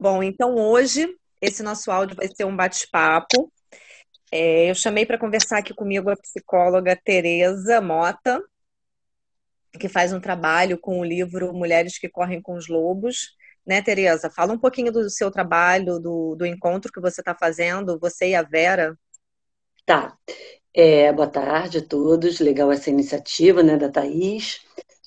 Bom, 0.00 0.22
então 0.22 0.54
hoje 0.54 1.08
esse 1.40 1.62
nosso 1.62 1.90
áudio 1.90 2.14
vai 2.14 2.28
ser 2.28 2.44
um 2.44 2.54
bate-papo. 2.54 3.52
É, 4.30 4.70
eu 4.70 4.74
chamei 4.74 5.04
para 5.04 5.18
conversar 5.18 5.58
aqui 5.58 5.74
comigo 5.74 6.08
a 6.08 6.16
psicóloga 6.16 6.94
Tereza 7.02 7.80
Mota, 7.80 8.40
que 9.78 9.88
faz 9.88 10.12
um 10.12 10.20
trabalho 10.20 10.78
com 10.78 11.00
o 11.00 11.04
livro 11.04 11.52
Mulheres 11.52 11.98
que 11.98 12.08
Correm 12.08 12.40
com 12.40 12.54
os 12.54 12.68
Lobos. 12.68 13.36
Né, 13.66 13.82
Tereza? 13.82 14.30
Fala 14.30 14.52
um 14.52 14.58
pouquinho 14.58 14.92
do 14.92 15.10
seu 15.10 15.30
trabalho, 15.30 15.98
do, 15.98 16.36
do 16.36 16.46
encontro 16.46 16.92
que 16.92 17.00
você 17.00 17.20
está 17.20 17.34
fazendo, 17.34 17.98
você 17.98 18.30
e 18.30 18.34
a 18.34 18.42
Vera. 18.42 18.96
Tá. 19.84 20.16
É, 20.72 21.12
boa 21.12 21.28
tarde 21.28 21.78
a 21.78 21.84
todos. 21.84 22.38
Legal 22.38 22.70
essa 22.70 22.88
iniciativa 22.88 23.62
né, 23.64 23.76
da 23.76 23.88
Thaís. 23.88 24.60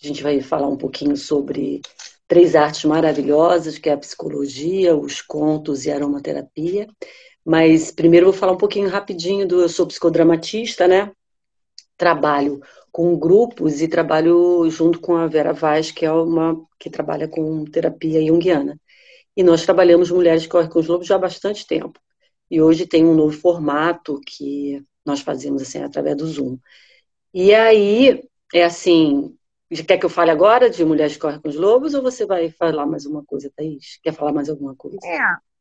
A 0.04 0.08
gente 0.08 0.22
vai 0.22 0.42
falar 0.42 0.68
um 0.68 0.78
pouquinho 0.78 1.16
sobre 1.16 1.82
três 2.32 2.56
artes 2.56 2.86
maravilhosas, 2.86 3.78
que 3.78 3.90
é 3.90 3.92
a 3.92 3.98
psicologia, 3.98 4.96
os 4.96 5.22
contos 5.22 5.86
e 5.86 5.92
a 5.92 5.96
aromaterapia. 5.96 6.88
Mas 7.44 7.92
primeiro 7.92 8.28
vou 8.28 8.34
falar 8.34 8.54
um 8.54 8.58
pouquinho 8.58 8.88
rapidinho 8.88 9.46
do 9.46 9.60
eu 9.60 9.68
sou 9.68 9.86
psicodramatista, 9.86 10.88
né? 10.88 11.12
Trabalho 11.98 12.62
com 12.90 13.20
grupos 13.20 13.82
e 13.82 13.88
trabalho 13.90 14.66
junto 14.70 15.02
com 15.02 15.18
a 15.18 15.28
Vera 15.28 15.52
Vaz, 15.52 15.92
que 15.92 16.06
é 16.06 16.12
uma 16.14 16.58
que 16.80 16.90
trabalha 16.90 17.28
com 17.28 17.66
terapia 17.66 18.26
junguiana. 18.26 18.80
E 19.36 19.44
nós 19.44 19.66
trabalhamos 19.66 20.10
mulheres 20.10 20.44
que 20.44 20.50
correm 20.50 20.70
com 20.70 20.80
os 20.80 20.88
lobos 20.88 21.08
já 21.08 21.16
há 21.16 21.20
bastante 21.20 21.68
tempo. 21.68 22.00
E 22.50 22.62
hoje 22.62 22.88
tem 22.88 23.04
um 23.06 23.14
novo 23.14 23.38
formato 23.38 24.22
que 24.26 24.82
nós 25.06 25.20
fazemos 25.20 25.64
assim 25.64 25.80
através 25.80 26.16
do 26.16 26.28
Zoom. 26.28 26.58
E 27.34 27.54
aí 27.54 28.24
é 28.54 28.64
assim, 28.64 29.36
Quer 29.88 29.98
que 29.98 30.06
eu 30.06 30.10
fale 30.10 30.32
agora 30.32 30.70
de 30.70 30.84
Mulheres 30.84 31.16
Correm 31.16 31.40
com 31.40 31.48
os 31.48 31.56
Lobos 31.56 31.94
ou 31.94 32.02
você 32.02 32.26
vai 32.26 32.50
falar 32.52 32.86
mais 32.86 33.06
uma 33.06 33.24
coisa, 33.24 33.50
Thaís? 33.56 33.98
Quer 34.04 34.14
falar 34.14 34.34
mais 34.34 34.50
alguma 34.50 34.76
coisa? 34.76 35.00
É. 35.06 35.52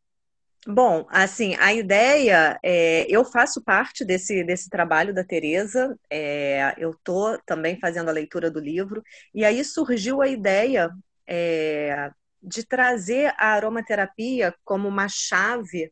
Bom, 0.67 1.07
assim, 1.09 1.55
a 1.59 1.73
ideia, 1.73 2.59
é, 2.63 3.07
eu 3.09 3.25
faço 3.25 3.63
parte 3.63 4.05
desse, 4.05 4.45
desse 4.45 4.69
trabalho 4.69 5.15
da 5.15 5.25
Tereza, 5.25 5.97
é, 6.11 6.75
eu 6.77 6.91
estou 6.91 7.39
também 7.47 7.79
fazendo 7.79 8.09
a 8.09 8.13
leitura 8.13 8.51
do 8.51 8.61
livro, 8.61 9.03
e 9.33 9.45
aí 9.45 9.65
surgiu 9.65 10.21
a 10.21 10.29
ideia 10.29 10.91
é, 11.27 12.11
de 12.43 12.67
trazer 12.67 13.33
a 13.39 13.55
aromaterapia 13.55 14.55
como 14.65 14.87
uma 14.87 15.09
chave 15.09 15.91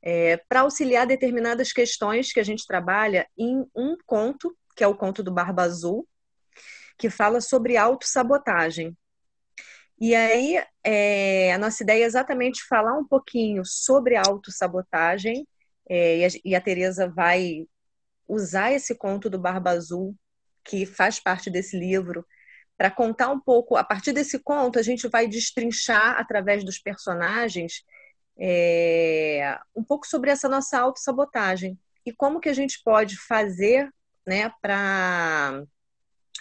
é, 0.00 0.38
para 0.48 0.60
auxiliar 0.60 1.06
determinadas 1.06 1.72
questões 1.72 2.32
que 2.32 2.40
a 2.40 2.44
gente 2.44 2.66
trabalha 2.66 3.26
em 3.36 3.66
um 3.76 3.96
conto, 4.06 4.56
que 4.74 4.84
é 4.84 4.86
o 4.86 4.96
conto 4.96 5.22
do 5.22 5.32
Barba 5.32 5.64
Azul, 5.64 6.06
que 6.98 7.08
fala 7.08 7.40
sobre 7.40 7.76
autossabotagem. 7.76 8.96
E 10.00 10.14
aí, 10.14 10.62
é, 10.84 11.52
a 11.52 11.58
nossa 11.58 11.82
ideia 11.82 12.04
é 12.04 12.06
exatamente 12.06 12.64
falar 12.66 12.94
um 12.94 13.06
pouquinho 13.06 13.64
sobre 13.64 14.16
autossabotagem, 14.16 15.46
é, 15.88 16.18
e, 16.18 16.24
a, 16.24 16.28
e 16.44 16.54
a 16.54 16.60
Tereza 16.60 17.08
vai 17.08 17.66
usar 18.28 18.72
esse 18.72 18.94
conto 18.94 19.30
do 19.30 19.38
Barba 19.38 19.70
Azul, 19.70 20.14
que 20.64 20.84
faz 20.84 21.18
parte 21.18 21.50
desse 21.50 21.78
livro, 21.78 22.24
para 22.76 22.90
contar 22.90 23.30
um 23.30 23.40
pouco, 23.40 23.76
a 23.76 23.82
partir 23.82 24.12
desse 24.12 24.38
conto, 24.38 24.78
a 24.78 24.82
gente 24.82 25.08
vai 25.08 25.26
destrinchar 25.26 26.16
através 26.18 26.62
dos 26.62 26.78
personagens 26.78 27.82
é, 28.38 29.58
um 29.74 29.82
pouco 29.82 30.06
sobre 30.06 30.30
essa 30.30 30.48
nossa 30.48 30.78
autossabotagem 30.78 31.76
e 32.06 32.12
como 32.12 32.38
que 32.38 32.48
a 32.48 32.54
gente 32.54 32.80
pode 32.84 33.16
fazer 33.16 33.90
né, 34.24 34.52
para 34.62 35.64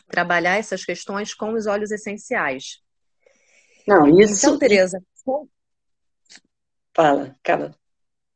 trabalhar 0.08 0.58
essas 0.58 0.84
questões 0.84 1.34
com 1.34 1.54
os 1.54 1.68
óleos 1.68 1.92
essenciais. 1.92 2.82
Não, 3.88 4.08
isso. 4.20 4.46
Então, 4.46 4.58
Tereza. 4.58 5.02
Fala, 6.96 7.36
acaba. 7.40 7.76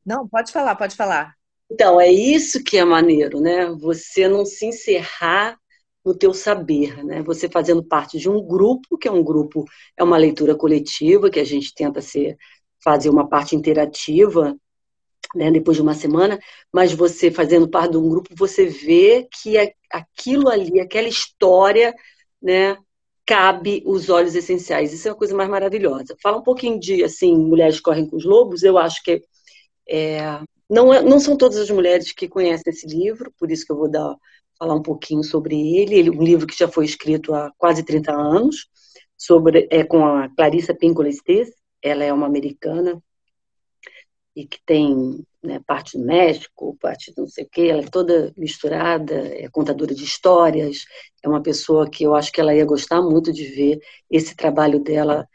Não, 0.06 0.28
pode 0.28 0.52
falar, 0.52 0.76
pode 0.76 0.96
falar. 0.96 1.36
Então, 1.70 2.00
é 2.00 2.12
isso 2.12 2.64
que 2.64 2.78
é 2.78 2.84
maneiro, 2.84 3.40
né? 3.40 3.66
Você 3.80 4.28
não 4.28 4.46
se 4.46 4.66
encerrar 4.66 5.58
no 6.04 6.16
teu 6.16 6.34
saber, 6.34 7.04
né? 7.04 7.22
Você 7.24 7.48
fazendo 7.48 7.84
parte 7.84 8.18
de 8.18 8.30
um 8.30 8.46
grupo, 8.46 8.98
que 8.98 9.08
é 9.08 9.12
um 9.12 9.24
grupo, 9.24 9.66
é 9.96 10.04
uma 10.04 10.18
leitura 10.18 10.56
coletiva, 10.56 11.30
que 11.30 11.40
a 11.40 11.44
gente 11.44 11.74
tenta 11.74 12.02
ser, 12.02 12.38
fazer 12.84 13.10
uma 13.10 13.28
parte 13.28 13.56
interativa 13.56 14.56
né, 15.36 15.52
depois 15.52 15.78
de 15.78 15.84
uma 15.84 15.94
semana, 15.94 16.40
mas 16.72 16.92
você 16.94 17.32
fazendo 17.32 17.70
parte 17.70 17.92
de 17.92 17.98
um 17.98 18.10
grupo, 18.10 18.30
você 18.36 18.66
vê 18.66 19.28
que 19.32 19.56
aquilo 19.90 20.50
ali, 20.50 20.80
aquela 20.80 21.08
história, 21.08 21.94
né, 22.42 22.78
cabe 23.26 23.84
os 23.86 24.10
olhos 24.10 24.36
essenciais. 24.36 24.94
Isso 24.94 25.08
é 25.08 25.12
uma 25.12 25.18
coisa 25.18 25.36
mais 25.36 25.50
maravilhosa. 25.50 26.16
Fala 26.22 26.38
um 26.38 26.44
pouquinho 26.44 26.80
de, 26.80 27.04
assim, 27.04 27.36
Mulheres 27.36 27.80
Correm 27.80 28.08
com 28.08 28.18
os 28.18 28.26
Lobos, 28.26 28.64
eu 28.64 28.78
acho 28.78 29.02
que 29.04 29.22
é, 29.90 30.40
não, 30.70 30.94
é, 30.94 31.02
não 31.02 31.20
são 31.20 31.38
todas 31.38 31.58
as 31.58 31.70
mulheres 31.70 32.12
que 32.12 32.28
conhecem 32.28 32.72
esse 32.72 32.88
livro, 32.88 33.32
por 33.38 33.52
isso 33.52 33.66
que 33.66 33.72
eu 33.72 33.78
vou 33.78 33.90
dar, 33.90 34.16
falar 34.58 34.76
um 34.76 34.82
pouquinho 34.82 35.24
sobre 35.24 35.56
ele. 35.78 35.96
ele 35.96 36.10
um 36.10 36.24
livro 36.24 36.48
que 36.48 36.58
já 36.58 36.68
foi 36.68 36.86
escrito 36.86 37.34
há 37.34 37.52
quase 37.58 37.84
30 37.84 38.12
anos, 38.14 38.70
sobre, 39.18 39.68
é, 39.70 39.84
com 39.84 40.06
a 40.06 40.30
Clarissa 40.30 40.74
Pinkola 40.74 41.10
Estes, 41.10 41.52
ela 41.82 42.04
é 42.04 42.12
uma 42.14 42.26
americana 42.26 43.02
e 44.36 44.46
que 44.46 44.60
tem 44.66 45.24
né, 45.44 45.60
parte 45.66 45.98
do 45.98 46.06
México, 46.06 46.78
parte 46.80 47.14
do 47.14 47.22
não 47.22 47.28
sei 47.28 47.44
o 47.44 47.50
quê, 47.52 47.68
ela 47.70 47.82
é 47.82 47.90
toda 47.90 48.34
misturada, 48.38 49.14
é 49.14 49.50
contadora 49.50 49.94
de 49.94 50.04
histórias, 50.04 50.86
é 51.24 51.28
uma 51.28 51.42
pessoa 51.42 51.90
que 51.90 52.04
eu 52.04 52.16
acho 52.16 52.32
que 52.32 52.40
ela 52.40 52.56
ia 52.56 52.66
gostar 52.66 53.02
muito 53.02 53.32
de 53.32 53.46
ver 53.46 53.80
esse 54.10 54.36
trabalho 54.36 54.80
dela, 54.80 55.28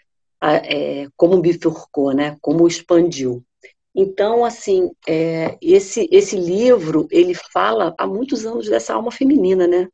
é, 0.42 1.08
como 1.16 1.40
bifurcou, 1.40 2.12
né, 2.12 2.36
como 2.40 2.66
expandiu. 2.66 3.44
Então, 3.94 4.44
assim, 4.44 4.90
é, 5.08 5.56
esse, 5.60 6.08
esse 6.12 6.36
livro, 6.36 7.08
ele 7.10 7.34
fala 7.34 7.94
há 7.98 8.06
muitos 8.06 8.44
anos 8.44 8.68
dessa 8.68 8.94
alma 8.94 9.10
feminina, 9.10 9.66
né? 9.66 9.88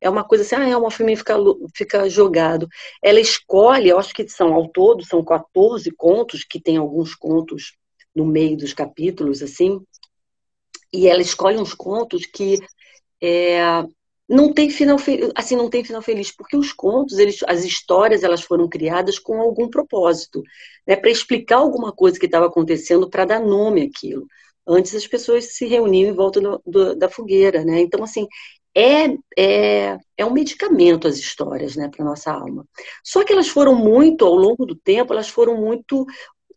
É 0.00 0.08
uma 0.08 0.22
coisa 0.22 0.44
assim, 0.44 0.54
ah, 0.54 0.68
é 0.68 0.76
uma 0.76 0.92
feminina 0.92 1.18
fica, 1.18 1.34
fica 1.74 2.08
jogado. 2.08 2.68
Ela 3.02 3.18
escolhe, 3.18 3.88
eu 3.88 3.98
acho 3.98 4.14
que 4.14 4.28
são 4.28 4.54
ao 4.54 4.68
todo, 4.68 5.04
são 5.04 5.24
14 5.24 5.90
contos, 5.90 6.44
que 6.44 6.60
tem 6.60 6.76
alguns 6.76 7.16
contos 7.16 7.76
no 8.18 8.26
meio 8.26 8.56
dos 8.56 8.74
capítulos, 8.74 9.42
assim, 9.42 9.80
e 10.92 11.06
ela 11.06 11.22
escolhe 11.22 11.58
uns 11.58 11.74
contos 11.74 12.26
que 12.26 12.58
é, 13.22 13.84
não 14.28 14.52
tem 14.52 14.70
final 14.70 14.98
assim 15.34 15.56
não 15.56 15.70
tem 15.70 15.84
final 15.84 16.02
feliz 16.02 16.30
porque 16.34 16.56
os 16.56 16.72
contos 16.72 17.18
eles 17.18 17.40
as 17.46 17.64
histórias 17.64 18.22
elas 18.22 18.42
foram 18.42 18.68
criadas 18.68 19.18
com 19.18 19.40
algum 19.40 19.68
propósito 19.68 20.42
né 20.86 20.96
para 20.96 21.10
explicar 21.10 21.56
alguma 21.56 21.92
coisa 21.92 22.18
que 22.18 22.26
estava 22.26 22.46
acontecendo 22.46 23.08
para 23.08 23.24
dar 23.24 23.40
nome 23.40 23.82
àquilo 23.82 24.26
antes 24.66 24.94
as 24.94 25.06
pessoas 25.06 25.56
se 25.56 25.66
reuniam 25.66 26.10
em 26.10 26.14
volta 26.14 26.40
do, 26.40 26.62
do, 26.66 26.94
da 26.94 27.08
fogueira 27.08 27.64
né. 27.64 27.80
Então 27.80 28.04
assim 28.04 28.26
é, 28.74 29.06
é, 29.36 29.98
é 30.16 30.24
um 30.24 30.32
medicamento 30.32 31.08
as 31.08 31.16
histórias 31.16 31.74
né 31.74 31.88
para 31.88 32.04
nossa 32.04 32.30
alma. 32.30 32.64
Só 33.02 33.24
que 33.24 33.32
elas 33.32 33.48
foram 33.48 33.74
muito 33.74 34.24
ao 34.24 34.34
longo 34.34 34.64
do 34.66 34.76
tempo 34.76 35.12
elas 35.12 35.28
foram 35.28 35.56
muito 35.56 36.06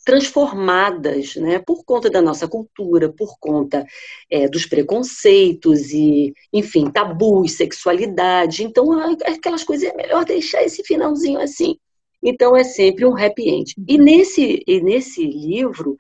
transformadas, 0.03 1.35
né, 1.35 1.59
por 1.59 1.83
conta 1.83 2.09
da 2.09 2.21
nossa 2.21 2.47
cultura, 2.47 3.11
por 3.11 3.37
conta 3.39 3.85
é, 4.29 4.47
dos 4.47 4.65
preconceitos 4.65 5.91
e, 5.91 6.33
enfim, 6.51 6.89
tabus, 6.89 7.53
sexualidade. 7.53 8.63
Então, 8.63 8.91
aquelas 9.25 9.63
coisas 9.63 9.89
é 9.89 9.95
melhor 9.95 10.25
deixar 10.25 10.63
esse 10.63 10.83
finalzinho 10.83 11.39
assim. 11.39 11.77
Então, 12.23 12.55
é 12.55 12.63
sempre 12.63 13.05
um 13.05 13.15
happy 13.15 13.49
end. 13.49 13.75
E 13.87 13.97
nesse, 13.97 14.63
e 14.65 14.81
nesse 14.81 15.25
livro, 15.25 15.95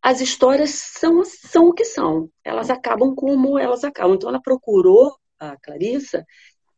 as 0.00 0.20
histórias 0.20 0.70
são, 0.70 1.22
são 1.24 1.68
o 1.68 1.72
que 1.72 1.84
são. 1.84 2.28
Elas 2.44 2.70
acabam 2.70 3.14
como 3.14 3.58
elas 3.58 3.84
acabam. 3.84 4.14
Então, 4.14 4.28
ela 4.28 4.40
procurou, 4.40 5.14
a 5.38 5.56
Clarissa, 5.56 6.24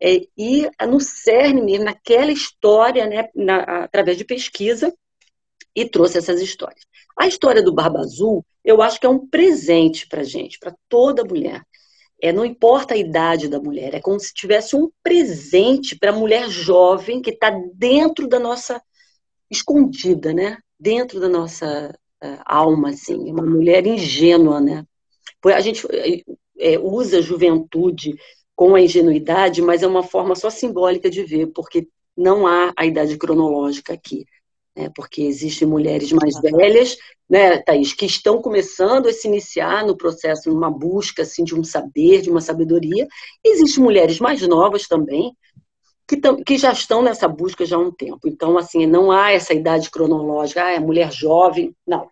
é, 0.00 0.20
ir 0.36 0.70
no 0.86 1.00
cerne 1.00 1.62
mesmo, 1.62 1.84
naquela 1.84 2.32
história, 2.32 3.06
né, 3.06 3.28
na, 3.34 3.84
através 3.84 4.18
de 4.18 4.24
pesquisa, 4.24 4.94
e 5.74 5.84
trouxe 5.84 6.18
essas 6.18 6.40
histórias. 6.40 6.84
A 7.16 7.26
história 7.26 7.62
do 7.62 7.72
Barba 7.72 8.00
Azul, 8.00 8.44
eu 8.64 8.80
acho 8.80 9.00
que 9.00 9.06
é 9.06 9.08
um 9.08 9.26
presente 9.26 10.06
para 10.06 10.22
gente, 10.22 10.58
para 10.58 10.74
toda 10.88 11.24
mulher. 11.24 11.62
É, 12.20 12.32
não 12.32 12.44
importa 12.44 12.94
a 12.94 12.96
idade 12.96 13.48
da 13.48 13.60
mulher, 13.60 13.94
é 13.94 14.00
como 14.00 14.18
se 14.18 14.32
tivesse 14.32 14.76
um 14.76 14.90
presente 15.02 15.96
para 15.96 16.10
a 16.10 16.16
mulher 16.16 16.48
jovem 16.48 17.20
que 17.20 17.30
está 17.30 17.50
dentro 17.74 18.26
da 18.26 18.38
nossa 18.38 18.80
escondida, 19.50 20.32
né? 20.32 20.58
Dentro 20.78 21.20
da 21.20 21.28
nossa 21.28 21.94
uh, 22.22 22.40
alma, 22.46 22.90
assim, 22.90 23.16
uma 23.30 23.44
mulher 23.44 23.86
ingênua, 23.86 24.60
né? 24.60 24.86
A 25.44 25.60
gente 25.60 25.86
é, 26.58 26.78
usa 26.78 27.18
a 27.18 27.22
juventude 27.22 28.16
com 28.56 28.74
a 28.74 28.80
ingenuidade, 28.80 29.60
mas 29.60 29.82
é 29.82 29.86
uma 29.86 30.02
forma 30.02 30.34
só 30.34 30.48
simbólica 30.48 31.10
de 31.10 31.22
ver, 31.24 31.48
porque 31.48 31.86
não 32.16 32.46
há 32.46 32.72
a 32.76 32.86
idade 32.86 33.18
cronológica 33.18 33.92
aqui 33.92 34.24
né, 34.76 34.90
porque 34.94 35.22
existem 35.22 35.66
mulheres 35.66 36.10
mais 36.12 36.40
velhas, 36.40 36.96
né, 37.28 37.58
Thaís, 37.58 37.92
que 37.92 38.06
estão 38.06 38.42
começando 38.42 39.08
a 39.08 39.12
se 39.12 39.28
iniciar 39.28 39.86
no 39.86 39.96
processo, 39.96 40.50
numa 40.50 40.70
busca 40.70 41.22
assim, 41.22 41.44
de 41.44 41.54
um 41.54 41.64
saber, 41.64 42.20
de 42.22 42.30
uma 42.30 42.40
sabedoria. 42.40 43.06
Existem 43.44 43.82
mulheres 43.82 44.18
mais 44.18 44.46
novas 44.46 44.86
também, 44.86 45.34
que, 46.06 46.20
que, 46.44 46.58
já 46.58 46.72
estão 46.72 47.02
nessa 47.02 47.26
busca 47.26 47.64
já 47.64 47.76
há 47.76 47.80
um 47.80 47.90
tempo. 47.90 48.20
Então, 48.26 48.58
assim, 48.58 48.86
não 48.86 49.10
há 49.10 49.32
essa 49.32 49.54
idade 49.54 49.90
cronológica, 49.90 50.64
ah, 50.64 50.72
é 50.72 50.78
mulher 50.78 51.10
jovem, 51.10 51.74
não. 51.86 52.10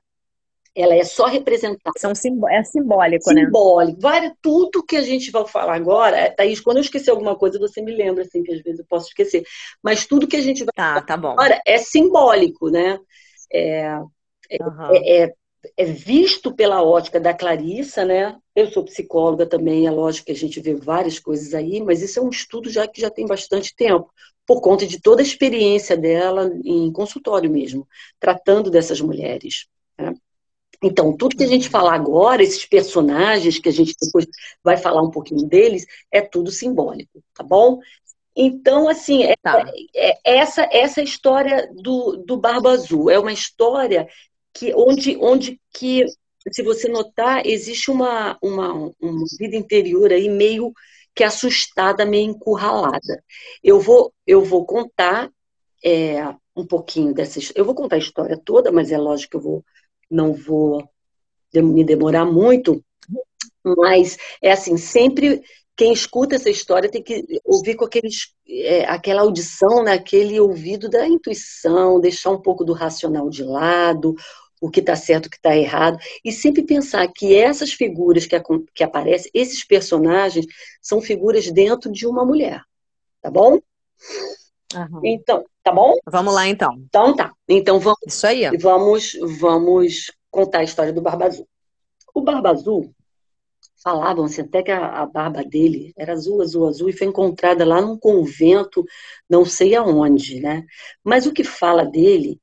Ela 0.74 0.94
é 0.94 1.04
só 1.04 1.26
representar. 1.26 1.92
São 1.98 2.14
simb 2.14 2.42
é 2.50 2.64
simbólico, 2.64 3.24
simbólico, 3.24 3.32
né? 3.32 3.44
Simbólico. 3.44 4.36
Tudo 4.40 4.82
que 4.82 4.96
a 4.96 5.02
gente 5.02 5.30
vai 5.30 5.46
falar 5.46 5.74
agora, 5.74 6.16
é, 6.16 6.30
Thaís, 6.30 6.60
quando 6.60 6.78
eu 6.78 6.82
esquecer 6.82 7.10
alguma 7.10 7.36
coisa, 7.36 7.58
você 7.58 7.82
me 7.82 7.94
lembra, 7.94 8.22
assim, 8.22 8.42
que 8.42 8.52
às 8.52 8.62
vezes 8.62 8.80
eu 8.80 8.86
posso 8.86 9.08
esquecer. 9.08 9.44
Mas 9.82 10.06
tudo 10.06 10.26
que 10.26 10.36
a 10.36 10.40
gente 10.40 10.64
vai 10.64 10.72
tá, 10.74 10.88
falar 10.94 11.02
tá 11.02 11.16
bom. 11.16 11.30
agora 11.32 11.60
é 11.66 11.76
simbólico, 11.76 12.70
né? 12.70 12.98
É, 13.52 13.98
uhum. 13.98 14.94
é, 14.94 15.24
é, 15.24 15.34
é, 15.76 15.84
visto 15.84 16.54
pela 16.54 16.82
ótica 16.82 17.20
da 17.20 17.34
Clarissa, 17.34 18.04
né? 18.04 18.36
Eu 18.56 18.70
sou 18.70 18.84
psicóloga 18.84 19.46
também, 19.46 19.86
é 19.86 19.90
lógico 19.90 20.26
que 20.26 20.32
a 20.32 20.36
gente 20.36 20.58
vê 20.58 20.74
várias 20.74 21.18
coisas 21.18 21.52
aí, 21.52 21.82
mas 21.82 22.00
isso 22.00 22.18
é 22.18 22.22
um 22.22 22.30
estudo 22.30 22.70
já 22.70 22.88
que 22.88 23.00
já 23.00 23.10
tem 23.10 23.26
bastante 23.26 23.74
tempo, 23.76 24.10
por 24.46 24.62
conta 24.62 24.86
de 24.86 25.00
toda 25.00 25.20
a 25.20 25.24
experiência 25.24 25.96
dela 25.96 26.50
em 26.64 26.90
consultório 26.90 27.50
mesmo, 27.50 27.86
tratando 28.18 28.70
dessas 28.70 29.00
mulheres. 29.00 29.66
Então, 30.82 31.16
tudo 31.16 31.36
que 31.36 31.44
a 31.44 31.48
gente 31.48 31.68
falar 31.68 31.94
agora, 31.94 32.42
esses 32.42 32.64
personagens 32.64 33.58
que 33.58 33.68
a 33.68 33.72
gente 33.72 33.94
depois 34.00 34.26
vai 34.62 34.76
falar 34.76 35.02
um 35.02 35.10
pouquinho 35.10 35.46
deles, 35.46 35.86
é 36.10 36.20
tudo 36.20 36.50
simbólico, 36.50 37.22
tá 37.34 37.44
bom? 37.44 37.80
Então, 38.34 38.88
assim, 38.88 39.24
é, 39.24 39.34
tá. 39.42 39.64
é, 39.94 40.18
é 40.24 40.36
essa 40.38 40.68
essa 40.72 41.02
história 41.02 41.70
do, 41.74 42.16
do 42.16 42.36
Barba 42.36 42.72
Azul 42.72 43.10
é 43.10 43.18
uma 43.18 43.32
história 43.32 44.08
que 44.54 44.74
onde, 44.74 45.16
onde 45.20 45.60
que, 45.72 46.06
se 46.50 46.62
você 46.62 46.88
notar, 46.88 47.46
existe 47.46 47.90
uma, 47.90 48.36
uma, 48.42 48.72
uma 49.00 49.24
vida 49.38 49.56
interior 49.56 50.12
aí 50.12 50.28
meio 50.28 50.72
que 51.14 51.24
assustada, 51.24 52.04
meio 52.06 52.30
encurralada. 52.30 53.22
Eu 53.62 53.80
vou, 53.80 54.12
eu 54.26 54.44
vou 54.44 54.64
contar 54.64 55.30
é, 55.84 56.22
um 56.56 56.66
pouquinho 56.66 57.14
dessa 57.14 57.38
Eu 57.54 57.64
vou 57.64 57.74
contar 57.74 57.96
a 57.96 58.00
história 58.00 58.40
toda, 58.42 58.72
mas 58.72 58.90
é 58.90 58.98
lógico 58.98 59.32
que 59.32 59.36
eu 59.36 59.40
vou, 59.40 59.64
não 60.12 60.32
vou 60.32 60.88
me 61.54 61.84
demorar 61.84 62.24
muito. 62.24 62.82
Mas 63.64 64.16
é 64.40 64.52
assim, 64.52 64.76
sempre 64.76 65.42
quem 65.76 65.92
escuta 65.92 66.34
essa 66.34 66.50
história 66.50 66.90
tem 66.90 67.02
que 67.02 67.24
ouvir 67.44 67.74
com 67.74 67.84
aqueles, 67.84 68.34
é, 68.46 68.84
aquela 68.84 69.22
audição, 69.22 69.82
né, 69.82 69.92
aquele 69.92 70.38
ouvido 70.38 70.88
da 70.88 71.06
intuição, 71.06 72.00
deixar 72.00 72.30
um 72.30 72.40
pouco 72.40 72.64
do 72.64 72.72
racional 72.72 73.30
de 73.30 73.42
lado, 73.42 74.14
o 74.60 74.70
que 74.70 74.80
está 74.80 74.94
certo, 74.94 75.26
o 75.26 75.30
que 75.30 75.36
está 75.36 75.56
errado, 75.56 75.98
e 76.24 76.30
sempre 76.30 76.62
pensar 76.62 77.08
que 77.08 77.34
essas 77.34 77.72
figuras 77.72 78.26
que, 78.26 78.40
que 78.74 78.84
aparecem, 78.84 79.30
esses 79.34 79.64
personagens, 79.64 80.46
são 80.80 81.00
figuras 81.00 81.50
dentro 81.50 81.90
de 81.90 82.06
uma 82.06 82.24
mulher. 82.24 82.62
Tá 83.20 83.30
bom? 83.30 83.58
Uhum. 84.74 85.00
Então, 85.04 85.44
tá 85.62 85.72
bom? 85.72 85.94
Vamos 86.06 86.34
lá, 86.34 86.46
então. 86.48 86.74
Então 86.88 87.14
tá. 87.14 87.32
Então 87.48 87.78
vamos. 87.78 87.98
Isso 88.06 88.26
aí. 88.26 88.56
Vamos, 88.58 89.16
vamos 89.40 90.10
contar 90.30 90.58
a 90.60 90.64
história 90.64 90.92
do 90.92 91.02
Barba 91.02 91.26
Azul. 91.26 91.48
O 92.14 92.20
Barba 92.20 92.50
Azul, 92.50 92.94
falavam 93.82 94.24
assim, 94.24 94.42
até 94.42 94.62
que 94.62 94.70
a, 94.70 95.02
a, 95.02 95.06
barba 95.06 95.42
dele 95.44 95.92
era 95.96 96.12
azul, 96.12 96.40
azul, 96.40 96.68
azul, 96.68 96.88
e 96.88 96.92
foi 96.92 97.06
encontrada 97.06 97.64
lá 97.64 97.80
num 97.80 97.98
convento, 97.98 98.84
não 99.28 99.44
sei 99.44 99.74
aonde, 99.74 100.40
né? 100.40 100.64
Mas 101.02 101.26
o 101.26 101.32
que 101.32 101.42
fala 101.42 101.84
dele 101.84 102.40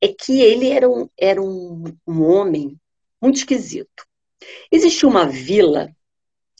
é 0.00 0.08
que 0.08 0.40
ele 0.40 0.68
era 0.68 0.88
um, 0.88 1.08
era 1.18 1.40
um, 1.40 1.84
um 2.06 2.22
homem 2.22 2.78
muito 3.20 3.36
esquisito. 3.36 4.04
Existia 4.72 5.08
uma 5.08 5.26
vila, 5.26 5.90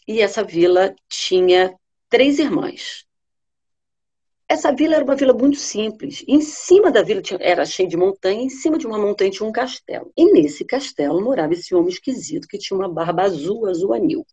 e 0.06 0.20
essa 0.20 0.44
vila 0.44 0.94
tinha 1.08 1.74
três 2.08 2.38
irmãs. 2.38 3.04
Essa 4.50 4.72
vila 4.72 4.96
era 4.96 5.04
uma 5.04 5.14
vila 5.14 5.32
muito 5.32 5.58
simples. 5.58 6.24
Em 6.26 6.40
cima 6.40 6.90
da 6.90 7.04
vila 7.04 7.22
tinha, 7.22 7.38
era 7.40 7.64
cheia 7.64 7.88
de 7.88 7.96
montanha, 7.96 8.42
em 8.42 8.50
cima 8.50 8.76
de 8.76 8.84
uma 8.84 8.98
montanha 8.98 9.30
tinha 9.30 9.48
um 9.48 9.52
castelo. 9.52 10.12
E 10.16 10.24
nesse 10.32 10.64
castelo 10.64 11.22
morava 11.22 11.52
esse 11.52 11.72
homem 11.72 11.90
esquisito 11.90 12.48
que 12.48 12.58
tinha 12.58 12.76
uma 12.76 12.88
barba 12.88 13.22
azul, 13.22 13.68
azul 13.68 13.94
anil. 13.94 14.26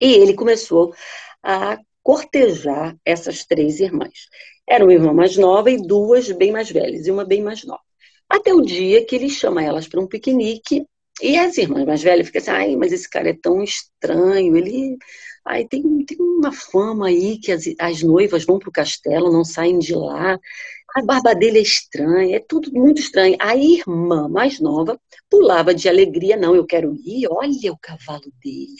E 0.00 0.12
ele 0.12 0.34
começou 0.34 0.92
a 1.40 1.78
cortejar 2.02 2.96
essas 3.04 3.44
três 3.44 3.78
irmãs. 3.78 4.26
Era 4.68 4.82
uma 4.82 4.92
irmã 4.92 5.12
mais 5.12 5.36
nova 5.36 5.70
e 5.70 5.80
duas 5.80 6.32
bem 6.32 6.50
mais 6.50 6.68
velhas, 6.68 7.06
e 7.06 7.10
uma 7.12 7.24
bem 7.24 7.40
mais 7.40 7.62
nova. 7.62 7.82
Até 8.28 8.52
o 8.52 8.60
dia 8.60 9.06
que 9.06 9.14
ele 9.14 9.30
chama 9.30 9.62
elas 9.62 9.86
para 9.86 10.00
um 10.00 10.08
piquenique 10.08 10.84
e 11.22 11.36
as 11.36 11.56
irmãs 11.58 11.84
mais 11.84 12.02
velhas 12.02 12.26
ficam 12.26 12.42
assim, 12.42 12.50
ai, 12.50 12.76
mas 12.76 12.92
esse 12.92 13.08
cara 13.08 13.30
é 13.30 13.38
tão 13.40 13.62
estranho, 13.62 14.56
ele 14.56 14.96
ai, 15.48 15.66
tem, 15.66 15.82
tem 16.04 16.16
uma 16.20 16.52
fama 16.52 17.08
aí 17.08 17.38
que 17.38 17.52
as, 17.52 17.64
as 17.78 18.02
noivas 18.02 18.44
vão 18.44 18.58
para 18.58 18.68
o 18.68 18.72
castelo, 18.72 19.32
não 19.32 19.44
saem 19.44 19.78
de 19.78 19.94
lá, 19.94 20.38
a 20.94 21.02
barba 21.02 21.34
dele 21.34 21.58
é 21.58 21.62
estranha, 21.62 22.36
é 22.36 22.40
tudo 22.40 22.72
muito 22.72 23.00
estranho. 23.00 23.36
A 23.40 23.56
irmã 23.56 24.28
mais 24.28 24.60
nova 24.60 25.00
pulava 25.30 25.74
de 25.74 25.88
alegria, 25.88 26.36
não, 26.36 26.54
eu 26.54 26.66
quero 26.66 26.94
ir, 27.04 27.28
olha 27.30 27.72
o 27.72 27.78
cavalo 27.78 28.32
dele. 28.42 28.76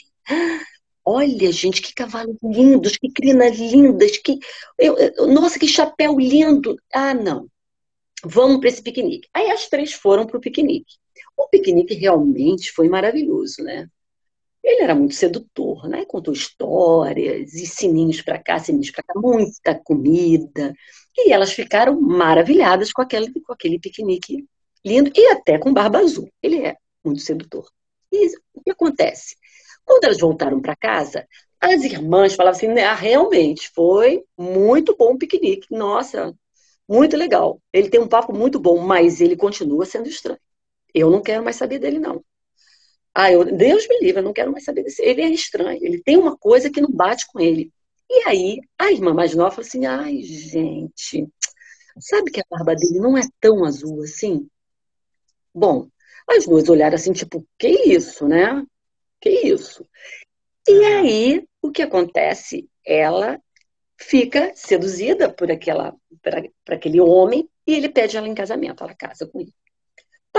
Olha, 1.05 1.51
gente, 1.51 1.81
que 1.81 1.93
cavalos 1.93 2.37
lindos, 2.43 2.97
que 2.97 3.09
crinas 3.11 3.57
lindas, 3.57 4.17
que. 4.17 4.37
Eu, 4.77 4.95
eu, 4.97 5.27
nossa, 5.27 5.57
que 5.57 5.67
chapéu 5.67 6.19
lindo! 6.19 6.75
Ah, 6.93 7.13
não 7.13 7.47
vamos 8.23 8.59
para 8.59 8.69
esse 8.69 8.81
piquenique. 8.81 9.27
Aí 9.33 9.49
as 9.49 9.67
três 9.67 9.93
foram 9.93 10.25
para 10.25 10.37
o 10.37 10.41
piquenique. 10.41 10.97
O 11.37 11.47
piquenique 11.47 11.93
realmente 11.93 12.71
foi 12.71 12.89
maravilhoso, 12.89 13.63
né? 13.63 13.87
Ele 14.69 14.83
era 14.83 14.93
muito 14.93 15.15
sedutor, 15.15 15.89
né? 15.89 16.05
Contou 16.05 16.31
histórias 16.31 17.55
e 17.55 17.65
sininhos 17.65 18.21
para 18.21 18.37
cá, 18.37 18.59
sininhos 18.59 18.91
para 18.91 19.03
cá, 19.03 19.13
muita 19.19 19.73
comida. 19.73 20.75
E 21.17 21.33
elas 21.33 21.51
ficaram 21.51 21.99
maravilhadas 21.99 22.91
com 22.91 23.01
aquele, 23.01 23.31
com 23.41 23.51
aquele 23.51 23.79
piquenique 23.79 24.45
lindo 24.85 25.11
e 25.15 25.27
até 25.29 25.57
com 25.57 25.73
barba 25.73 25.97
azul. 25.97 26.29
Ele 26.41 26.63
é 26.63 26.77
muito 27.03 27.19
sedutor. 27.21 27.67
E 28.11 28.27
o 28.53 28.61
que 28.61 28.69
acontece? 28.69 29.35
Quando 29.83 30.03
elas 30.03 30.19
voltaram 30.19 30.61
para 30.61 30.75
casa, 30.75 31.27
as 31.59 31.83
irmãs 31.83 32.35
falavam 32.35 32.57
assim: 32.57 32.79
ah, 32.79 32.93
realmente 32.93 33.71
foi 33.73 34.23
muito 34.37 34.95
bom 34.95 35.13
o 35.13 35.17
piquenique. 35.17 35.67
Nossa, 35.71 36.31
muito 36.87 37.17
legal. 37.17 37.59
Ele 37.73 37.89
tem 37.89 37.99
um 37.99 38.07
papo 38.07 38.33
muito 38.33 38.59
bom, 38.59 38.77
mas 38.79 39.19
ele 39.19 39.35
continua 39.35 39.83
sendo 39.85 40.07
estranho. 40.07 40.39
Eu 40.93 41.09
não 41.09 41.23
quero 41.23 41.43
mais 41.43 41.55
saber 41.55 41.79
dele, 41.79 41.97
não. 41.97 42.23
Ah, 43.21 43.29
eu, 43.33 43.43
Deus 43.43 43.85
me 43.89 43.99
livre, 43.99 44.21
eu 44.21 44.23
não 44.23 44.31
quero 44.31 44.49
mais 44.49 44.63
saber 44.63 44.81
desse. 44.81 45.01
Ele 45.01 45.21
é 45.21 45.29
estranho, 45.29 45.83
ele 45.83 46.01
tem 46.01 46.15
uma 46.15 46.37
coisa 46.37 46.69
que 46.69 46.79
não 46.79 46.89
bate 46.89 47.27
com 47.27 47.37
ele. 47.37 47.69
E 48.09 48.23
aí, 48.25 48.61
a 48.77 48.93
irmã 48.93 49.13
mais 49.13 49.35
nova 49.35 49.51
falou 49.51 49.67
assim: 49.67 49.85
ai, 49.85 50.21
gente, 50.21 51.27
sabe 51.99 52.31
que 52.31 52.39
a 52.39 52.45
barba 52.49 52.75
dele 52.75 52.97
não 53.01 53.17
é 53.17 53.23
tão 53.41 53.65
azul 53.65 54.01
assim? 54.03 54.47
Bom, 55.53 55.89
as 56.29 56.45
duas 56.45 56.69
olharam 56.69 56.95
assim, 56.95 57.11
tipo, 57.11 57.45
que 57.57 57.67
isso, 57.67 58.25
né? 58.25 58.65
Que 59.19 59.29
isso? 59.29 59.85
E 60.65 60.85
aí, 60.85 61.45
o 61.61 61.71
que 61.71 61.81
acontece? 61.81 62.69
Ela 62.85 63.37
fica 63.97 64.53
seduzida 64.55 65.29
por 65.29 65.51
aquela 65.51 65.93
para 66.21 66.75
aquele 66.75 67.01
homem 67.01 67.49
e 67.67 67.73
ele 67.75 67.89
pede 67.89 68.15
ela 68.15 68.29
em 68.29 68.33
casamento, 68.33 68.81
ela 68.81 68.95
casa 68.95 69.27
com 69.27 69.41
ele. 69.41 69.53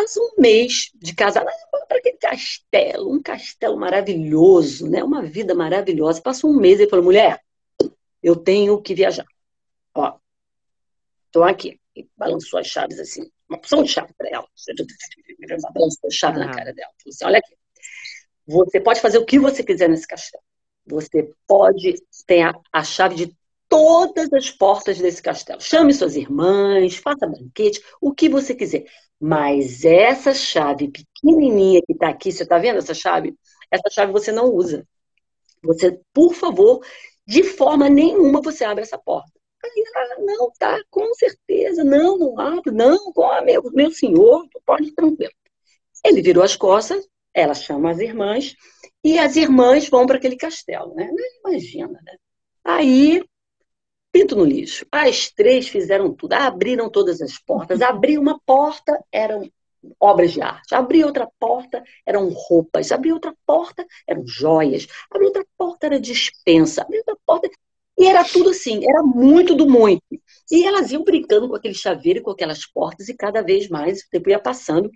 Passa 0.01 0.19
um 0.19 0.41
mês 0.41 0.91
de 0.95 1.15
casada 1.15 1.51
para 1.87 1.99
aquele 1.99 2.17
castelo, 2.17 3.13
um 3.13 3.23
castelo 3.23 3.77
maravilhoso, 3.77 4.89
né? 4.89 5.05
Uma 5.05 5.23
vida 5.23 5.55
maravilhosa. 5.55 6.23
Passa 6.23 6.47
um 6.47 6.57
mês 6.57 6.81
e 6.81 6.89
falou: 6.89 7.05
mulher, 7.05 7.43
eu 8.23 8.35
tenho 8.35 8.81
que 8.81 8.95
viajar. 8.95 9.27
Ó, 9.95 10.17
estou 11.27 11.45
aqui. 11.45 11.79
E 11.95 12.09
balançou 12.17 12.59
as 12.59 12.67
chaves 12.67 12.99
assim, 12.99 13.31
uma 13.47 13.59
opção 13.59 13.83
de 13.83 13.91
chave 13.91 14.15
para 14.17 14.31
ela. 14.31 14.49
Balançou 15.75 16.09
a 16.09 16.11
chave 16.11 16.39
na 16.39 16.51
cara 16.51 16.73
dela. 16.73 16.93
Falou 17.03 17.15
assim: 17.15 17.25
olha 17.27 17.39
aqui. 17.39 17.55
Você 18.47 18.81
pode 18.81 19.03
fazer 19.03 19.19
o 19.19 19.27
que 19.27 19.39
você 19.39 19.63
quiser 19.63 19.91
nesse 19.91 20.07
castelo. 20.07 20.43
Você 20.87 21.31
pode 21.47 21.95
ter 22.27 22.41
a, 22.41 22.55
a 22.73 22.83
chave 22.83 23.17
de 23.17 23.37
todas 23.69 24.33
as 24.33 24.51
portas 24.51 24.99
desse 24.99 25.23
castelo. 25.23 25.61
Chame 25.61 25.93
suas 25.93 26.17
irmãs, 26.17 26.97
faça 26.97 27.27
banquete, 27.27 27.83
o 28.01 28.15
que 28.15 28.31
você 28.31 28.55
quiser. 28.55 28.87
Mas 29.21 29.85
essa 29.85 30.33
chave 30.33 30.91
pequenininha 30.91 31.83
que 31.87 31.93
está 31.93 32.09
aqui, 32.09 32.33
você 32.33 32.43
está 32.43 32.59
vendo 32.59 32.79
essa 32.79 32.95
chave? 32.95 33.35
Essa 33.71 33.91
chave 33.91 34.13
você 34.13 34.33
não 34.33 34.47
usa. 34.47 34.87
Você, 35.63 36.01
por 36.13 36.33
favor, 36.33 36.83
de 37.27 37.45
forma 37.45 37.89
nenhuma 37.89 38.41
você 38.41 38.65
abre 38.65 38.83
essa 38.83 38.97
porta. 38.97 39.31
Aí, 39.63 39.85
ah, 39.95 40.17
não, 40.21 40.51
tá, 40.59 40.81
com 40.91 41.13
certeza, 41.13 41.85
não, 41.85 42.17
não 42.17 42.41
abro, 42.41 42.73
não, 42.73 42.97
oh, 43.15 43.45
meu, 43.45 43.63
meu 43.73 43.91
senhor, 43.91 44.49
pode 44.65 44.89
ir 44.89 44.93
tranquilo. 44.93 45.33
Ele 46.03 46.23
virou 46.23 46.43
as 46.43 46.57
costas, 46.57 47.07
ela 47.35 47.53
chama 47.53 47.91
as 47.91 47.99
irmãs, 47.99 48.57
e 49.05 49.19
as 49.19 49.37
irmãs 49.37 49.87
vão 49.89 50.07
para 50.07 50.17
aquele 50.17 50.37
castelo, 50.37 50.95
né? 50.95 51.11
Imagina, 51.45 52.01
né? 52.03 52.17
Aí 52.65 53.23
pinto 54.13 54.37
no 54.37 54.45
lixo. 54.45 54.87
As 54.91 55.31
três 55.31 55.69
fizeram 55.69 56.13
tudo, 56.13 56.35
abriram 56.35 56.91
todas 56.91 57.21
as 57.21 57.39
portas. 57.39 57.81
Abrir 57.83 58.19
uma 58.19 58.39
porta 58.45 59.03
eram 59.13 59.51
obras 59.99 60.33
de 60.33 60.43
arte, 60.43 60.75
abrir 60.75 61.05
outra 61.05 61.27
porta 61.39 61.83
eram 62.05 62.29
roupas, 62.29 62.93
abrir 62.93 63.13
outra 63.13 63.35
porta 63.47 63.87
eram 64.07 64.27
joias, 64.27 64.87
abrir 65.11 65.27
outra 65.27 65.45
porta 65.57 65.87
era 65.87 66.01
dispensa, 66.01 66.83
abrir 66.83 66.99
outra 66.99 67.17
porta. 67.25 67.51
E 67.99 68.07
era 68.07 68.25
tudo 68.25 68.51
assim, 68.51 68.83
era 68.89 69.03
muito 69.03 69.55
do 69.55 69.69
muito. 69.69 70.03
E 70.51 70.65
elas 70.65 70.91
iam 70.91 71.05
brincando 71.05 71.49
com 71.49 71.55
aquele 71.55 71.75
chaveiro, 71.75 72.23
com 72.23 72.31
aquelas 72.31 72.67
portas, 72.67 73.09
e 73.09 73.15
cada 73.15 73.43
vez 73.43 73.69
mais, 73.69 74.01
o 74.01 74.11
tempo 74.11 74.31
ia 74.31 74.39
passando, 74.39 74.91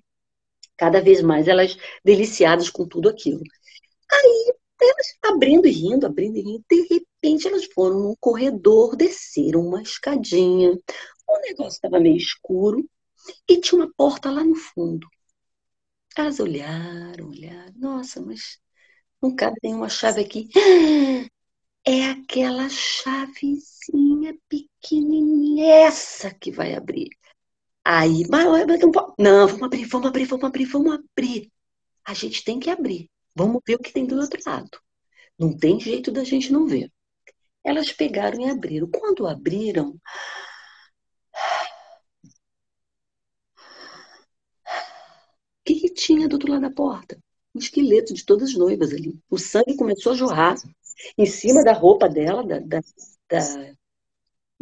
cada 0.76 1.00
vez 1.00 1.21
mais 1.23 1.47
elas 1.47 1.76
deliciadas 2.04 2.71
com 2.71 2.87
tudo 2.87 3.09
aquilo. 3.09 3.42
Aí, 4.11 4.54
elas 4.81 5.16
abrindo 5.23 5.66
e 5.66 5.71
rindo, 5.71 6.07
abrindo 6.07 6.37
e 6.37 6.43
rindo, 6.43 6.64
de 6.71 6.83
repente 6.88 7.49
elas 7.49 7.64
foram 7.66 8.00
num 8.00 8.16
corredor, 8.21 8.97
desceram 8.97 9.61
uma 9.61 9.83
escadinha, 9.83 10.71
o 11.26 11.38
negócio 11.40 11.76
estava 11.76 12.00
meio 12.00 12.16
escuro 12.16 12.85
e 13.49 13.61
tinha 13.61 13.81
uma 13.81 13.93
porta 13.97 14.31
lá 14.31 14.45
no 14.45 14.54
fundo. 14.54 15.09
Elas 16.16 16.38
olharam, 16.38 17.28
olharam, 17.31 17.75
nossa, 17.76 18.21
mas 18.21 18.59
não 19.21 19.35
cabe 19.35 19.57
nenhuma 19.62 19.88
chave 19.88 20.21
aqui. 20.21 20.49
É 21.87 22.07
aquela 22.07 22.66
chavezinha 22.71 24.35
pequenininha, 24.49 25.66
essa 25.66 26.33
que 26.33 26.50
vai 26.50 26.75
abrir. 26.75 27.11
Aí, 27.85 28.25
mas, 28.31 28.47
não, 29.19 29.47
vamos 29.47 29.62
abrir, 29.62 29.85
vamos 29.85 30.07
abrir, 30.09 30.25
vamos 30.25 30.45
abrir, 30.47 30.64
vamos 30.64 30.95
abrir. 30.95 31.52
A 32.02 32.14
gente 32.14 32.43
tem 32.43 32.59
que 32.59 32.71
abrir. 32.71 33.11
Vamos 33.35 33.62
ver 33.67 33.76
o 33.76 33.79
que 33.79 33.93
tem 33.93 34.07
do 34.07 34.17
outro 34.17 34.41
lado. 34.47 34.79
Não 35.38 35.57
tem 35.57 35.81
jeito 35.81 36.12
da 36.12 36.25
gente 36.25 36.53
não 36.53 36.67
ver. 36.67 36.91
Elas 37.64 37.93
pegaram 37.93 38.41
e 38.41 38.50
abriram. 38.50 38.88
Quando 38.91 39.26
abriram, 39.26 39.91
o 39.91 40.00
que, 45.64 45.75
que 45.81 45.95
tinha 45.95 46.29
do 46.29 46.35
outro 46.35 46.50
lado 46.50 46.62
da 46.62 46.71
porta? 46.71 47.19
Um 47.55 47.59
esqueleto 47.59 48.14
de 48.14 48.25
todas 48.25 48.50
as 48.50 48.55
noivas 48.57 48.93
ali. 48.93 49.21
O 49.31 49.38
sangue 49.38 49.76
começou 49.76 50.12
a 50.12 50.17
jorrar 50.17 50.57
em 51.19 51.26
cima 51.26 51.64
da 51.64 51.73
roupa 51.73 52.09
dela, 52.09 52.45
da, 52.47 52.59
da, 52.61 52.81
da 53.29 53.75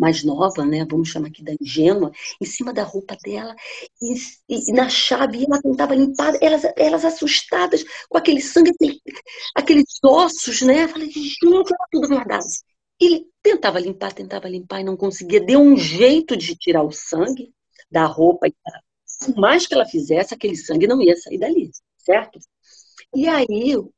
mais 0.03 0.25
nova, 0.25 0.65
né? 0.65 0.85
Vamos 0.85 1.09
chamar 1.09 1.29
aqui 1.29 1.45
da 1.45 1.55
ingênua, 1.61 2.11
em 2.41 2.45
cima 2.45 2.73
da 2.73 2.83
roupa 2.83 3.17
dela 3.25 3.55
e, 4.01 4.15
e 4.49 4.73
na 4.73 4.89
chave 4.89 5.45
ela 5.45 5.63
tentava 5.63 5.95
limpar, 5.95 6.35
elas, 6.41 6.65
elas 6.77 7.05
assustadas 7.05 7.85
com 8.09 8.19
aquele 8.19 8.41
sangue, 8.41 8.71
aquele, 8.71 9.01
aqueles 9.55 9.85
ossos, 10.05 10.61
né? 10.63 10.85
Eu 10.85 10.89
falei, 10.89 11.09
gente, 11.09 11.37
era 11.45 11.87
tudo 11.93 12.09
verdade. 12.09 12.47
Ele 13.01 13.27
tentava 13.41 13.79
limpar, 13.79 14.13
tentava 14.13 14.49
limpar 14.49 14.81
e 14.81 14.85
não 14.85 14.97
conseguia, 14.97 15.41
deu 15.41 15.61
um 15.61 15.77
jeito 15.77 16.37
de 16.37 16.57
tirar 16.57 16.83
o 16.83 16.91
sangue 16.91 17.53
da 17.91 18.05
roupa. 18.05 18.49
Por 19.25 19.37
mais 19.37 19.67
que 19.67 19.75
ela 19.75 19.87
fizesse, 19.87 20.35
aquele 20.35 20.57
sangue 20.57 20.89
não 20.89 21.01
ia 21.01 21.17
sair 21.17 21.39
dali, 21.39 21.71
certo? 21.99 22.41
E 23.15 23.29
aí, 23.29 23.77
o, 23.77 23.93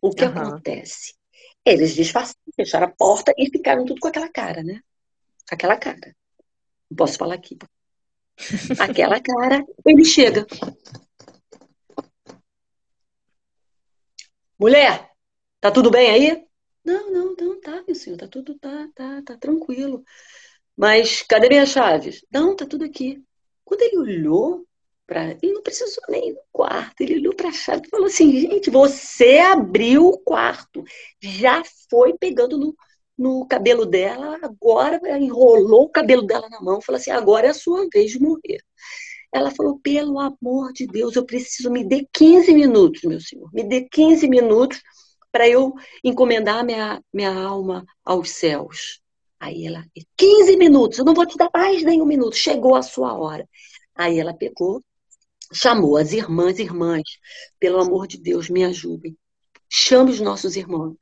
o 0.00 0.10
que 0.10 0.24
uhum. 0.24 0.30
acontece? 0.30 1.14
Eles 1.64 1.94
disfarçaram, 1.94 2.40
fecharam 2.54 2.86
a 2.86 2.90
porta 2.90 3.34
e 3.36 3.50
ficaram 3.50 3.84
tudo 3.84 4.00
com 4.00 4.08
aquela 4.08 4.28
cara, 4.28 4.62
né? 4.62 4.80
Aquela 5.50 5.76
cara. 5.76 6.14
Não 6.90 6.96
posso 6.96 7.18
falar 7.18 7.34
aqui. 7.34 7.58
Aquela 8.78 9.20
cara, 9.20 9.64
ele 9.84 10.04
chega. 10.04 10.46
Mulher, 14.58 15.10
tá 15.60 15.70
tudo 15.70 15.90
bem 15.90 16.10
aí? 16.10 16.46
Não, 16.84 17.10
não, 17.10 17.34
não, 17.38 17.60
tá, 17.60 17.82
meu 17.86 17.94
senhor, 17.94 18.16
tá 18.16 18.28
tudo, 18.28 18.58
tá, 18.58 18.88
tá, 18.94 19.22
tá 19.22 19.36
tranquilo. 19.36 20.04
Mas 20.76 21.22
cadê 21.22 21.48
minhas 21.48 21.70
chaves? 21.70 22.24
Não, 22.30 22.54
tá 22.54 22.66
tudo 22.66 22.84
aqui. 22.84 23.22
Quando 23.64 23.82
ele 23.82 23.98
olhou 23.98 24.66
para. 25.06 25.32
Ele 25.42 25.52
não 25.52 25.62
precisou 25.62 26.02
nem 26.08 26.30
ir 26.30 26.32
no 26.34 26.42
quarto, 26.52 27.00
ele 27.00 27.16
olhou 27.16 27.34
para 27.34 27.48
a 27.48 27.52
chave 27.52 27.82
e 27.86 27.90
falou 27.90 28.06
assim: 28.06 28.40
gente, 28.40 28.70
você 28.70 29.38
abriu 29.38 30.06
o 30.06 30.18
quarto, 30.18 30.84
já 31.20 31.62
foi 31.90 32.16
pegando 32.18 32.58
no, 32.58 32.76
no 33.18 33.46
cabelo 33.46 33.86
dela, 33.86 34.38
agora 34.42 35.00
enrolou 35.18 35.84
o 35.84 35.90
cabelo 35.90 36.22
dela 36.22 36.48
na 36.48 36.60
mão, 36.60 36.80
falou 36.80 36.98
assim: 36.98 37.10
agora 37.10 37.46
é 37.46 37.50
a 37.50 37.54
sua 37.54 37.88
vez 37.92 38.10
de 38.12 38.20
morrer. 38.20 38.60
Ela 39.32 39.50
falou: 39.50 39.78
pelo 39.80 40.18
amor 40.20 40.72
de 40.72 40.86
Deus, 40.86 41.16
eu 41.16 41.24
preciso, 41.24 41.70
me 41.70 41.84
dê 41.84 42.06
15 42.12 42.52
minutos, 42.52 43.02
meu 43.02 43.20
senhor, 43.20 43.50
me 43.52 43.64
dê 43.64 43.82
15 43.90 44.28
minutos 44.28 44.80
para 45.32 45.48
eu 45.48 45.74
encomendar 46.02 46.64
minha, 46.64 47.02
minha 47.12 47.32
alma 47.32 47.84
aos 48.04 48.30
céus. 48.30 49.00
Aí 49.38 49.66
ela, 49.66 49.84
15 50.16 50.56
minutos, 50.56 50.98
eu 50.98 51.04
não 51.04 51.14
vou 51.14 51.26
te 51.26 51.36
dar 51.36 51.50
mais 51.52 51.82
nenhum 51.82 52.06
minuto, 52.06 52.36
chegou 52.36 52.74
a 52.74 52.82
sua 52.82 53.12
hora. 53.12 53.46
Aí 53.94 54.18
ela 54.18 54.34
pegou, 54.34 54.82
chamou 55.52 55.96
as 55.96 56.12
irmãs, 56.12 56.58
irmãs, 56.58 57.02
pelo 57.58 57.80
amor 57.80 58.06
de 58.06 58.18
Deus, 58.18 58.48
me 58.48 58.64
ajudem. 58.64 59.16
Chame 59.68 60.10
os 60.10 60.20
nossos 60.20 60.56
irmãos. 60.56 60.96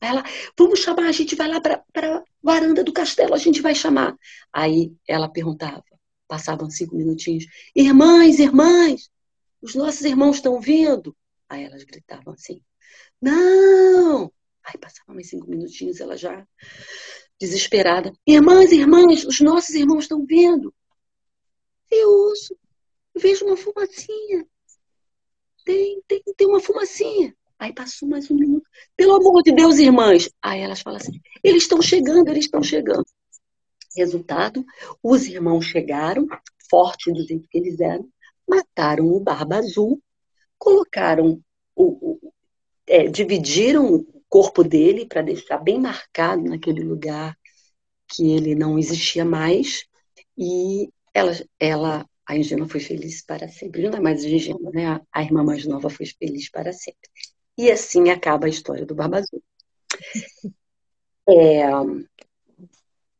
Ela, 0.00 0.22
vamos 0.56 0.80
chamar, 0.80 1.08
a 1.08 1.12
gente 1.12 1.34
vai 1.34 1.48
lá 1.48 1.60
para 1.60 1.84
a 1.94 2.24
varanda 2.42 2.84
do 2.84 2.92
castelo, 2.92 3.34
a 3.34 3.38
gente 3.38 3.60
vai 3.60 3.74
chamar. 3.74 4.16
Aí 4.52 4.92
ela 5.06 5.28
perguntava, 5.28 5.84
passavam 6.26 6.70
cinco 6.70 6.96
minutinhos, 6.96 7.46
irmãs, 7.74 8.38
irmãs, 8.38 9.10
os 9.60 9.74
nossos 9.74 10.02
irmãos 10.02 10.36
estão 10.36 10.60
vindo? 10.60 11.16
Aí 11.48 11.64
elas 11.64 11.82
gritavam 11.84 12.34
assim, 12.34 12.60
não! 13.20 14.32
Aí 14.64 14.78
passavam 14.78 15.14
mais 15.14 15.28
cinco 15.28 15.48
minutinhos, 15.48 16.00
ela 16.00 16.16
já 16.16 16.46
desesperada, 17.40 18.12
irmãs, 18.26 18.72
irmãs, 18.72 19.24
os 19.24 19.40
nossos 19.40 19.74
irmãos 19.74 20.04
estão 20.04 20.24
vindo. 20.24 20.74
Eu 21.90 22.08
ouço 22.08 22.56
vejo 23.18 23.44
uma 23.44 23.56
fumacinha. 23.56 24.46
Tem, 25.64 26.02
tem, 26.06 26.22
tem 26.36 26.46
uma 26.46 26.60
fumacinha. 26.60 27.36
Aí 27.58 27.72
passou 27.72 28.08
mais 28.08 28.30
um 28.30 28.36
minuto. 28.36 28.64
Pelo 28.96 29.16
amor 29.16 29.42
de 29.42 29.52
Deus, 29.52 29.78
irmãs. 29.78 30.30
Aí 30.40 30.60
elas 30.60 30.80
falam 30.80 31.00
assim: 31.00 31.20
eles 31.42 31.64
estão 31.64 31.82
chegando, 31.82 32.28
eles 32.28 32.44
estão 32.44 32.62
chegando. 32.62 33.04
Resultado: 33.96 34.64
os 35.02 35.26
irmãos 35.26 35.64
chegaram, 35.64 36.26
fortes 36.70 37.12
do 37.12 37.26
jeito 37.26 37.48
que 37.48 37.58
eles 37.58 37.80
eram, 37.80 38.08
mataram 38.48 39.06
o 39.08 39.20
Barba 39.20 39.56
Azul, 39.56 40.00
colocaram 40.56 41.42
o. 41.74 41.84
o 41.84 42.32
é, 42.86 43.06
dividiram 43.08 43.92
o 43.92 44.22
corpo 44.28 44.64
dele 44.64 45.04
para 45.04 45.20
deixar 45.20 45.58
bem 45.58 45.78
marcado 45.78 46.42
naquele 46.44 46.82
lugar 46.82 47.36
que 48.08 48.30
ele 48.30 48.54
não 48.54 48.78
existia 48.78 49.24
mais. 49.24 49.84
E 50.36 50.88
ela, 51.12 51.32
ela 51.58 52.06
a 52.26 52.36
ingênua 52.36 52.68
foi 52.68 52.80
feliz 52.80 53.22
para 53.24 53.48
sempre. 53.48 53.88
Não 53.88 53.98
é 53.98 54.00
mais 54.00 54.24
ingênua, 54.24 54.70
né? 54.70 55.00
A, 55.10 55.22
irmã 55.22 55.42
mais 55.42 55.64
nova 55.64 55.90
foi 55.90 56.06
feliz 56.06 56.50
para 56.50 56.72
sempre. 56.72 57.08
E 57.58 57.70
assim 57.70 58.08
acaba 58.10 58.46
a 58.46 58.48
história 58.50 58.86
do 58.86 58.94
Barba 58.94 59.18
Azul. 59.18 59.42
É, 61.30 61.60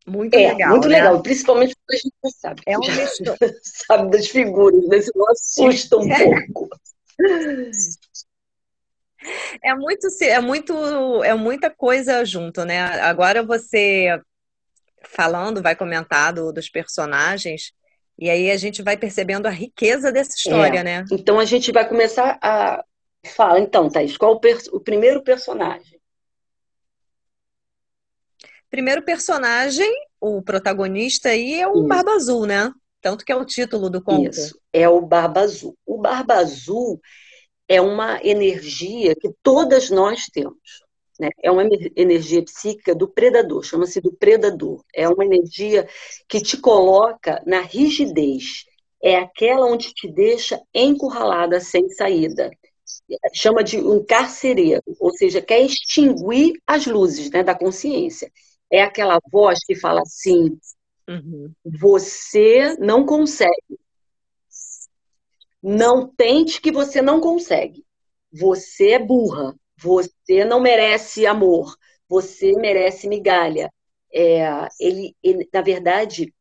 muito 0.07 0.35
é, 0.35 0.53
legal. 0.53 0.71
Muito 0.71 0.89
né? 0.89 0.97
legal, 0.97 1.23
principalmente 1.23 1.77
porque 1.77 1.95
a 1.95 1.99
gente 1.99 2.15
não 2.25 2.31
sabe. 2.31 2.63
É 2.67 2.79
um 2.79 2.83
sabe 3.63 4.11
das 4.11 4.29
figuras, 4.29 4.89
né? 4.89 4.97
Isso 4.97 5.13
assusta 5.29 5.99
um 5.99 6.09
pouco. 6.49 6.71
É 9.63 9.75
muito, 9.75 10.07
é 10.23 10.41
muito, 10.41 11.25
é 11.25 11.35
muita 11.35 11.69
coisa 11.69 12.25
junto, 12.25 12.65
né? 12.65 12.81
Agora 12.81 13.43
você 13.43 14.19
falando, 15.03 15.63
vai 15.63 15.77
comentar 15.77 16.33
do, 16.33 16.53
dos 16.53 16.71
personagens. 16.71 17.73
E 18.19 18.31
aí 18.31 18.51
a 18.51 18.57
gente 18.57 18.83
vai 18.83 18.97
percebendo 18.97 19.47
a 19.47 19.51
riqueza 19.51 20.11
dessa 20.11 20.35
história, 20.35 20.81
é. 20.81 20.85
né? 20.85 21.05
Então 21.13 21.39
a 21.39 21.45
gente 21.45 21.71
vai 21.71 21.87
começar 21.87 22.39
a 22.43 22.83
falar, 23.33 23.61
então, 23.61 23.89
Thaís, 23.89 24.17
qual 24.17 24.35
o, 24.35 24.77
o 24.77 24.81
primeiro 24.81 25.23
personagem? 25.23 25.99
Primeiro 28.71 29.03
personagem, 29.03 29.91
o 30.21 30.43
protagonista 30.43 31.31
aí 31.31 31.55
é 31.55 31.67
o 31.67 31.79
Isso. 31.79 31.87
Barba 31.87 32.13
Azul, 32.13 32.47
né? 32.47 32.73
Tanto 33.01 33.25
que 33.25 33.33
é 33.33 33.37
o 33.37 33.45
título 33.45 33.89
do 33.89 34.03
conto. 34.03 34.31
Isso, 34.31 34.61
é 34.73 34.89
o 34.89 35.01
Barba 35.01 35.41
Azul. 35.41 35.77
O 35.87 35.99
Barba 35.99 36.35
Azul 36.35 37.01
é 37.69 37.81
uma 37.81 38.21
energia 38.23 39.15
que 39.15 39.31
todas 39.43 39.91
nós 39.91 40.27
temos. 40.27 40.83
Né? 41.19 41.31
É 41.43 41.51
uma 41.51 41.65
energia 41.97 42.43
psíquica 42.45 42.95
do 42.95 43.09
predador, 43.09 43.63
chama-se 43.65 44.01
do 44.01 44.13
predador. 44.13 44.85
É 44.95 45.09
uma 45.09 45.25
energia 45.25 45.89
que 46.29 46.41
te 46.41 46.57
coloca 46.57 47.43
na 47.47 47.61
rigidez. 47.61 48.65
É 49.03 49.17
aquela 49.17 49.67
onde 49.67 49.93
te 49.93 50.09
deixa 50.09 50.61
encurralada 50.75 51.61
sem 51.61 51.89
saída. 51.89 52.51
Chama 53.33 53.65
de 53.65 53.79
um 53.79 54.05
carcereiro, 54.05 54.83
ou 55.01 55.11
seja, 55.11 55.41
quer 55.41 55.61
extinguir 55.61 56.61
as 56.67 56.87
luzes 56.87 57.31
né, 57.31 57.43
da 57.43 57.55
consciência. 57.55 58.31
É 58.71 58.83
aquela 58.83 59.19
voz 59.33 59.59
que 59.65 59.75
fala 59.75 60.03
assim: 60.03 60.59
uhum. 61.09 61.53
você 61.65 62.77
não 62.79 63.07
consegue. 63.07 63.79
Não 65.63 66.07
tente 66.07 66.61
que 66.61 66.71
você 66.71 67.01
não 67.01 67.21
consegue. 67.21 67.85
Você 68.31 68.91
é 68.91 68.99
burra. 68.99 69.55
Você 69.81 70.45
não 70.45 70.61
merece 70.61 71.25
amor, 71.25 71.77
você 72.09 72.53
merece 72.53 73.09
migalha. 73.09 73.73
É, 74.13 74.67
ele, 74.81 75.15
ele, 75.23 75.49
na 75.53 75.63
verdade, 75.63 76.35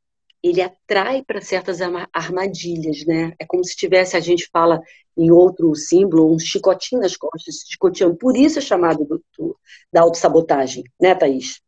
ele 0.49 0.61
atrai 0.61 1.23
para 1.23 1.41
certas 1.41 1.79
armadilhas, 2.13 3.05
né? 3.05 3.33
É 3.39 3.45
como 3.45 3.63
se 3.63 3.75
tivesse, 3.75 4.15
a 4.15 4.19
gente 4.19 4.49
fala 4.51 4.81
em 5.17 5.31
outro 5.31 5.73
símbolo, 5.75 6.33
um 6.33 6.39
chicotinho 6.39 7.01
nas 7.01 7.17
costas, 7.17 7.63
chicoteando. 7.67 8.15
Por 8.15 8.37
isso 8.37 8.59
é 8.59 8.61
chamado 8.61 9.03
do, 9.05 9.23
do, 9.37 9.59
da 9.91 10.01
autossabotagem, 10.01 10.83
né, 10.99 11.15
Thaís? 11.15 11.59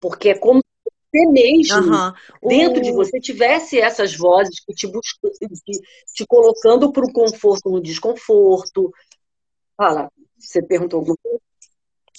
Porque 0.00 0.30
é 0.30 0.38
como 0.38 0.62
você 1.14 1.26
mesmo, 1.26 1.76
uhum. 1.76 2.12
dentro 2.48 2.82
de 2.82 2.92
você, 2.92 3.20
tivesse 3.20 3.80
essas 3.80 4.16
vozes 4.16 4.60
que 4.64 4.74
te, 4.74 4.86
buscam, 4.86 5.30
te, 5.30 5.80
te 6.12 6.26
colocando 6.26 6.92
para 6.92 7.04
o 7.04 7.12
conforto 7.12 7.70
no 7.70 7.80
desconforto. 7.80 8.92
Fala, 9.76 10.10
você 10.36 10.62
perguntou 10.62 10.98
alguma 10.98 11.16
coisa? 11.22 11.40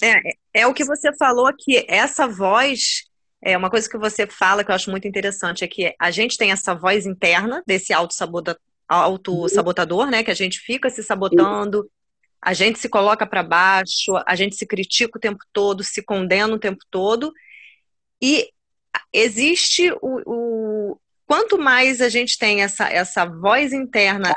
É, 0.02 0.62
é 0.62 0.66
o 0.66 0.74
que 0.74 0.84
você 0.84 1.14
falou 1.16 1.50
que 1.56 1.86
essa 1.88 2.26
voz 2.26 3.04
é 3.42 3.56
uma 3.56 3.70
coisa 3.70 3.88
que 3.88 3.98
você 3.98 4.26
fala 4.26 4.64
que 4.64 4.70
eu 4.70 4.74
acho 4.74 4.90
muito 4.90 5.06
interessante 5.06 5.64
é 5.64 5.68
que 5.68 5.94
a 5.98 6.10
gente 6.10 6.36
tem 6.36 6.50
essa 6.50 6.74
voz 6.74 7.06
interna 7.06 7.62
desse 7.66 7.92
auto-sabotador, 7.92 10.10
né? 10.10 10.24
Que 10.24 10.30
a 10.30 10.34
gente 10.34 10.58
fica 10.58 10.90
se 10.90 11.02
sabotando, 11.02 11.88
a 12.40 12.54
gente 12.54 12.78
se 12.78 12.88
coloca 12.88 13.26
para 13.26 13.42
baixo, 13.42 14.12
a 14.26 14.34
gente 14.34 14.56
se 14.56 14.66
critica 14.66 15.18
o 15.18 15.20
tempo 15.20 15.44
todo, 15.52 15.84
se 15.84 16.02
condena 16.02 16.54
o 16.54 16.58
tempo 16.58 16.82
todo. 16.90 17.32
E 18.20 18.50
existe 19.12 19.92
o, 20.00 20.22
o 20.26 20.98
quanto 21.26 21.58
mais 21.58 22.00
a 22.00 22.08
gente 22.08 22.38
tem 22.38 22.62
essa, 22.62 22.88
essa 22.88 23.26
voz 23.26 23.72
interna 23.72 24.34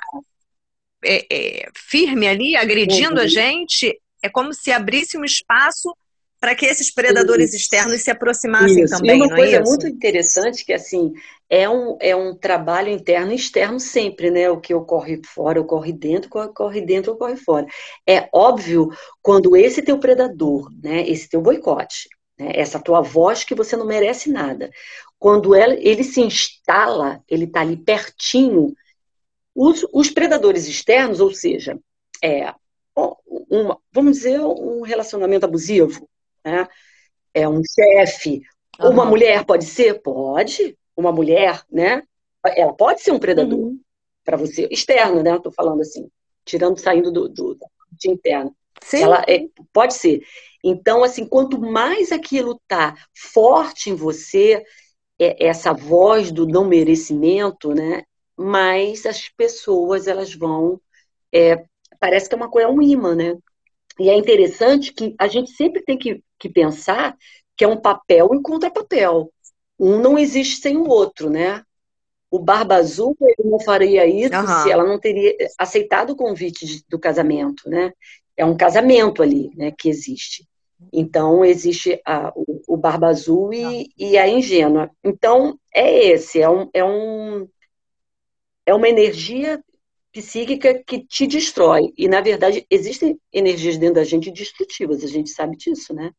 é, 1.04 1.26
é, 1.32 1.70
firme 1.76 2.28
ali, 2.28 2.56
agredindo 2.56 3.16
uhum. 3.16 3.22
a 3.22 3.28
gente, 3.28 4.00
é 4.22 4.30
como 4.30 4.54
se 4.54 4.72
abrisse 4.72 5.18
um 5.18 5.24
espaço 5.24 5.96
para 6.40 6.56
que 6.56 6.66
esses 6.66 6.92
predadores 6.92 7.50
isso. 7.50 7.58
externos 7.58 8.02
se 8.02 8.10
aproximassem 8.10 8.84
isso. 8.84 8.96
também. 8.96 9.20
E 9.20 9.22
uma 9.22 9.36
coisa 9.36 9.58
é 9.58 9.62
muito 9.62 9.88
interessante 9.88 10.64
que 10.64 10.74
assim 10.74 11.14
é 11.50 11.68
um, 11.68 11.98
é 12.00 12.16
um 12.16 12.36
trabalho 12.36 12.90
interno 12.90 13.32
e 13.32 13.36
externo 13.36 13.80
sempre, 13.80 14.32
né? 14.32 14.50
O 14.50 14.60
que 14.60 14.74
ocorre 14.74 15.22
fora 15.26 15.60
ocorre 15.60 15.92
dentro, 15.92 16.30
ocorre 16.40 16.82
dentro 16.82 17.14
ocorre 17.14 17.36
fora. 17.36 17.66
É 18.08 18.30
óbvio 18.32 18.90
quando 19.22 19.56
esse 19.56 19.82
teu 19.82 20.00
predador, 20.00 20.70
né? 20.82 21.08
Esse 21.08 21.28
teu 21.28 21.42
boicote, 21.42 22.08
né, 22.40 22.52
essa 22.56 22.80
tua 22.80 23.02
voz 23.02 23.44
que 23.44 23.54
você 23.54 23.76
não 23.76 23.86
merece 23.86 24.32
nada, 24.32 24.72
quando 25.18 25.54
ela, 25.54 25.74
ele 25.74 26.04
se 26.04 26.22
instala, 26.22 27.22
ele 27.28 27.44
está 27.44 27.62
ali 27.62 27.76
pertinho. 27.76 28.74
Os, 29.54 29.86
os 29.92 30.10
predadores 30.10 30.68
externos, 30.68 31.20
ou 31.20 31.34
seja, 31.34 31.78
é, 32.24 32.54
uma, 33.50 33.78
vamos 33.92 34.18
dizer, 34.18 34.40
um 34.40 34.82
relacionamento 34.82 35.46
abusivo, 35.46 36.09
né? 36.44 36.68
É 37.34 37.48
um 37.48 37.62
chefe. 37.64 38.42
Uhum. 38.80 38.92
Uma 38.92 39.06
mulher 39.06 39.46
pode 39.46 39.66
ser? 39.66 40.02
Pode. 40.02 40.78
Uma 40.96 41.12
mulher, 41.12 41.64
né? 41.72 42.04
Ela 42.46 42.74
pode 42.74 43.02
ser 43.02 43.12
um 43.12 43.20
predador 43.20 43.60
uhum. 43.60 43.80
para 44.24 44.38
você. 44.38 44.68
Externo, 44.72 45.22
né? 45.22 45.36
Estou 45.36 45.52
falando 45.52 45.82
assim, 45.82 46.10
tirando, 46.46 46.78
saindo 46.78 47.12
do, 47.12 47.28
do 47.30 47.56
da 47.56 47.68
parte 47.68 48.10
interna. 48.10 48.52
Sim. 48.82 49.04
Ela 49.04 49.24
é, 49.28 49.46
pode 49.74 49.94
ser. 49.94 50.22
Então, 50.64 51.04
assim, 51.04 51.26
quanto 51.26 51.60
mais 51.60 52.12
aquilo 52.12 52.60
tá 52.68 52.96
forte 53.14 53.90
em 53.90 53.96
você, 53.96 54.64
é, 55.20 55.48
essa 55.48 55.74
voz 55.74 56.32
do 56.32 56.48
não 56.48 56.66
merecimento, 56.66 57.74
né? 57.74 58.04
Mais 58.38 59.06
as 59.06 59.28
pessoas 59.30 60.08
elas 60.08 60.34
vão. 60.34 60.80
É, 61.34 61.64
parece 62.00 62.28
que 62.28 62.36
é 62.36 62.38
uma 62.38 62.50
coisa, 62.50 62.68
é 62.68 62.72
um 62.72 62.82
imã, 62.82 63.16
né? 63.16 63.38
E 64.00 64.10
é 64.10 64.16
interessante 64.16 64.94
que 64.94 65.14
a 65.20 65.28
gente 65.28 65.52
sempre 65.52 65.84
tem 65.84 65.98
que, 65.98 66.24
que 66.40 66.50
pensar 66.50 67.16
que 67.56 67.64
é 67.64 67.68
um 67.68 67.78
papel 67.78 68.30
e 68.34 68.42
contrapapel. 68.42 69.32
Um 69.78 70.00
não 70.00 70.18
existe 70.18 70.62
sem 70.62 70.78
o 70.78 70.88
outro, 70.88 71.30
né? 71.30 71.64
O 72.32 72.40
Barba 72.40 72.76
Azul 72.76 73.18
ele 73.22 73.50
não 73.50 73.60
faria 73.60 74.06
isso 74.06 74.36
uhum. 74.36 74.64
se 74.64 74.72
ela 74.72 74.86
não 74.86 75.00
teria 75.00 75.36
aceitado 75.58 76.12
o 76.12 76.16
convite 76.16 76.66
de, 76.66 76.84
do 76.88 77.00
casamento, 77.00 77.70
né? 77.70 77.92
É 78.38 78.46
um 78.46 78.56
casamento 78.56 79.22
ali, 79.22 79.52
né, 79.56 79.74
que 79.78 79.90
existe. 79.90 80.48
Então 80.94 81.44
existe 81.44 82.00
a, 82.06 82.32
o, 82.36 82.62
o, 82.68 82.78
Barba 82.78 83.08
Azul 83.08 83.54
e, 83.54 83.90
e, 83.98 84.18
a 84.18 84.30
ingênua. 84.30 84.90
Então 85.04 85.60
é 85.76 86.06
esse, 86.08 86.42
é 86.42 86.50
um, 86.50 86.70
é 86.74 86.86
um 86.86 87.48
é 88.66 88.74
uma 88.74 88.88
energia 88.88 89.62
psíquica 90.12 90.82
que 90.86 91.00
te 91.00 91.28
destrói. 91.28 91.94
E, 91.98 92.08
na 92.08 92.22
verdade, 92.22 92.66
existem 92.70 93.20
energias 93.34 93.78
dentro 93.78 93.96
da 93.96 94.04
gente 94.04 94.32
destrutivas, 94.32 95.04
a 95.04 95.08
gente 95.08 95.30
sabe 95.30 95.58
disso, 95.58 95.94
né? 95.94 96.12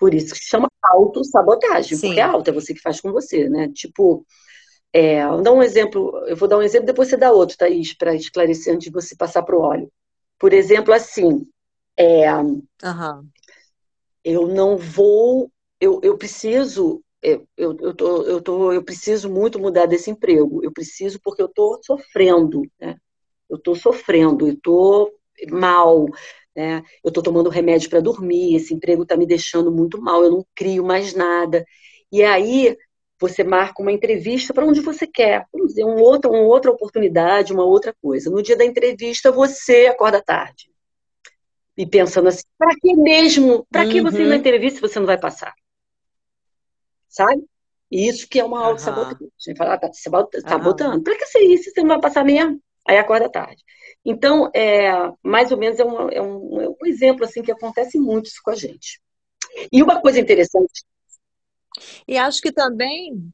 Por 0.00 0.14
isso 0.14 0.32
que 0.32 0.40
se 0.40 0.48
chama 0.48 0.66
autossabotagem, 0.82 1.96
Sim. 1.96 2.06
porque 2.08 2.20
a 2.20 2.30
auto 2.30 2.48
é 2.48 2.52
você 2.54 2.72
que 2.72 2.80
faz 2.80 3.00
com 3.00 3.12
você, 3.12 3.50
né? 3.50 3.68
Tipo, 3.68 4.26
é, 4.92 5.26
vou 5.28 5.42
dar 5.42 5.52
um 5.52 5.62
exemplo, 5.62 6.24
eu 6.26 6.34
vou 6.34 6.48
dar 6.48 6.56
um 6.56 6.62
exemplo, 6.62 6.86
depois 6.86 7.08
você 7.08 7.18
dá 7.18 7.30
outro, 7.30 7.58
Thaís, 7.58 7.92
para 7.92 8.14
esclarecer 8.14 8.74
antes 8.74 8.86
de 8.86 8.90
você 8.90 9.14
passar 9.14 9.42
para 9.42 9.56
o 9.56 9.60
óleo. 9.60 9.92
Por 10.38 10.54
exemplo, 10.54 10.94
assim, 10.94 11.46
é, 11.98 12.32
uhum. 12.32 12.62
eu 14.24 14.46
não 14.48 14.78
vou, 14.78 15.52
eu, 15.78 16.00
eu 16.02 16.16
preciso 16.16 17.02
eu, 17.22 17.46
eu, 17.56 17.76
eu, 17.80 17.94
tô, 17.94 18.22
eu, 18.22 18.40
tô, 18.40 18.72
eu 18.72 18.82
preciso 18.82 19.28
muito 19.28 19.58
mudar 19.58 19.84
desse 19.84 20.10
emprego. 20.10 20.64
Eu 20.64 20.72
preciso 20.72 21.20
porque 21.22 21.42
eu 21.42 21.46
estou 21.46 21.78
sofrendo, 21.84 22.62
né? 22.80 22.96
Eu 23.48 23.56
estou 23.56 23.74
sofrendo, 23.74 24.48
eu 24.48 24.54
estou 24.54 25.12
mal, 25.50 26.06
né? 26.54 26.82
Eu 27.04 27.08
estou 27.08 27.22
tomando 27.22 27.50
remédio 27.50 27.90
para 27.90 28.00
dormir, 28.00 28.56
esse 28.56 28.74
emprego 28.74 29.02
está 29.02 29.16
me 29.16 29.26
deixando 29.26 29.70
muito 29.70 30.00
mal, 30.00 30.22
eu 30.24 30.30
não 30.30 30.46
crio 30.54 30.84
mais 30.84 31.14
nada. 31.14 31.64
E 32.10 32.22
aí 32.22 32.76
você 33.20 33.44
marca 33.44 33.82
uma 33.82 33.92
entrevista 33.92 34.54
para 34.54 34.64
onde 34.64 34.80
você 34.80 35.06
quer, 35.06 35.44
vamos 35.52 35.68
dizer, 35.68 35.84
um 35.84 36.00
outro, 36.00 36.30
uma 36.30 36.40
outra 36.40 36.70
oportunidade, 36.70 37.52
uma 37.52 37.64
outra 37.64 37.94
coisa. 38.02 38.30
No 38.30 38.42
dia 38.42 38.56
da 38.56 38.64
entrevista, 38.64 39.30
você 39.30 39.86
acorda 39.86 40.22
tarde. 40.22 40.70
E 41.76 41.86
pensando 41.86 42.28
assim, 42.28 42.42
para 42.58 42.74
que 42.80 42.94
mesmo? 42.94 43.66
Para 43.70 43.86
que 43.86 44.00
você 44.00 44.22
ir 44.22 44.24
na 44.24 44.30
uhum. 44.30 44.36
entrevista 44.36 44.76
se 44.76 44.82
você 44.82 44.98
não 44.98 45.06
vai 45.06 45.18
passar? 45.18 45.54
sabe? 47.10 47.44
Isso 47.90 48.28
que 48.28 48.38
é 48.38 48.44
uma 48.44 48.64
auto-sabotagem. 48.64 49.28
Uhum. 49.48 49.56
Falar, 49.56 49.74
ah, 49.74 49.78
tá 49.78 49.90
sabotando. 49.92 50.96
Uhum. 50.96 51.02
Para 51.02 51.16
que 51.16 51.26
ser 51.26 51.40
isso? 51.40 51.70
Você 51.70 51.80
não 51.80 51.88
vai 51.88 52.00
passar 52.00 52.24
mesmo? 52.24 52.60
Aí 52.88 52.96
acorda 52.96 53.28
tarde. 53.28 53.62
Então, 54.04 54.50
é, 54.54 54.90
mais 55.22 55.52
ou 55.52 55.58
menos 55.58 55.78
é 55.78 55.84
um, 55.84 56.08
é, 56.08 56.22
um, 56.22 56.60
é 56.60 56.68
um 56.68 56.86
exemplo 56.86 57.24
assim 57.24 57.42
que 57.42 57.52
acontece 57.52 57.98
muito 57.98 58.26
isso 58.26 58.40
com 58.42 58.50
a 58.50 58.56
gente. 58.56 59.00
E 59.70 59.82
uma 59.82 60.00
coisa 60.00 60.20
interessante. 60.20 60.84
E 62.06 62.16
acho 62.16 62.40
que 62.40 62.52
também 62.52 63.30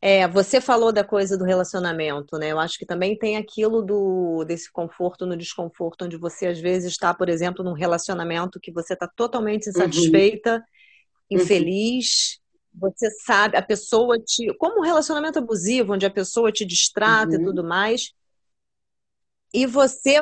é, 0.00 0.28
você 0.28 0.60
falou 0.60 0.92
da 0.92 1.02
coisa 1.02 1.36
do 1.36 1.44
relacionamento, 1.44 2.38
né? 2.38 2.52
Eu 2.52 2.58
acho 2.58 2.78
que 2.78 2.86
também 2.86 3.16
tem 3.16 3.36
aquilo 3.36 3.82
do 3.82 4.44
desse 4.44 4.70
conforto 4.70 5.26
no 5.26 5.36
desconforto, 5.36 6.04
onde 6.04 6.16
você 6.16 6.46
às 6.46 6.60
vezes 6.60 6.92
está, 6.92 7.14
por 7.14 7.28
exemplo, 7.28 7.64
num 7.64 7.72
relacionamento 7.72 8.60
que 8.60 8.70
você 8.70 8.92
está 8.92 9.08
totalmente 9.08 9.66
uhum. 9.66 9.70
insatisfeita, 9.70 10.56
uhum. 11.30 11.40
infeliz, 11.40 12.38
você 12.74 13.10
sabe, 13.24 13.56
a 13.56 13.62
pessoa 13.62 14.18
te. 14.18 14.52
Como 14.58 14.80
um 14.80 14.84
relacionamento 14.84 15.38
abusivo, 15.38 15.94
onde 15.94 16.04
a 16.04 16.10
pessoa 16.10 16.52
te 16.52 16.64
distrata 16.66 17.36
uhum. 17.36 17.40
e 17.40 17.44
tudo 17.44 17.64
mais. 17.64 18.12
E 19.54 19.66
você 19.66 20.20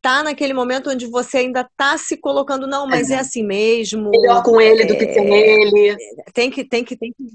tá 0.00 0.22
naquele 0.22 0.54
momento 0.54 0.90
onde 0.90 1.06
você 1.06 1.38
ainda 1.38 1.68
tá 1.76 1.98
se 1.98 2.16
colocando, 2.16 2.66
não, 2.66 2.86
mas 2.86 3.10
é, 3.10 3.14
é 3.14 3.18
assim 3.18 3.42
mesmo. 3.42 4.10
Melhor 4.10 4.42
com 4.44 4.60
ele 4.60 4.84
é, 4.84 4.86
do 4.86 4.96
que 4.96 5.12
sem 5.12 5.34
é, 5.34 5.60
ele. 5.60 5.96
Tem 6.32 6.50
que, 6.50 6.64
tem 6.64 6.84
que, 6.84 6.96
tem 6.96 7.12
que. 7.12 7.26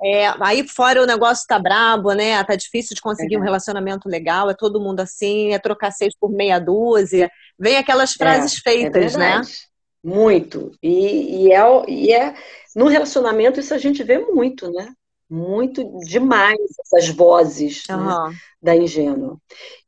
É, 0.00 0.28
aí 0.40 0.66
fora 0.66 1.02
o 1.02 1.06
negócio 1.06 1.44
tá 1.48 1.58
brabo, 1.58 2.12
né? 2.12 2.42
Tá 2.44 2.54
difícil 2.54 2.94
de 2.94 3.02
conseguir 3.02 3.36
um 3.36 3.42
relacionamento 3.42 4.08
legal, 4.08 4.48
é 4.48 4.54
todo 4.54 4.80
mundo 4.80 5.00
assim, 5.00 5.52
é 5.52 5.58
trocar 5.58 5.90
seis 5.90 6.14
por 6.16 6.30
meia 6.30 6.60
dúzia. 6.60 7.28
Vem 7.58 7.76
aquelas 7.76 8.12
é, 8.12 8.14
frases 8.16 8.54
feitas, 8.60 9.16
né? 9.16 9.42
Muito. 10.02 10.70
E, 10.80 11.46
e, 11.46 11.52
é, 11.52 11.60
e 11.88 12.12
é 12.12 12.32
no 12.76 12.86
relacionamento 12.86 13.58
isso 13.58 13.74
a 13.74 13.78
gente 13.78 14.04
vê 14.04 14.18
muito, 14.20 14.70
né? 14.70 14.94
Muito 15.30 15.84
demais 16.00 16.58
essas 16.80 17.08
vozes 17.10 17.84
uhum. 17.90 18.30
né, 18.30 18.38
da 18.62 18.76
ingênua. 18.76 19.36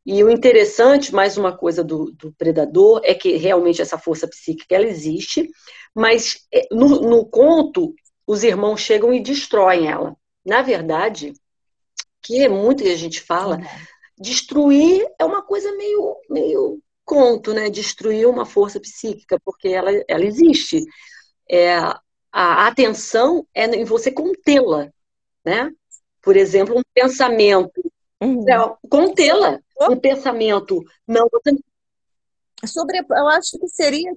E 0.05 0.23
o 0.23 0.31
interessante, 0.31 1.15
mais 1.15 1.37
uma 1.37 1.57
coisa 1.57 1.83
do, 1.83 2.11
do, 2.13 2.33
predador, 2.33 3.01
é 3.05 3.15
que 3.15 3.37
realmente 3.37 3.81
essa 3.81 3.99
força 3.99 4.29
psíquica 4.29 4.75
ela 4.75 4.87
existe, 4.87 5.49
mas 5.95 6.47
é, 6.53 6.67
no, 6.71 7.01
no 7.01 7.27
conto 7.27 7.95
os 8.27 8.45
irmãos 8.45 8.81
chegam 8.81 9.13
e 9.13 9.23
destroem 9.23 9.89
ela. 9.89 10.17
Na 10.45 10.63
verdade, 10.63 11.33
que 12.23 12.43
é 12.43 12.49
muito 12.49 12.83
que 12.83 12.91
a 12.91 12.97
gente 12.97 13.21
fala, 13.21 13.57
uhum. 13.57 13.65
destruir 14.19 15.07
é 15.19 15.25
uma 15.25 15.43
coisa 15.43 15.73
meio, 15.77 16.17
meio 16.29 16.83
conto, 17.05 17.53
né? 17.53 17.69
Destruir 17.69 18.29
uma 18.29 18.47
força 18.47 18.79
psíquica, 18.79 19.39
porque 19.45 19.69
ela, 19.69 19.91
ela 20.07 20.25
existe. 20.25 20.85
É, 21.51 21.77
a 22.33 22.67
atenção 22.69 23.47
é 23.53 23.65
em 23.67 23.85
você 23.85 24.13
contê-la, 24.13 24.93
né? 25.45 25.71
Por 26.23 26.37
exemplo, 26.37 26.79
um 26.79 26.83
pensamento, 26.95 27.81
uhum. 28.21 28.45
é, 28.49 28.77
contê-la. 28.89 29.61
Um 29.81 29.97
pensamento, 29.97 30.83
não, 31.07 31.29
você... 31.31 31.57
Sobre, 32.67 32.99
eu 32.99 33.29
acho 33.29 33.59
que 33.59 33.69
seria 33.69 34.13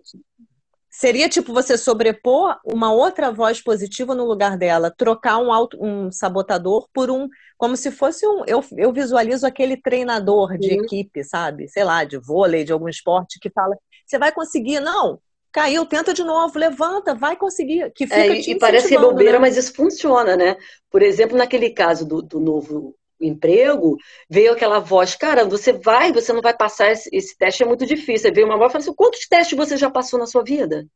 Seria 0.95 1.27
tipo 1.27 1.51
você 1.51 1.75
sobrepor 1.75 2.59
uma 2.63 2.93
outra 2.93 3.31
voz 3.31 3.59
positiva 3.59 4.13
no 4.13 4.25
lugar 4.25 4.55
dela, 4.55 4.93
trocar 4.95 5.39
um, 5.39 5.51
auto, 5.51 5.75
um 5.83 6.11
sabotador 6.11 6.87
por 6.93 7.09
um. 7.09 7.27
Como 7.57 7.75
se 7.75 7.89
fosse 7.89 8.27
um. 8.27 8.45
Eu, 8.45 8.63
eu 8.77 8.93
visualizo 8.93 9.47
aquele 9.47 9.75
treinador 9.75 10.55
de 10.55 10.71
equipe, 10.71 11.23
sabe? 11.23 11.67
Sei 11.67 11.83
lá, 11.83 12.03
de 12.03 12.19
vôlei, 12.19 12.63
de 12.63 12.71
algum 12.71 12.87
esporte, 12.87 13.39
que 13.39 13.49
fala: 13.49 13.75
você 14.05 14.19
vai 14.19 14.31
conseguir, 14.31 14.79
não. 14.81 15.19
Caiu, 15.53 15.85
tenta 15.85 16.13
de 16.15 16.23
novo, 16.23 16.57
levanta, 16.57 17.13
vai 17.13 17.35
conseguir. 17.35 17.91
Que 17.93 18.07
fica 18.07 18.19
é, 18.19 18.39
e 18.39 18.57
parece 18.57 18.97
bobeira, 18.97 19.33
né? 19.33 19.39
mas 19.39 19.55
isso 19.55 19.71
funciona, 19.73 20.35
né? 20.35 20.57
Por 20.89 21.03
exemplo, 21.03 21.37
naquele 21.37 21.69
caso 21.69 22.07
do, 22.07 22.23
do 22.23 22.39
novo 22.39 22.95
emprego, 23.21 23.95
veio 24.27 24.51
aquela 24.51 24.79
voz, 24.79 25.15
cara, 25.15 25.45
você 25.45 25.71
vai, 25.71 26.11
você 26.11 26.33
não 26.33 26.41
vai 26.41 26.57
passar 26.57 26.91
esse, 26.91 27.07
esse 27.13 27.37
teste, 27.37 27.61
é 27.61 27.67
muito 27.67 27.85
difícil. 27.85 28.27
Aí 28.27 28.33
veio 28.33 28.47
uma 28.47 28.57
voz 28.57 28.71
e 28.71 28.73
falou 28.73 28.83
assim, 28.83 28.95
quantos 28.95 29.27
testes 29.27 29.55
você 29.55 29.77
já 29.77 29.91
passou 29.91 30.17
na 30.17 30.25
sua 30.25 30.43
vida? 30.43 30.87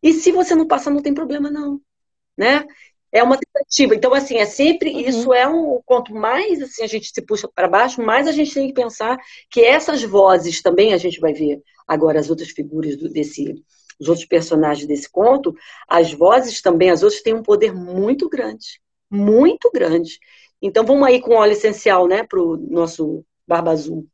E 0.00 0.12
se 0.12 0.30
você 0.30 0.54
não 0.54 0.66
passar, 0.66 0.92
não 0.92 1.02
tem 1.02 1.12
problema 1.12 1.50
não, 1.50 1.80
né? 2.36 2.64
É 3.10 3.20
uma 3.20 3.36
tentativa. 3.36 3.96
Então, 3.96 4.14
assim, 4.14 4.36
é 4.36 4.44
sempre, 4.44 4.92
uhum. 4.92 5.00
isso 5.00 5.34
é 5.34 5.48
um, 5.48 5.80
quanto 5.84 6.14
mais 6.14 6.62
assim, 6.62 6.84
a 6.84 6.86
gente 6.86 7.10
se 7.12 7.22
puxa 7.22 7.48
para 7.52 7.66
baixo, 7.66 8.00
mais 8.00 8.28
a 8.28 8.32
gente 8.32 8.54
tem 8.54 8.68
que 8.68 8.74
pensar 8.74 9.18
que 9.50 9.60
essas 9.60 10.04
vozes 10.04 10.62
também 10.62 10.94
a 10.94 10.98
gente 10.98 11.18
vai 11.18 11.32
ver 11.32 11.60
agora 11.86 12.20
as 12.20 12.30
outras 12.30 12.50
figuras 12.50 12.96
do, 12.96 13.08
desse, 13.08 13.54
os 14.00 14.08
outros 14.08 14.26
personagens 14.26 14.86
desse 14.86 15.10
conto, 15.10 15.54
as 15.88 16.12
vozes 16.12 16.60
também, 16.62 16.90
as 16.90 17.02
outras 17.02 17.22
têm 17.22 17.34
um 17.34 17.42
poder 17.42 17.74
muito 17.74 18.28
grande, 18.28 18.80
muito 19.10 19.70
grande. 19.72 20.18
Então 20.62 20.84
vamos 20.84 21.06
aí 21.06 21.20
com 21.20 21.32
o 21.32 21.36
óleo 21.38 21.52
essencial, 21.52 22.06
né, 22.08 22.24
para 22.24 22.40
o 22.42 22.56
nosso 22.56 23.24
Barba 23.46 23.70
Azul. 23.72 24.06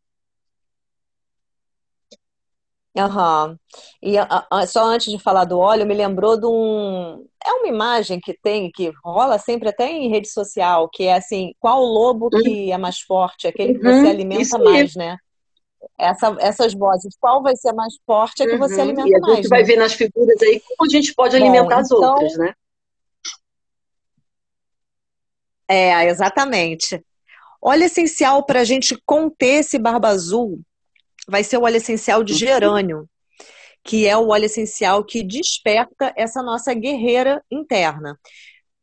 Aham. 2.97 3.59
E 4.01 4.17
a- 4.17 4.47
a- 4.51 4.67
só 4.69 4.85
antes 4.85 5.11
de 5.11 5.19
falar 5.19 5.45
do 5.45 5.59
óleo, 5.59 5.85
me 5.87 5.95
lembrou 5.95 6.39
de 6.39 6.47
um. 6.47 7.27
É 7.45 7.53
uma 7.53 7.67
imagem 7.67 8.21
que 8.21 8.33
tem, 8.41 8.71
que 8.71 8.93
rola 9.05 9.37
sempre 9.39 9.69
até 9.69 9.91
em 9.91 10.09
rede 10.09 10.29
social, 10.29 10.89
que 10.93 11.03
é 11.05 11.15
assim, 11.15 11.53
qual 11.59 11.83
lobo 11.85 12.31
Uhum. 12.33 12.43
que 12.43 12.71
é 12.71 12.79
mais 12.79 13.01
forte? 13.01 13.49
Aquele 13.49 13.73
que 13.73 13.83
você 13.83 14.07
Uhum, 14.07 14.09
alimenta 14.09 14.59
mais, 14.59 14.95
né? 14.95 15.17
Essa, 15.99 16.37
essas 16.41 16.75
vozes, 16.75 17.17
qual 17.19 17.43
vai 17.43 17.57
ser 17.57 17.73
mais 17.73 17.95
forte 18.07 18.43
é 18.43 18.47
que 18.47 18.57
você 18.57 18.75
Uhum. 18.75 18.81
E 18.81 18.83
alimenta 18.83 19.03
a 19.03 19.35
gente 19.35 19.49
mais, 19.49 19.49
vai 19.49 19.61
né? 19.61 19.67
ver 19.67 19.77
nas 19.77 19.93
figuras 19.95 20.43
aí 20.43 20.61
como 20.61 20.89
a 20.89 20.93
gente 20.93 21.15
pode 21.15 21.39
Bom, 21.39 21.45
alimentar 21.45 21.79
as 21.79 21.87
então, 21.91 22.11
outras, 22.11 22.37
né? 22.37 22.55
é, 25.69 26.07
exatamente. 26.07 27.03
Óleo 27.61 27.85
essencial 27.85 28.45
para 28.45 28.61
a 28.61 28.65
gente 28.65 28.97
conter 29.07 29.61
esse 29.61 29.79
barba 29.79 30.09
azul 30.09 30.61
vai 31.27 31.43
ser 31.43 31.57
o 31.57 31.63
óleo 31.63 31.77
essencial 31.77 32.23
de 32.23 32.35
gerânio, 32.35 33.09
que 33.83 34.07
é 34.07 34.17
o 34.17 34.29
óleo 34.29 34.45
essencial 34.45 35.03
que 35.03 35.23
desperta 35.23 36.13
essa 36.17 36.43
nossa 36.43 36.75
guerreira 36.75 37.43
interna. 37.51 38.19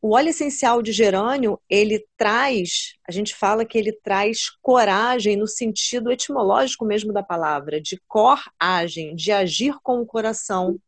O 0.02 0.16
óleo 0.16 0.30
essencial 0.30 0.82
de 0.82 0.92
gerânio, 0.92 1.62
ele 1.70 2.04
traz, 2.18 2.96
a 3.08 3.12
gente 3.12 3.36
fala 3.36 3.64
que 3.64 3.78
ele 3.78 3.92
traz 3.92 4.50
coragem 4.62 5.38
no 5.38 5.48
sentido 5.48 6.12
etimológico 6.12 6.84
mesmo 6.86 7.14
da 7.14 7.22
palavra, 7.22 7.80
de 7.80 8.02
coragem, 8.08 9.16
de 9.16 9.32
agir 9.32 9.76
com 9.84 10.02
o 10.02 10.06
coração, 10.06 10.80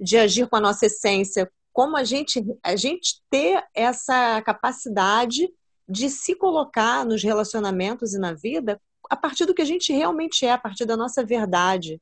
de 0.00 0.16
agir 0.16 0.48
com 0.48 0.56
a 0.56 0.60
nossa 0.60 0.86
essência, 0.86 1.48
como 1.72 1.96
a 1.96 2.02
gente, 2.02 2.44
a 2.62 2.74
gente 2.74 3.20
ter 3.30 3.62
essa 3.72 4.42
capacidade 4.42 5.48
de 5.88 6.10
se 6.10 6.34
colocar 6.34 7.04
nos 7.04 7.22
relacionamentos 7.22 8.14
e 8.14 8.18
na 8.18 8.32
vida 8.32 8.80
a 9.10 9.16
partir 9.16 9.44
do 9.44 9.54
que 9.54 9.62
a 9.62 9.66
gente 9.66 9.92
realmente 9.92 10.46
é, 10.46 10.52
a 10.52 10.58
partir 10.58 10.86
da 10.86 10.96
nossa 10.96 11.24
verdade. 11.24 12.00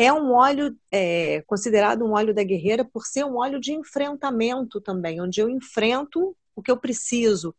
É 0.00 0.12
um 0.12 0.32
óleo 0.32 0.78
é, 0.92 1.42
considerado 1.42 2.04
um 2.04 2.12
óleo 2.12 2.32
da 2.32 2.44
guerreira 2.44 2.84
por 2.84 3.04
ser 3.04 3.24
um 3.24 3.36
óleo 3.36 3.58
de 3.58 3.72
enfrentamento 3.72 4.80
também, 4.80 5.20
onde 5.20 5.40
eu 5.40 5.50
enfrento 5.50 6.36
o 6.54 6.62
que 6.62 6.70
eu 6.70 6.76
preciso. 6.76 7.52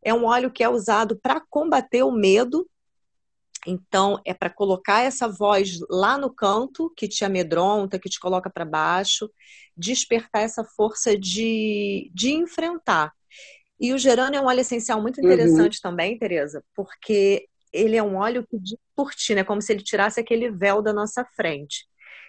É 0.00 0.14
um 0.14 0.24
óleo 0.24 0.52
que 0.52 0.62
é 0.62 0.68
usado 0.68 1.18
para 1.20 1.42
combater 1.50 2.04
o 2.04 2.12
medo. 2.12 2.64
Então, 3.66 4.20
é 4.24 4.32
para 4.32 4.48
colocar 4.48 5.00
essa 5.00 5.26
voz 5.26 5.80
lá 5.90 6.16
no 6.16 6.32
canto 6.32 6.94
que 6.96 7.08
te 7.08 7.24
amedronta, 7.24 7.98
que 7.98 8.08
te 8.08 8.20
coloca 8.20 8.48
para 8.48 8.64
baixo, 8.64 9.28
despertar 9.76 10.42
essa 10.42 10.62
força 10.62 11.18
de, 11.18 12.08
de 12.14 12.30
enfrentar. 12.30 13.12
E 13.80 13.92
o 13.92 13.98
gerânio 13.98 14.38
é 14.38 14.40
um 14.40 14.46
óleo 14.46 14.60
essencial 14.60 15.02
muito 15.02 15.18
interessante 15.20 15.78
uhum. 15.78 15.90
também, 15.90 16.16
Tereza, 16.16 16.62
porque 16.72 17.48
ele 17.72 17.96
é 17.96 18.02
um 18.02 18.16
óleo 18.16 18.46
que 18.48 18.58
descortina, 18.58 19.40
é 19.40 19.44
como 19.44 19.62
se 19.62 19.72
ele 19.72 19.82
tirasse 19.82 20.20
aquele 20.20 20.50
véu 20.50 20.82
da 20.82 20.92
nossa 20.92 21.24
frente. 21.36 21.86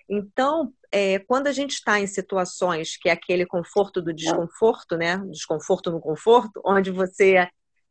Então, 0.09 0.73
é, 0.91 1.19
quando 1.19 1.47
a 1.47 1.51
gente 1.51 1.71
está 1.71 1.99
em 1.99 2.07
situações 2.07 2.97
que 2.97 3.07
é 3.07 3.13
aquele 3.13 3.45
conforto 3.45 4.01
do 4.01 4.13
desconforto, 4.13 4.97
né? 4.97 5.17
Desconforto 5.29 5.89
no 5.89 6.01
conforto, 6.01 6.61
onde 6.65 6.91
você 6.91 7.47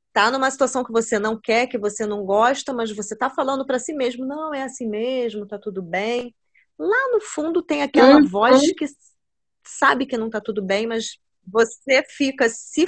está 0.09 0.31
numa 0.31 0.51
situação 0.51 0.85
que 0.85 0.93
você 0.93 1.19
não 1.19 1.41
quer, 1.41 1.67
que 1.67 1.79
você 1.79 2.05
não 2.05 2.25
gosta, 2.25 2.73
mas 2.73 2.91
você 2.95 3.15
está 3.15 3.31
falando 3.31 3.65
para 3.65 3.79
si 3.79 3.95
mesmo, 3.95 4.27
não, 4.27 4.53
é 4.53 4.63
assim 4.63 4.89
mesmo, 4.89 5.47
tá 5.47 5.59
tudo 5.59 5.81
bem. 5.81 6.35
Lá 6.79 7.09
no 7.13 7.21
fundo 7.21 7.63
tem 7.63 7.83
aquela 7.83 8.17
uhum. 8.17 8.27
voz 8.27 8.61
que 8.73 8.87
sabe 9.65 10.07
que 10.07 10.19
não 10.19 10.27
está 10.27 10.41
tudo 10.41 10.63
bem, 10.63 10.87
mas 10.87 11.19
você 11.47 12.03
fica 12.09 12.49
se 12.49 12.87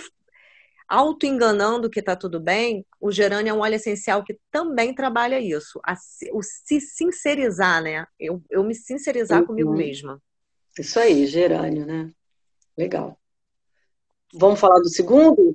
auto-enganando 0.92 1.88
que 1.88 2.00
está 2.00 2.14
tudo 2.14 2.38
bem, 2.38 2.84
o 3.00 3.10
gerânio 3.10 3.50
é 3.50 3.54
um 3.54 3.60
óleo 3.60 3.76
essencial 3.76 4.22
que 4.22 4.38
também 4.50 4.94
trabalha 4.94 5.40
isso. 5.40 5.80
A, 5.82 5.94
o 6.32 6.42
se 6.42 6.80
sincerizar, 6.80 7.82
né? 7.82 8.06
Eu, 8.20 8.42
eu 8.50 8.62
me 8.62 8.74
sincerizar 8.74 9.40
uhum. 9.40 9.46
comigo 9.46 9.72
mesma. 9.72 10.20
Isso 10.78 11.00
aí, 11.00 11.26
gerânio, 11.26 11.86
né? 11.86 12.10
Legal. 12.76 13.18
Vamos 14.34 14.60
falar 14.60 14.80
do 14.80 14.88
segundo? 14.90 15.54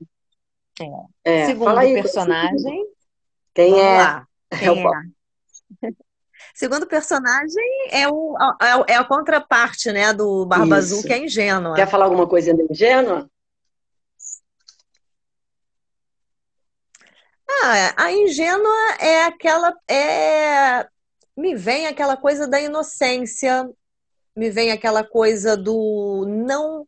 É. 1.24 1.42
é 1.42 1.46
segundo 1.46 1.78
aí, 1.78 1.94
personagem. 1.94 2.86
Quem 3.54 3.72
Vamos 3.72 3.86
é? 3.86 3.98
Lá. 3.98 4.28
Quem 4.58 4.84
é? 4.84 5.90
é? 5.90 5.92
Segundo 6.54 6.88
personagem 6.88 7.64
é, 7.92 8.08
o, 8.08 8.36
é, 8.88 8.96
a 8.96 9.04
contraparte, 9.04 9.92
né, 9.92 10.12
do 10.12 10.46
Barba 10.46 10.80
Isso. 10.80 10.96
Azul, 10.96 11.04
que 11.04 11.14
é 11.14 11.24
ingênua. 11.24 11.76
Quer 11.76 11.88
falar 11.88 12.06
alguma 12.06 12.28
coisa 12.28 12.52
da 12.56 12.64
ingênua? 12.64 13.30
Ah, 17.62 18.06
a 18.06 18.12
ingênua 18.12 18.96
é 19.00 19.24
aquela. 19.24 19.74
É... 19.90 20.88
Me 21.36 21.56
vem 21.56 21.88
aquela 21.88 22.18
coisa 22.18 22.48
da 22.48 22.60
inocência, 22.60 23.70
me 24.36 24.50
vem 24.50 24.72
aquela 24.72 25.04
coisa 25.04 25.56
do 25.56 26.26
não 26.28 26.88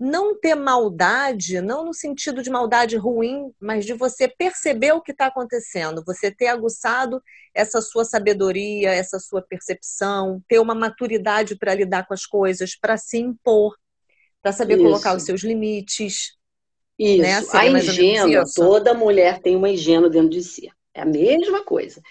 não 0.00 0.34
ter 0.34 0.54
maldade, 0.54 1.60
não 1.60 1.84
no 1.84 1.92
sentido 1.92 2.42
de 2.42 2.48
maldade 2.48 2.96
ruim, 2.96 3.52
mas 3.60 3.84
de 3.84 3.92
você 3.92 4.26
perceber 4.26 4.92
o 4.92 5.02
que 5.02 5.12
está 5.12 5.26
acontecendo, 5.26 6.02
você 6.06 6.30
ter 6.30 6.46
aguçado 6.46 7.22
essa 7.54 7.82
sua 7.82 8.02
sabedoria, 8.02 8.94
essa 8.94 9.18
sua 9.18 9.42
percepção, 9.42 10.42
ter 10.48 10.58
uma 10.58 10.74
maturidade 10.74 11.54
para 11.54 11.74
lidar 11.74 12.06
com 12.06 12.14
as 12.14 12.24
coisas, 12.24 12.74
para 12.74 12.96
se 12.96 13.18
impor, 13.18 13.76
para 14.42 14.52
saber 14.52 14.76
Isso. 14.76 14.84
colocar 14.84 15.14
os 15.14 15.22
seus 15.22 15.42
limites. 15.42 16.38
Isso, 17.02 17.22
né? 17.22 17.42
a 17.54 17.66
ingênua, 17.66 18.44
toda 18.54 18.92
mulher 18.92 19.40
tem 19.40 19.56
uma 19.56 19.70
ingênua 19.70 20.10
dentro 20.10 20.28
de 20.28 20.42
si. 20.42 20.70
É 20.92 21.00
a 21.00 21.06
mesma 21.06 21.64
coisa. 21.64 22.02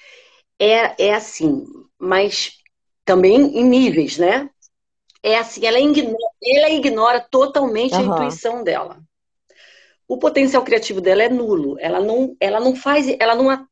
É, 0.58 1.10
é 1.10 1.14
assim, 1.14 1.64
mas 2.00 2.54
também 3.06 3.36
em 3.36 3.64
níveis, 3.64 4.18
né? 4.18 4.50
É 5.22 5.38
assim, 5.38 5.64
ela 5.64 5.80
ignora, 5.80 6.18
ela 6.44 6.70
ignora 6.72 7.20
totalmente 7.20 7.94
uhum. 7.94 8.14
a 8.14 8.16
intuição 8.16 8.64
dela. 8.64 9.00
O 10.08 10.18
potencial 10.18 10.64
criativo 10.64 11.00
dela 11.00 11.22
é 11.22 11.30
nulo. 11.30 11.78
Ela 11.80 12.00
não, 12.02 12.36
ela 12.40 12.60
não 12.60 12.76
faz, 12.76 13.08
ela 13.20 13.36
não 13.36 13.68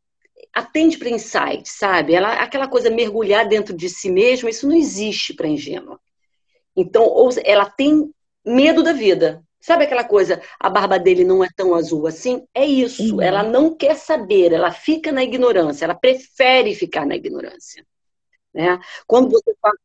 atende 0.54 1.00
para 1.00 1.10
insight, 1.10 1.68
sabe? 1.68 2.14
Ela, 2.14 2.34
aquela 2.34 2.68
coisa 2.68 2.92
mergulhar 2.92 3.48
dentro 3.48 3.76
de 3.76 3.90
si 3.90 4.12
mesma, 4.12 4.52
isso 4.52 4.68
não 4.68 4.76
existe 4.76 5.34
para 5.34 5.48
ingênua. 5.48 6.00
Então, 6.76 7.06
ou, 7.06 7.32
ela 7.44 7.66
tem 7.66 8.14
medo 8.46 8.84
da 8.84 8.94
vida. 8.94 9.44
Sabe 9.60 9.84
aquela 9.84 10.04
coisa, 10.04 10.41
a 10.60 10.70
barba 10.70 11.00
dele 11.00 11.24
não 11.24 11.43
é 11.43 11.50
tão 11.56 11.74
azul 11.74 12.08
assim? 12.08 12.46
É 12.54 12.65
isso. 12.65 13.15
Uhum. 13.15 13.22
Ela 13.22 13.43
não 13.43 13.76
quer 13.76 13.96
saber, 13.96 14.54
ela 14.54 14.72
fica 14.72 15.12
na 15.12 15.24
ignorância, 15.24 15.86
ela 15.86 15.96
prefere 15.96 16.76
ficar 16.76 17.06
na 17.06 17.15
ignorância. 17.15 17.86
Né? 18.54 18.80
Quando 19.06 19.30
você 19.32 19.54
fala, 19.62 19.76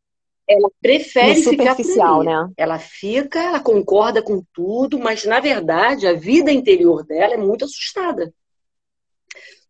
ela 0.49 0.69
prefere 0.81 1.41
e 1.41 1.43
superficial, 1.43 2.21
ficar 2.21 2.47
né? 2.47 2.53
Ela 2.57 2.79
fica, 2.79 3.39
ela 3.41 3.61
concorda 3.61 4.23
com 4.23 4.45
tudo, 4.53 4.99
mas 4.99 5.25
na 5.25 5.41
verdade 5.41 6.07
a 6.07 6.13
vida 6.13 6.53
interior 6.53 7.05
dela 7.05 7.35
é 7.35 7.39
muito 7.39 7.65
assustada. 7.65 8.33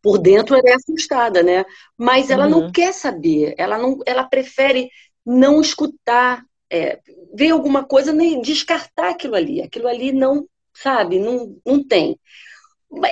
Por 0.02 0.18
dentro 0.18 0.56
ela 0.56 0.68
é 0.68 0.74
assustada, 0.74 1.42
né? 1.42 1.64
Mas 1.96 2.30
ela 2.30 2.44
uhum. 2.44 2.50
não 2.50 2.72
quer 2.72 2.92
saber, 2.92 3.54
ela 3.56 3.78
não, 3.78 3.98
ela 4.04 4.24
prefere 4.24 4.90
não 5.24 5.60
escutar, 5.60 6.44
é, 6.72 7.00
ver 7.34 7.50
alguma 7.50 7.84
coisa 7.84 8.12
nem 8.12 8.40
descartar 8.40 9.10
aquilo 9.10 9.34
ali. 9.34 9.60
Aquilo 9.60 9.86
ali 9.86 10.10
não, 10.10 10.48
sabe, 10.72 11.18
não, 11.18 11.60
não 11.64 11.86
tem. 11.86 12.18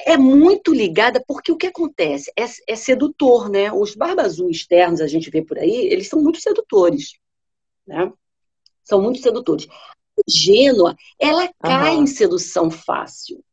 É 0.07 0.16
muito 0.16 0.73
ligada, 0.73 1.23
porque 1.27 1.53
o 1.53 1.57
que 1.57 1.66
acontece? 1.66 2.33
É, 2.37 2.44
é 2.68 2.77
sedutor, 2.77 3.51
né? 3.51 3.70
Os 3.70 3.94
barbas 3.94 4.27
azul 4.27 4.51
externos, 4.51 5.01
a 5.01 5.07
gente 5.07 5.31
vê 5.31 5.42
por 5.42 5.59
aí, 5.59 5.87
eles 5.87 6.09
são 6.09 6.23
muito 6.23 6.40
sedutores. 6.40 7.12
Né? 7.87 8.11
São 8.83 9.03
muito 9.03 9.20
sedutores. 9.20 9.66
A 9.68 10.23
ingênua, 10.27 10.96
ela 11.18 11.49
cai 11.61 11.96
uhum. 11.96 12.03
em 12.03 12.07
sedução 12.07 12.70
fácil. 12.70 13.44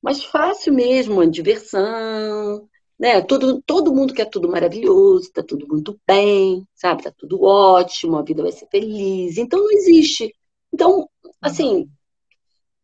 Mas 0.00 0.22
fácil 0.22 0.72
mesmo, 0.72 1.28
diversão, 1.28 2.68
né? 2.98 3.20
Todo, 3.22 3.62
todo 3.62 3.94
mundo 3.94 4.14
quer 4.14 4.26
tudo 4.26 4.48
maravilhoso, 4.48 5.32
tá 5.32 5.42
tudo 5.42 5.66
muito 5.68 5.98
bem, 6.06 6.66
sabe? 6.74 7.02
Tá 7.02 7.12
tudo 7.16 7.42
ótimo, 7.42 8.16
a 8.16 8.22
vida 8.22 8.42
vai 8.42 8.52
ser 8.52 8.66
feliz. 8.70 9.38
Então 9.38 9.60
não 9.60 9.72
existe. 9.72 10.34
Então, 10.72 11.08
assim, 11.40 11.88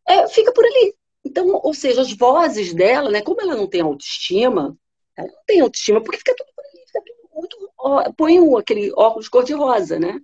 é, 0.07 0.27
fica 0.27 0.51
por 0.53 0.65
ali. 0.65 0.95
Então, 1.25 1.47
ou 1.63 1.73
seja, 1.73 2.01
as 2.01 2.13
vozes 2.13 2.73
dela, 2.73 3.09
né? 3.09 3.21
Como 3.21 3.41
ela 3.41 3.55
não 3.55 3.67
tem 3.67 3.81
autoestima, 3.81 4.77
ela 5.17 5.27
não 5.27 5.43
tem 5.47 5.61
autoestima 5.61 6.01
porque 6.03 6.17
fica 6.17 6.35
tudo 6.35 6.49
por 6.55 6.65
ali, 6.65 6.85
fica 6.87 7.01
tudo 7.05 7.29
muito. 7.33 7.71
Ó, 7.77 8.13
põe 8.13 8.39
um, 8.39 8.57
aquele 8.57 8.91
óculos 8.93 9.29
cor-de-rosa, 9.29 9.99
né? 9.99 10.19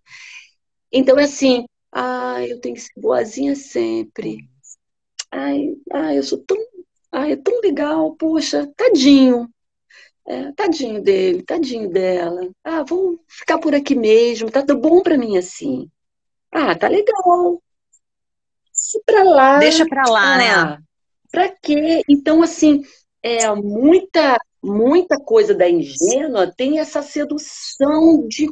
Então 0.91 1.17
é 1.19 1.23
assim, 1.23 1.65
ai, 1.91 2.51
eu 2.51 2.59
tenho 2.59 2.75
que 2.75 2.81
ser 2.81 2.93
boazinha 2.97 3.55
sempre. 3.55 4.49
Ai, 5.31 5.75
ai, 5.91 6.17
eu 6.17 6.23
sou 6.23 6.39
tão. 6.39 6.57
Ai, 7.11 7.33
é 7.33 7.35
tão 7.37 7.59
legal, 7.61 8.15
poxa, 8.15 8.71
tadinho. 8.75 9.49
É, 10.29 10.51
tadinho 10.51 11.01
dele, 11.01 11.41
tadinho 11.41 11.89
dela. 11.89 12.51
Ah, 12.63 12.83
vou 12.83 13.19
ficar 13.27 13.57
por 13.57 13.73
aqui 13.73 13.95
mesmo, 13.95 14.51
tá 14.51 14.61
tudo 14.61 14.79
bom 14.79 15.01
pra 15.01 15.17
mim 15.17 15.39
assim. 15.39 15.89
Ah, 16.51 16.77
tá 16.77 16.87
legal. 16.87 17.59
Se 18.71 19.01
pra 19.03 19.23
lá. 19.23 19.57
Deixa 19.57 19.87
pra 19.87 20.03
lá, 20.07 20.37
né? 20.37 20.49
ah, 20.51 20.65
né? 20.65 20.83
Pra 21.31 21.49
quê? 21.49 22.03
Então, 22.07 22.43
assim, 22.43 22.83
é 23.23 23.51
muita, 23.55 24.37
muita 24.61 25.19
coisa 25.19 25.55
da 25.55 25.67
ingênua 25.67 26.53
tem 26.55 26.77
essa 26.77 27.01
sedução 27.01 28.27
de, 28.27 28.47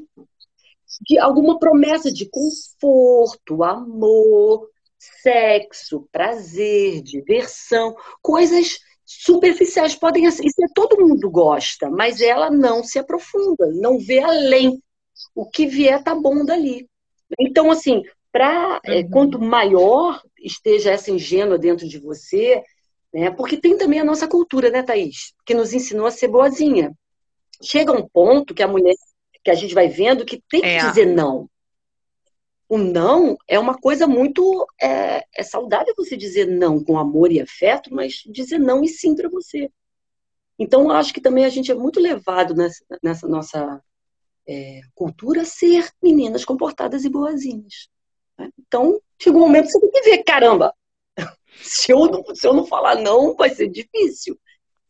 de 1.01 1.19
alguma 1.19 1.59
promessa 1.59 2.11
de 2.11 2.27
conforto, 2.27 3.63
amor, 3.63 4.67
sexo, 4.97 6.07
prazer, 6.11 7.03
diversão, 7.03 7.95
coisas 8.19 8.79
superficiais. 9.07 9.95
Podem 9.95 10.25
isso 10.25 10.41
é 10.41 10.67
todo 10.75 10.99
mundo 10.99 11.31
gosta, 11.31 11.89
mas 11.89 12.19
ela 12.19 12.51
não 12.51 12.83
se 12.83 12.99
aprofunda, 12.99 13.71
não 13.73 13.97
vê 13.97 14.19
além. 14.19 14.83
O 15.33 15.49
que 15.49 15.65
vier 15.65 16.03
tá 16.03 16.13
bom 16.13 16.45
dali. 16.45 16.87
Então, 17.39 17.71
assim, 17.71 18.03
para 18.31 18.79
é, 18.83 18.97
uhum. 18.99 19.09
quanto 19.09 19.39
maior 19.39 20.21
esteja 20.37 20.91
essa 20.91 21.09
ingênua 21.09 21.57
dentro 21.57 21.87
de 21.87 21.97
você, 21.97 22.61
né? 23.13 23.31
Porque 23.31 23.57
tem 23.57 23.77
também 23.77 23.99
a 23.99 24.05
nossa 24.05 24.27
cultura, 24.27 24.69
né, 24.69 24.83
Thaís? 24.83 25.33
Que 25.45 25.55
nos 25.55 25.73
ensinou 25.73 26.05
a 26.05 26.11
ser 26.11 26.27
boazinha. 26.27 26.91
Chega 27.63 27.91
um 27.91 28.07
ponto 28.07 28.53
que 28.53 28.61
a 28.61 28.67
mulher, 28.67 28.93
que 29.43 29.49
a 29.49 29.55
gente 29.55 29.73
vai 29.73 29.87
vendo 29.87 30.25
que 30.25 30.41
tem 30.49 30.61
que 30.61 30.67
é. 30.67 30.79
dizer 30.79 31.07
não 31.07 31.49
o 32.69 32.77
não 32.77 33.37
é 33.47 33.57
uma 33.57 33.77
coisa 33.77 34.07
muito. 34.07 34.67
É, 34.81 35.25
é, 35.35 35.43
saudável 35.43 35.93
você 35.95 36.17
dizer 36.17 36.47
não 36.47 36.83
com 36.83 36.97
amor 36.97 37.31
e 37.31 37.39
afeto, 37.39 37.93
mas 37.93 38.23
dizer 38.25 38.59
não 38.59 38.83
e 38.83 38.87
sim 38.87 39.15
para 39.15 39.29
você. 39.29 39.71
Então, 40.59 40.83
eu 40.83 40.91
acho 40.91 41.13
que 41.13 41.21
também 41.21 41.45
a 41.45 41.49
gente 41.49 41.71
é 41.71 41.75
muito 41.75 41.99
levado 41.99 42.55
nessa, 42.55 42.83
nessa 43.01 43.27
nossa 43.27 43.81
é, 44.47 44.81
cultura 44.95 45.41
a 45.41 45.45
ser 45.45 45.89
meninas 46.01 46.43
comportadas 46.43 47.05
e 47.05 47.09
boazinhas. 47.09 47.89
Né? 48.37 48.49
Então, 48.59 48.99
chega 49.21 49.37
um 49.37 49.41
momento 49.41 49.67
que 49.67 49.71
você 49.71 49.79
tem 49.79 49.91
que 49.91 50.01
ver: 50.01 50.23
caramba, 50.23 50.73
se 51.61 51.91
eu 51.91 52.05
não, 52.07 52.35
se 52.35 52.47
eu 52.47 52.53
não 52.53 52.65
falar 52.65 52.95
não, 52.95 53.35
vai 53.35 53.49
ser 53.49 53.69
difícil. 53.69 54.37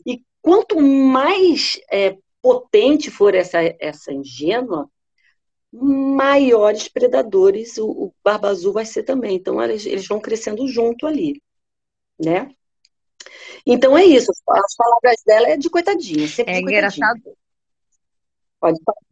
E 0.05 0.23
quanto 0.41 0.79
mais 0.81 1.79
é, 1.91 2.17
potente 2.41 3.11
for 3.11 3.35
essa, 3.35 3.59
essa 3.79 4.13
ingênua, 4.13 4.89
maiores 5.71 6.88
predadores 6.88 7.77
o, 7.77 7.89
o 7.89 8.13
barba 8.23 8.49
azul 8.49 8.73
vai 8.73 8.86
ser 8.86 9.03
também. 9.03 9.36
Então, 9.36 9.62
eles, 9.62 9.86
eles 9.86 10.08
vão 10.08 10.19
crescendo 10.19 10.67
junto 10.67 11.06
ali, 11.06 11.41
né? 12.19 12.49
Então 13.65 13.97
é 13.97 14.06
isso. 14.06 14.32
As 14.32 14.75
palavras 14.75 15.23
dela 15.25 15.49
é 15.49 15.58
de 15.58 15.69
coitadinha, 15.69 16.27
sempre 16.27 16.53
é 16.53 16.60
engraçado. 16.60 17.21
Pode 18.60 18.80
falar. 18.84 19.08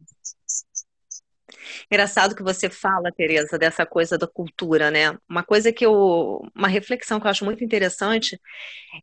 Engraçado 1.90 2.34
que 2.34 2.42
você 2.42 2.68
fala, 2.68 3.12
Tereza, 3.12 3.58
dessa 3.58 3.84
coisa 3.84 4.16
da 4.16 4.26
cultura, 4.26 4.90
né? 4.90 5.16
Uma 5.28 5.42
coisa 5.42 5.72
que 5.72 5.84
eu. 5.84 6.42
Uma 6.54 6.68
reflexão 6.68 7.20
que 7.20 7.26
eu 7.26 7.30
acho 7.30 7.44
muito 7.44 7.62
interessante 7.62 8.40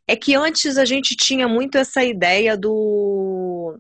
é 0.08 0.16
que 0.16 0.36
antes 0.36 0.78
a 0.78 0.86
gente 0.86 1.16
tinha 1.16 1.48
muito 1.48 1.78
essa 1.78 2.04
ideia 2.04 2.58
do. 2.58 3.80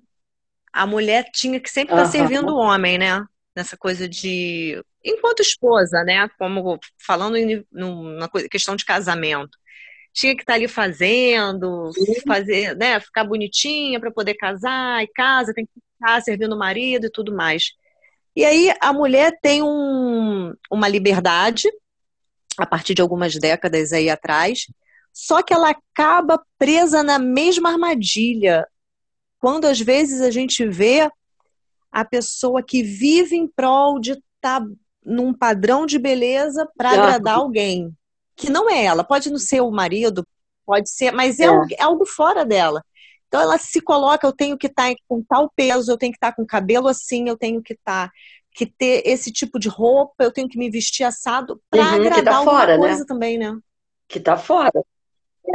A 0.71 0.87
mulher 0.87 1.29
tinha 1.33 1.59
que 1.59 1.69
sempre 1.69 1.93
estar 1.93 2.05
uhum. 2.05 2.11
servindo 2.11 2.53
o 2.53 2.59
homem, 2.59 2.97
né? 2.97 3.25
Nessa 3.55 3.77
coisa 3.77 4.07
de 4.07 4.83
enquanto 5.03 5.41
esposa, 5.41 6.03
né? 6.03 6.29
Como 6.37 6.79
falando 7.05 7.35
em, 7.37 7.65
numa 7.71 8.29
questão 8.49 8.75
de 8.75 8.85
casamento. 8.85 9.57
Tinha 10.13 10.35
que 10.35 10.43
estar 10.43 10.53
ali 10.53 10.67
fazendo, 10.67 11.91
fazer, 12.27 12.75
né, 12.75 12.99
ficar 12.99 13.23
bonitinha 13.23 13.99
para 13.99 14.11
poder 14.11 14.35
casar, 14.35 15.03
e 15.03 15.07
casa, 15.07 15.53
tem 15.53 15.65
que 15.65 15.71
ficar 15.93 16.21
servindo 16.21 16.53
o 16.53 16.59
marido 16.59 17.07
e 17.07 17.11
tudo 17.11 17.35
mais. 17.35 17.71
E 18.35 18.45
aí 18.45 18.73
a 18.79 18.93
mulher 18.93 19.39
tem 19.41 19.63
um, 19.63 20.53
uma 20.71 20.87
liberdade, 20.87 21.67
a 22.57 22.65
partir 22.65 22.93
de 22.93 23.01
algumas 23.01 23.35
décadas 23.35 23.91
aí 23.91 24.09
atrás, 24.09 24.67
só 25.11 25.41
que 25.41 25.53
ela 25.53 25.69
acaba 25.69 26.43
presa 26.57 27.03
na 27.03 27.19
mesma 27.19 27.71
armadilha. 27.71 28.67
Quando 29.39 29.65
às 29.65 29.79
vezes 29.79 30.21
a 30.21 30.31
gente 30.31 30.65
vê 30.67 31.09
a 31.93 32.03
pessoa 32.03 32.63
que 32.63 32.81
vive 32.81 33.35
em 33.35 33.47
prol 33.47 33.99
de 33.99 34.13
estar 34.13 34.59
tá 34.59 34.67
num 35.05 35.31
padrão 35.31 35.85
de 35.85 35.99
beleza 35.99 36.67
para 36.75 36.91
agradar 36.91 37.35
alguém. 37.35 37.95
Que 38.35 38.49
não 38.49 38.67
é 38.67 38.83
ela, 38.83 39.03
pode 39.03 39.29
não 39.29 39.37
ser 39.37 39.61
o 39.61 39.69
marido, 39.69 40.25
pode 40.65 40.89
ser, 40.89 41.11
mas 41.11 41.39
é, 41.39 41.43
é. 41.43 41.47
Algo, 41.47 41.67
é 41.69 41.83
algo, 41.83 42.05
fora 42.05 42.43
dela. 42.43 42.83
Então 43.27 43.39
ela 43.39 43.59
se 43.59 43.79
coloca, 43.79 44.25
eu 44.25 44.33
tenho 44.33 44.57
que 44.57 44.65
estar 44.65 44.89
tá 44.89 44.95
com 45.07 45.21
tal 45.21 45.51
peso, 45.55 45.91
eu 45.91 45.97
tenho 45.97 46.11
que 46.11 46.17
estar 46.17 46.31
tá 46.31 46.35
com 46.35 46.45
cabelo 46.45 46.87
assim, 46.87 47.29
eu 47.29 47.37
tenho 47.37 47.61
que 47.61 47.73
estar 47.73 48.07
tá, 48.07 48.13
que 48.55 48.65
ter 48.65 49.03
esse 49.05 49.31
tipo 49.31 49.59
de 49.59 49.69
roupa, 49.69 50.23
eu 50.23 50.31
tenho 50.31 50.49
que 50.49 50.57
me 50.57 50.71
vestir 50.71 51.03
assado 51.03 51.61
para 51.69 51.83
uhum, 51.83 51.95
agradar 51.95 52.39
tá 52.39 52.43
fora, 52.43 52.77
né? 52.77 52.79
coisa 52.79 52.99
né? 52.99 53.05
também, 53.07 53.37
né? 53.37 53.55
Que 54.07 54.19
tá 54.19 54.35
fora. 54.35 54.83
É, 55.45 55.51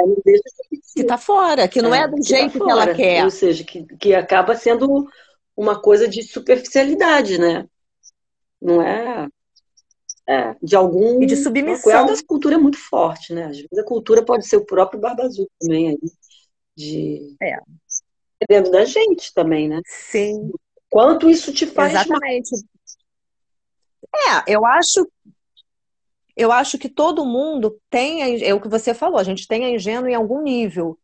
que 0.94 1.04
tá 1.04 1.18
fora, 1.18 1.66
que 1.66 1.82
não 1.82 1.94
é, 1.94 2.02
é 2.02 2.08
do 2.08 2.16
que 2.16 2.22
jeito 2.22 2.58
tá 2.58 2.64
que 2.64 2.70
ela 2.70 2.94
quer. 2.94 3.24
Ou 3.24 3.30
seja, 3.30 3.64
que, 3.64 3.84
que 3.96 4.14
acaba 4.14 4.54
sendo 4.54 5.08
uma 5.58 5.82
coisa 5.82 6.06
de 6.06 6.22
superficialidade, 6.22 7.36
né? 7.36 7.68
Não 8.62 8.80
é, 8.80 9.26
é 10.28 10.56
de 10.62 10.76
algum 10.76 11.20
e 11.20 11.26
de 11.26 11.34
submissão. 11.34 12.08
A 12.08 12.24
cultura 12.24 12.54
é 12.54 12.58
muito 12.58 12.78
forte, 12.78 13.34
né? 13.34 13.46
Às 13.46 13.56
vezes 13.56 13.76
a 13.76 13.82
cultura 13.82 14.24
pode 14.24 14.46
ser 14.46 14.56
o 14.56 14.64
próprio 14.64 15.00
Barba 15.00 15.24
Azul 15.24 15.50
também 15.60 15.88
aí, 15.88 15.98
de 16.76 17.34
é. 17.42 17.54
é 18.40 18.46
dentro 18.48 18.70
da 18.70 18.84
gente 18.84 19.34
também, 19.34 19.68
né? 19.68 19.80
Sim. 19.84 20.52
Quanto 20.88 21.28
isso 21.28 21.52
te 21.52 21.66
faz 21.66 21.92
Exatamente. 21.92 22.50
É, 24.14 24.54
eu 24.54 24.64
acho 24.64 25.10
eu 26.36 26.52
acho 26.52 26.78
que 26.78 26.88
todo 26.88 27.26
mundo 27.26 27.80
tem, 27.90 28.44
é 28.44 28.54
o 28.54 28.60
que 28.60 28.68
você 28.68 28.94
falou, 28.94 29.18
a 29.18 29.24
gente 29.24 29.48
tem 29.48 29.64
a 29.64 29.70
ingênua 29.70 30.08
em 30.08 30.14
algum 30.14 30.40
nível. 30.40 30.96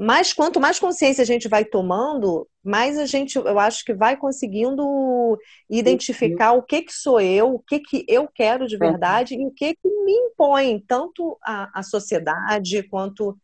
Mas 0.00 0.32
quanto 0.32 0.60
mais 0.60 0.78
consciência 0.78 1.22
a 1.22 1.26
gente 1.26 1.48
vai 1.48 1.64
tomando, 1.64 2.48
mais 2.62 2.96
a 2.96 3.04
gente, 3.04 3.34
eu 3.34 3.58
acho 3.58 3.84
que 3.84 3.92
vai 3.92 4.16
conseguindo 4.16 5.36
identificar 5.68 6.52
o 6.52 6.62
que 6.62 6.82
que 6.82 6.92
sou 6.92 7.20
eu, 7.20 7.54
o 7.54 7.58
que 7.58 7.80
que 7.80 8.04
eu 8.08 8.28
quero 8.32 8.68
de 8.68 8.78
verdade 8.78 9.34
e 9.34 9.44
o 9.44 9.50
que 9.50 9.74
que 9.74 9.88
me 10.04 10.12
impõe, 10.12 10.78
tanto 10.86 11.36
a, 11.44 11.80
a 11.80 11.82
sociedade 11.82 12.84
quanto 12.84 13.36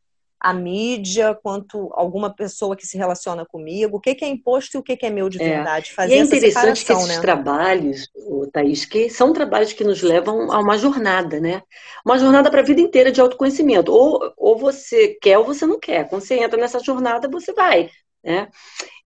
a 0.45 0.53
mídia, 0.53 1.35
quanto 1.43 1.89
alguma 1.95 2.29
pessoa 2.29 2.77
que 2.77 2.87
se 2.87 2.99
relaciona 2.99 3.47
comigo, 3.47 3.97
o 3.97 4.01
que, 4.01 4.15
que 4.15 4.27
é 4.27 4.29
imposto 4.29 4.77
e 4.77 4.79
o 4.79 4.83
que, 4.83 4.95
que 4.95 5.07
é 5.07 5.11
meu 5.11 5.31
de 5.31 5.41
é. 5.41 5.49
verdade. 5.57 5.89
É. 5.91 5.95
Fazer 5.95 6.15
e 6.15 6.19
é 6.19 6.21
interessante 6.23 6.85
que 6.85 6.93
esses 6.93 7.09
né? 7.09 7.19
trabalhos, 7.19 8.11
Thaís, 8.53 8.85
que 8.85 9.09
são 9.09 9.33
trabalhos 9.33 9.73
que 9.73 9.83
nos 9.83 10.03
levam 10.03 10.53
a 10.53 10.61
uma 10.61 10.77
jornada, 10.77 11.41
né? 11.41 11.63
Uma 12.05 12.19
jornada 12.19 12.51
para 12.51 12.61
a 12.61 12.65
vida 12.65 12.79
inteira 12.79 13.11
de 13.11 13.23
autoconhecimento. 13.23 13.91
Ou, 13.91 14.35
ou 14.37 14.59
você 14.59 15.17
quer 15.19 15.39
ou 15.39 15.47
você 15.47 15.65
não 15.65 15.81
quer. 15.81 16.07
Quando 16.11 16.21
você 16.21 16.35
entra 16.35 16.61
nessa 16.61 16.79
jornada, 16.79 17.27
você 17.27 17.51
vai. 17.55 17.89
Né? 18.23 18.47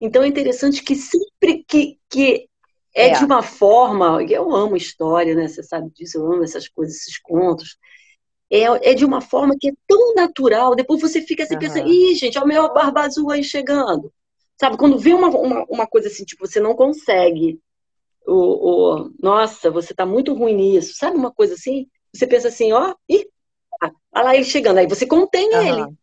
Então 0.01 0.25
é 0.25 0.27
interessante 0.27 0.83
que 0.83 0.97
sempre 0.97 1.65
que, 1.69 1.99
que 2.11 2.49
é, 2.93 3.11
é, 3.11 3.13
de 3.17 3.25
uma 3.25 3.45
forma, 3.45 4.21
eu 4.29 4.53
amo 4.53 4.77
história, 4.77 5.37
né? 5.37 5.47
Você 5.47 5.63
sabe 5.63 5.89
disso, 5.91 6.19
eu 6.19 6.33
amo 6.33 6.43
essas 6.43 6.67
coisas, 6.67 6.97
esses 6.97 7.17
contos 7.21 7.79
é, 8.51 8.91
é 8.91 8.95
de 8.95 9.05
uma 9.05 9.21
forma 9.21 9.55
que 9.59 9.69
é 9.69 9.73
tão 9.87 10.15
natural, 10.15 10.75
depois 10.75 11.01
você 11.01 11.21
fica 11.21 11.43
assim 11.43 11.55
uhum. 11.55 11.61
pensando, 11.61 11.89
ih, 11.89 12.15
gente, 12.15 12.39
olha 12.39 12.45
o 12.45 12.49
meu 12.49 12.73
barba 12.73 13.03
azul 13.03 13.31
aí 13.31 13.45
chegando. 13.45 14.13
Sabe, 14.61 14.77
quando 14.77 14.99
vê 14.99 15.13
uma, 15.13 15.29
uma, 15.29 15.65
uma 15.69 15.87
coisa 15.87 16.09
assim, 16.09 16.25
tipo, 16.25 16.47
você 16.47 16.59
não 16.59 16.75
consegue, 16.75 17.61
o, 18.27 18.35
o, 18.35 19.11
nossa, 19.21 19.71
você 19.71 19.95
tá 19.95 20.05
muito 20.05 20.35
ruim 20.35 20.55
nisso, 20.55 20.95
sabe 20.97 21.17
uma 21.17 21.31
coisa 21.31 21.55
assim? 21.55 21.87
Você 22.13 22.27
pensa 22.27 22.49
assim, 22.49 22.73
ó, 22.73 22.95
ih, 23.09 23.29
olha 24.13 24.25
lá 24.25 24.35
ele 24.35 24.45
chegando, 24.45 24.79
aí 24.79 24.87
você 24.89 25.07
contém 25.07 25.49
uhum. 25.55 25.63
ele. 25.63 25.97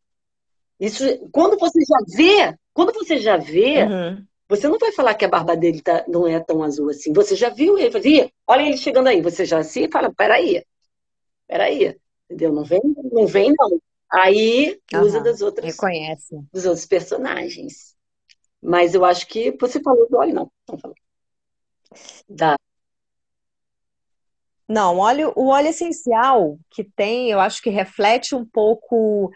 Isso, 0.79 1.03
quando 1.31 1.57
você 1.57 1.79
já 1.81 1.97
vê, 2.15 2.57
quando 2.73 2.93
você 2.93 3.17
já 3.17 3.37
vê, 3.37 3.83
uhum. 3.83 4.25
você 4.47 4.67
não 4.67 4.77
vai 4.77 4.91
falar 4.91 5.15
que 5.15 5.25
a 5.25 5.29
barba 5.29 5.55
dele 5.55 5.81
tá, 5.81 6.03
não 6.07 6.27
é 6.27 6.39
tão 6.39 6.63
azul 6.63 6.89
assim. 6.89 7.13
Você 7.13 7.35
já 7.35 7.49
viu 7.49 7.77
ele, 7.77 7.91
fala, 7.91 8.03
olha 8.47 8.61
ele 8.63 8.77
chegando 8.77 9.07
aí. 9.07 9.21
Você 9.21 9.45
já 9.45 9.59
assim 9.59 9.89
fala, 9.89 10.13
peraí, 10.13 10.63
peraí. 11.47 11.95
Entendeu? 12.25 12.53
Não 12.53 12.63
vem, 12.63 12.81
não 13.11 13.27
vem, 13.27 13.53
não. 13.57 13.79
Aí 14.11 14.79
uhum. 14.93 15.01
usa 15.01 15.21
das 15.21 15.41
outras. 15.41 15.65
Reconhece. 15.65 16.39
Dos 16.53 16.65
outros 16.65 16.85
personagens. 16.85 17.95
Mas 18.61 18.95
eu 18.95 19.05
acho 19.05 19.27
que 19.27 19.55
você 19.59 19.81
falou 19.81 20.07
do 20.09 20.17
óleo, 20.17 20.33
não. 20.33 20.51
Não 20.67 20.77
falou. 20.77 20.95
Da... 22.27 22.55
Não, 24.67 24.97
óleo, 24.97 25.31
o 25.35 25.49
óleo 25.49 25.67
essencial 25.67 26.57
que 26.71 26.83
tem, 26.83 27.29
eu 27.29 27.39
acho 27.39 27.61
que 27.61 27.69
reflete 27.69 28.33
um 28.33 28.43
pouco 28.43 29.31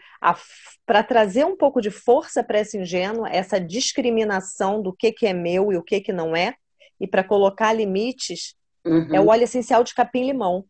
para 0.84 1.04
trazer 1.04 1.46
um 1.46 1.56
pouco 1.56 1.80
de 1.80 1.90
força 1.90 2.42
para 2.42 2.58
essa 2.58 2.76
ingênua, 2.76 3.28
essa 3.30 3.60
discriminação 3.60 4.82
do 4.82 4.92
que, 4.92 5.12
que 5.12 5.26
é 5.26 5.32
meu 5.32 5.72
e 5.72 5.76
o 5.76 5.84
que, 5.84 6.00
que 6.00 6.12
não 6.12 6.34
é, 6.34 6.56
e 6.98 7.06
para 7.06 7.22
colocar 7.22 7.72
limites, 7.72 8.56
uhum. 8.84 9.14
é 9.14 9.20
o 9.20 9.28
óleo 9.28 9.44
essencial 9.44 9.84
de 9.84 9.94
capim-limão. 9.94 10.64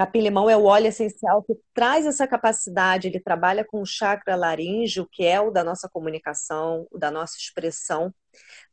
Capim-limão 0.00 0.48
é 0.48 0.56
o 0.56 0.64
óleo 0.64 0.86
essencial 0.86 1.42
que 1.42 1.52
traz 1.74 2.06
essa 2.06 2.26
capacidade, 2.26 3.06
ele 3.06 3.20
trabalha 3.20 3.62
com 3.62 3.82
o 3.82 3.84
chakra 3.84 4.34
laríngeo, 4.34 5.06
que 5.12 5.26
é 5.26 5.38
o 5.38 5.50
da 5.50 5.62
nossa 5.62 5.90
comunicação, 5.90 6.86
o 6.90 6.96
da 6.96 7.10
nossa 7.10 7.36
expressão, 7.36 8.10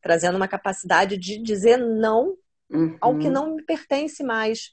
trazendo 0.02 0.38
uma 0.38 0.48
capacidade 0.48 1.18
de 1.18 1.38
dizer 1.38 1.80
não 1.80 2.38
uhum. 2.70 2.98
ao 3.02 3.20
que 3.20 3.30
não 3.30 3.56
me 3.56 3.66
pertence 3.66 4.24
mais. 4.24 4.72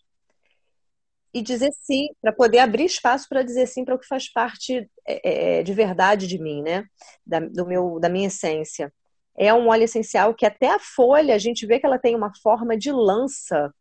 E 1.34 1.42
dizer 1.42 1.72
sim, 1.72 2.06
para 2.22 2.32
poder 2.32 2.60
abrir 2.60 2.84
espaço 2.84 3.28
para 3.28 3.42
dizer 3.42 3.66
sim 3.66 3.84
para 3.84 3.96
o 3.96 3.98
que 3.98 4.06
faz 4.06 4.32
parte 4.32 4.88
é, 5.04 5.58
é, 5.58 5.62
de 5.64 5.72
verdade 5.72 6.28
de 6.28 6.38
mim, 6.38 6.62
né? 6.62 6.84
Da, 7.26 7.40
do 7.40 7.66
meu, 7.66 7.98
da 7.98 8.08
minha 8.08 8.28
essência. 8.28 8.94
É 9.36 9.52
um 9.52 9.66
óleo 9.66 9.82
essencial 9.82 10.32
que 10.32 10.46
até 10.46 10.70
a 10.70 10.78
folha, 10.78 11.34
a 11.34 11.38
gente 11.38 11.66
vê 11.66 11.80
que 11.80 11.86
ela 11.86 11.98
tem 11.98 12.14
uma 12.14 12.30
forma 12.40 12.78
de 12.78 12.92
lança 12.92 13.74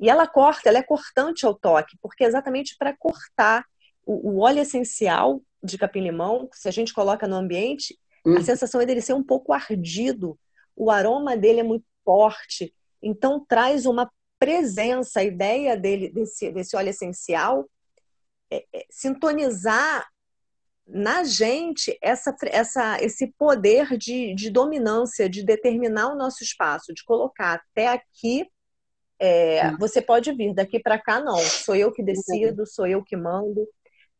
e 0.00 0.08
ela 0.08 0.26
corta, 0.26 0.68
ela 0.68 0.78
é 0.78 0.82
cortante 0.82 1.44
ao 1.44 1.54
toque, 1.54 1.98
porque 2.00 2.24
é 2.24 2.26
exatamente 2.26 2.74
para 2.78 2.96
cortar 2.96 3.66
o, 4.04 4.30
o, 4.30 4.40
óleo 4.40 4.60
essencial 4.60 5.42
de 5.62 5.76
capim-limão, 5.76 6.48
se 6.54 6.66
a 6.66 6.72
gente 6.72 6.94
coloca 6.94 7.28
no 7.28 7.36
ambiente, 7.36 7.98
hum. 8.24 8.38
a 8.38 8.42
sensação 8.42 8.80
é 8.80 8.86
dele 8.86 9.02
ser 9.02 9.12
um 9.12 9.22
pouco 9.22 9.52
ardido, 9.52 10.38
o 10.74 10.90
aroma 10.90 11.36
dele 11.36 11.60
é 11.60 11.62
muito 11.62 11.84
forte, 12.02 12.74
então 13.02 13.44
traz 13.46 13.84
uma 13.84 14.10
presença, 14.38 15.20
a 15.20 15.24
ideia 15.24 15.76
dele, 15.76 16.10
desse, 16.10 16.50
desse 16.50 16.74
óleo 16.74 16.88
essencial, 16.88 17.68
é, 18.50 18.64
é, 18.72 18.86
sintonizar 18.88 20.08
na 20.86 21.22
gente 21.24 21.96
essa, 22.02 22.34
essa, 22.46 23.00
esse 23.02 23.26
poder 23.38 23.98
de, 23.98 24.34
de 24.34 24.50
dominância, 24.50 25.28
de 25.28 25.44
determinar 25.44 26.08
o 26.08 26.16
nosso 26.16 26.42
espaço, 26.42 26.94
de 26.94 27.04
colocar 27.04 27.60
até 27.60 27.88
aqui 27.88 28.48
é, 29.20 29.76
você 29.76 30.00
pode 30.00 30.32
vir, 30.32 30.54
daqui 30.54 30.80
para 30.80 30.98
cá 30.98 31.20
não. 31.20 31.36
Sou 31.36 31.76
eu 31.76 31.92
que 31.92 32.02
decido, 32.02 32.66
sou 32.66 32.86
eu 32.86 33.04
que 33.04 33.16
mando. 33.16 33.68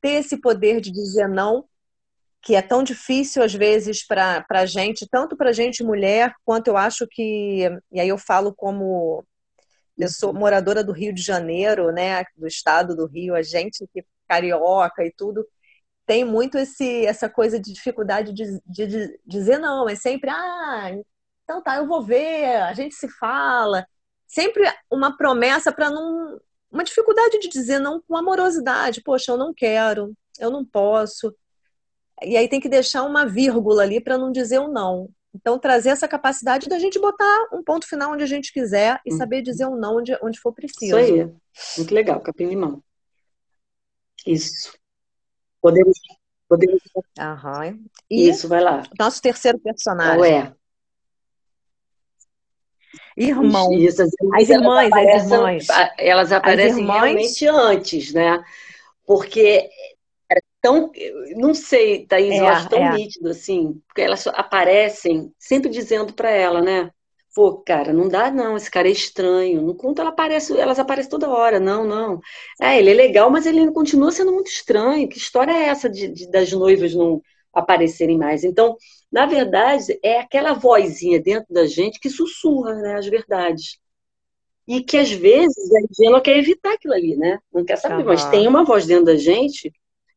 Ter 0.01 0.11
esse 0.11 0.39
poder 0.39 0.81
de 0.81 0.93
dizer 0.93 1.27
não, 1.27 1.65
que 2.43 2.55
é 2.55 2.63
tão 2.63 2.83
difícil 2.83 3.43
às 3.43 3.55
vezes 3.55 4.07
para 4.07 4.45
a 4.51 4.67
gente, 4.67 5.09
tanto 5.11 5.37
para 5.37 5.51
a 5.51 5.53
gente 5.53 5.83
mulher, 5.83 6.35
quanto 6.45 6.69
eu 6.69 6.77
acho 6.77 7.07
que. 7.11 7.71
E 7.91 8.01
aí 8.01 8.09
eu 8.09 8.19
falo 8.19 8.55
como. 8.55 9.25
Eu 9.99 10.09
sou 10.09 10.33
moradora 10.33 10.85
do 10.85 10.93
Rio 10.93 11.13
de 11.15 11.23
Janeiro, 11.23 11.91
né, 11.93 12.25
do 12.37 12.47
estado 12.47 12.97
do 12.97 13.07
Rio, 13.07 13.35
a 13.35 13.43
gente 13.43 13.87
que 13.93 14.05
carioca 14.29 15.05
e 15.05 15.13
tudo, 15.13 15.47
tem 16.07 16.25
muito 16.25 16.57
esse, 16.57 17.05
essa 17.05 17.29
coisa 17.29 17.59
de 17.61 17.73
dificuldade 17.73 18.33
de, 18.33 18.61
de, 18.67 18.87
de 18.87 19.21
dizer 19.27 19.59
não. 19.59 19.89
É 19.89 19.95
sempre, 19.97 20.31
ah, 20.31 20.93
então 21.45 21.63
tá, 21.63 21.77
eu 21.77 21.87
vou 21.87 22.03
ver, 22.03 22.57
a 22.63 22.73
gente 22.75 22.95
se 22.95 23.09
fala 23.09 23.87
sempre 24.31 24.63
uma 24.91 25.17
promessa 25.17 25.73
para 25.73 25.91
não. 25.91 26.41
Uma 26.71 26.85
dificuldade 26.85 27.41
de 27.41 27.49
dizer 27.49 27.81
não 27.81 28.01
com 28.01 28.17
amorosidade. 28.17 29.03
Poxa, 29.03 29.33
eu 29.33 29.37
não 29.37 29.53
quero, 29.53 30.15
eu 30.39 30.51
não 30.51 30.65
posso. 30.65 31.35
E 32.23 32.37
aí 32.37 32.49
tem 32.49 32.61
que 32.61 32.69
deixar 32.69 33.03
uma 33.03 33.27
vírgula 33.27 33.83
ali 33.83 34.01
para 34.01 34.17
não 34.17 34.31
dizer 34.31 34.59
o 34.59 34.67
um 34.67 34.73
não. 34.73 35.11
Então, 35.35 35.59
trazer 35.59 35.91
essa 35.91 36.09
capacidade 36.09 36.69
da 36.69 36.79
gente 36.79 36.99
botar 36.99 37.49
um 37.53 37.63
ponto 37.63 37.87
final 37.87 38.13
onde 38.13 38.23
a 38.23 38.27
gente 38.27 38.53
quiser 38.53 39.01
e 39.07 39.13
saber 39.13 39.43
dizer 39.43 39.67
um 39.67 39.77
não 39.77 39.99
onde, 39.99 40.17
onde 40.23 40.41
for 40.41 40.53
preciso. 40.53 40.99
Isso 40.99 41.13
aí. 41.15 41.33
Muito 41.79 41.95
legal, 41.95 42.21
capim-limão. 42.21 42.83
Isso. 44.27 44.73
Podemos. 45.61 45.97
podemos... 46.49 46.81
Aham. 47.19 47.79
E 48.11 48.29
Isso, 48.29 48.49
vai 48.49 48.61
lá. 48.61 48.83
Nosso 48.99 49.23
terceiro 49.23 49.59
personagem. 49.59 50.17
Qual 50.17 50.25
é? 50.25 50.55
Irmão. 53.17 53.73
Isso, 53.73 54.03
as 54.03 54.11
irmãs, 54.21 54.43
as 54.43 54.51
irmãs, 54.51 54.93
as 54.93 55.31
irmãs. 55.31 55.67
Elas 55.99 56.33
aparecem 56.33 56.81
irmãs... 56.81 57.03
realmente 57.03 57.47
antes, 57.47 58.13
né? 58.13 58.43
Porque 59.07 59.69
era 60.31 60.43
tão. 60.61 60.91
Não 61.37 61.55
sei, 61.55 62.07
Thaís, 62.07 62.35
é, 62.35 62.41
eu 62.41 62.47
acho 62.47 62.69
tão 62.69 62.79
é. 62.79 62.93
nítido 62.93 63.29
assim, 63.29 63.81
porque 63.87 64.03
elas 64.03 64.27
aparecem 64.29 65.33
sempre 65.39 65.71
dizendo 65.71 66.13
para 66.13 66.31
ela, 66.31 66.63
né? 66.63 66.91
Pô, 67.35 67.59
cara, 67.59 67.93
não 67.93 68.09
dá 68.09 68.29
não, 68.31 68.57
esse 68.57 68.71
cara 68.71 68.89
é 68.89 68.93
estranho. 68.93 69.63
No 69.63 69.75
conto 69.75 70.01
ela 70.01 70.11
aparece, 70.11 70.59
elas 70.59 70.81
aparecem 70.81 71.11
toda 71.11 71.29
hora. 71.31 71.61
Não, 71.61 71.85
não. 71.85 72.21
É, 72.61 72.79
ele 72.79 72.91
é 72.91 72.95
legal, 72.95 73.31
mas 73.31 73.47
ele 73.47 73.71
continua 73.71 74.11
sendo 74.11 74.33
muito 74.33 74.49
estranho. 74.49 75.09
Que 75.09 75.19
história 75.19 75.53
é 75.53 75.69
essa 75.69 75.89
de, 75.89 76.09
de 76.09 76.29
das 76.31 76.51
noivas 76.51 76.93
não 76.93 77.23
aparecerem 77.53 78.19
mais? 78.19 78.45
Então, 78.45 78.77
na 79.11 79.27
verdade, 79.27 79.99
é 80.03 80.21
aquela 80.21 80.53
vozinha 80.53 81.21
dentro 81.21 81.53
da 81.53 81.67
gente 81.67 81.99
que 81.99 82.11
sussurra 82.11 82.75
né, 82.75 82.95
as 82.97 83.07
verdades. 83.07 83.79
E 84.67 84.83
que 84.83 84.97
às 84.97 85.11
vezes 85.11 85.73
a 85.75 85.81
ingênua 85.91 86.21
quer 86.21 86.39
evitar 86.39 86.75
aquilo 86.75 86.95
ali, 86.95 87.17
né? 87.17 87.39
Não 87.53 87.65
quer 87.65 87.77
saber, 87.77 88.03
uhum. 88.03 88.05
mas 88.05 88.25
tem 88.27 88.47
uma 88.47 88.65
voz 88.65 88.87
dentro 88.87 89.07
da 89.07 89.17
gente 89.17 89.73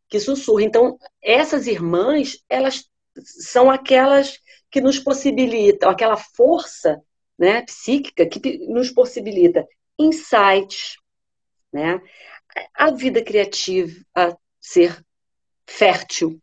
que 0.08 0.20
sussurra. 0.20 0.64
Então, 0.64 0.98
essas 1.22 1.66
irmãs, 1.66 2.38
elas 2.48 2.86
são 3.24 3.72
aquelas 3.72 4.40
que 4.70 4.80
nos 4.80 5.00
possibilitam, 5.00 5.90
aquela 5.90 6.18
força 6.18 7.02
né, 7.38 7.64
psíquica 7.64 8.28
que 8.28 8.60
nos 8.68 8.92
possibilita 8.92 9.68
insights, 9.98 10.98
né? 11.72 12.00
a 12.74 12.92
vida 12.92 13.24
criativa 13.24 13.94
a 14.16 14.36
ser 14.60 15.04
fértil, 15.68 16.42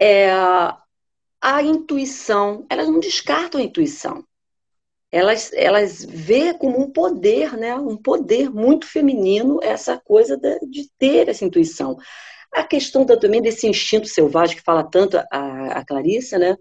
é, 0.00 0.30
a 1.40 1.62
intuição, 1.62 2.66
elas 2.68 2.88
não 2.88 3.00
descartam 3.00 3.60
a 3.60 3.64
intuição. 3.64 4.24
Elas, 5.10 5.52
elas 5.54 6.04
vê 6.04 6.52
como 6.52 6.80
um 6.80 6.90
poder, 6.90 7.56
né? 7.56 7.74
um 7.76 7.96
poder 7.96 8.50
muito 8.50 8.86
feminino, 8.86 9.60
essa 9.62 9.98
coisa 9.98 10.36
de, 10.36 10.58
de 10.68 10.90
ter 10.98 11.28
essa 11.28 11.44
intuição. 11.44 11.96
A 12.52 12.64
questão 12.64 13.04
da, 13.04 13.16
também 13.16 13.40
desse 13.40 13.66
instinto 13.66 14.08
selvagem 14.08 14.56
que 14.56 14.62
fala 14.62 14.84
tanto 14.84 15.16
a, 15.16 15.78
a 15.78 15.84
Clarissa, 15.84 16.38
né? 16.38 16.56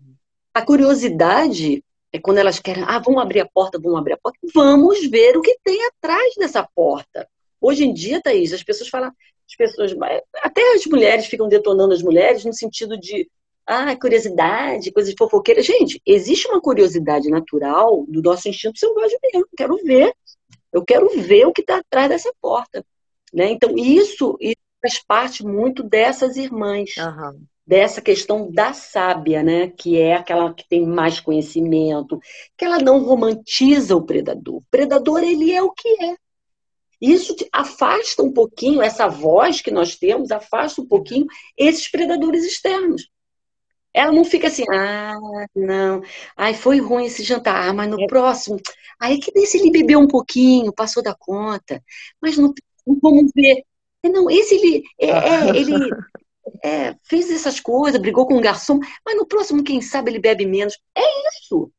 A 0.54 0.62
curiosidade 0.62 1.84
é 2.14 2.20
quando 2.20 2.38
elas 2.38 2.60
querem, 2.60 2.84
ah, 2.88 3.00
vamos 3.00 3.22
abrir 3.22 3.42
a 3.42 3.50
porta, 3.52 3.78
vamos 3.78 4.00
abrir 4.00 4.14
a 4.14 4.18
porta, 4.18 4.40
vamos 4.54 5.06
ver 5.08 5.36
o 5.36 5.42
que 5.42 5.58
tem 5.64 5.78
atrás 5.88 6.34
dessa 6.38 6.68
porta. 6.76 7.28
Hoje 7.60 7.84
em 7.84 7.94
dia, 7.94 8.22
Thaís, 8.22 8.54
as 8.54 8.64
pessoas 8.64 8.90
falam, 8.90 9.12
as 9.48 9.56
pessoas, 9.56 9.96
até 10.42 10.74
as 10.74 10.86
mulheres 10.86 11.28
ficam 11.28 11.48
detonando 11.48 11.94
as 11.94 12.02
mulheres 12.02 12.44
no 12.44 12.54
sentido 12.54 12.98
de 12.98 13.30
ah, 13.66 13.96
curiosidade, 13.96 14.92
coisas 14.92 15.14
fofoqueiras. 15.18 15.66
Gente, 15.66 16.02
existe 16.06 16.48
uma 16.48 16.62
curiosidade 16.62 17.30
natural 17.30 18.06
do 18.08 18.22
nosso 18.22 18.48
instinto 18.48 18.78
selvagem 18.78 19.18
mesmo. 19.24 19.48
Quero 19.58 19.78
ver, 19.78 20.14
eu 20.72 20.84
quero 20.84 21.10
ver 21.22 21.46
o 21.48 21.54
que 21.54 21.62
está 21.62 21.78
atrás 21.78 22.10
dessa 22.10 22.32
porta. 22.42 22.86
Né? 23.34 23.52
Então, 23.52 23.76
isso, 23.76 24.38
isso 24.40 24.56
faz 24.82 25.04
parte 25.04 25.46
muito 25.46 25.82
dessas 25.84 26.38
irmãs. 26.38 26.92
Uhum. 26.98 27.44
Dessa 27.68 28.00
questão 28.00 28.52
da 28.52 28.74
sábia, 28.74 29.42
né? 29.42 29.72
Que 29.76 30.00
é 30.00 30.14
aquela 30.14 30.54
que 30.54 30.70
tem 30.70 30.86
mais 30.86 31.20
conhecimento, 31.20 32.20
que 32.56 32.64
ela 32.64 32.78
não 32.78 33.04
romantiza 33.04 33.96
o 33.96 34.06
predador. 34.06 34.58
O 34.58 34.64
predador, 34.70 35.24
ele 35.24 35.52
é 35.52 35.64
o 35.64 35.72
que 35.72 35.90
é. 36.04 36.16
Isso 37.06 37.36
afasta 37.52 38.24
um 38.24 38.32
pouquinho, 38.32 38.82
essa 38.82 39.08
voz 39.08 39.62
que 39.62 39.70
nós 39.70 39.96
temos, 39.96 40.32
afasta 40.32 40.82
um 40.82 40.88
pouquinho 40.88 41.28
esses 41.56 41.88
predadores 41.88 42.44
externos. 42.44 43.10
Ela 43.94 44.12
não 44.12 44.26
fica 44.26 44.48
assim, 44.48 44.66
ah, 44.70 45.16
não, 45.56 46.02
ai, 46.36 46.54
foi 46.54 46.80
ruim 46.80 47.06
esse 47.06 47.24
jantar, 47.24 47.74
mas 47.74 47.90
no 47.90 48.02
é. 48.02 48.08
próximo, 48.08 48.60
aí 49.00 49.20
que 49.20 49.32
desse 49.32 49.58
ele 49.58 49.72
bebeu 49.72 50.00
um 50.00 50.08
pouquinho, 50.08 50.74
passou 50.74 51.04
da 51.04 51.16
conta, 51.16 51.82
mas 52.20 52.38
no 52.38 52.54
vamos 53.02 53.32
ver. 53.36 53.64
É, 54.04 54.10
não, 54.10 54.30
esse 54.30 54.56
ele, 54.56 54.84
é, 55.00 55.10
é, 55.10 55.50
ele 55.56 55.90
é, 56.64 56.96
fez 57.04 57.32
essas 57.32 57.60
coisas, 57.60 58.02
brigou 58.02 58.26
com 58.26 58.38
o 58.38 58.42
garçom, 58.42 58.80
mas 59.06 59.16
no 59.16 59.28
próximo, 59.28 59.64
quem 59.64 59.82
sabe, 59.82 60.12
ele 60.12 60.20
bebe 60.20 60.46
menos. 60.46 60.78
É 60.96 61.02
isso. 61.30 61.72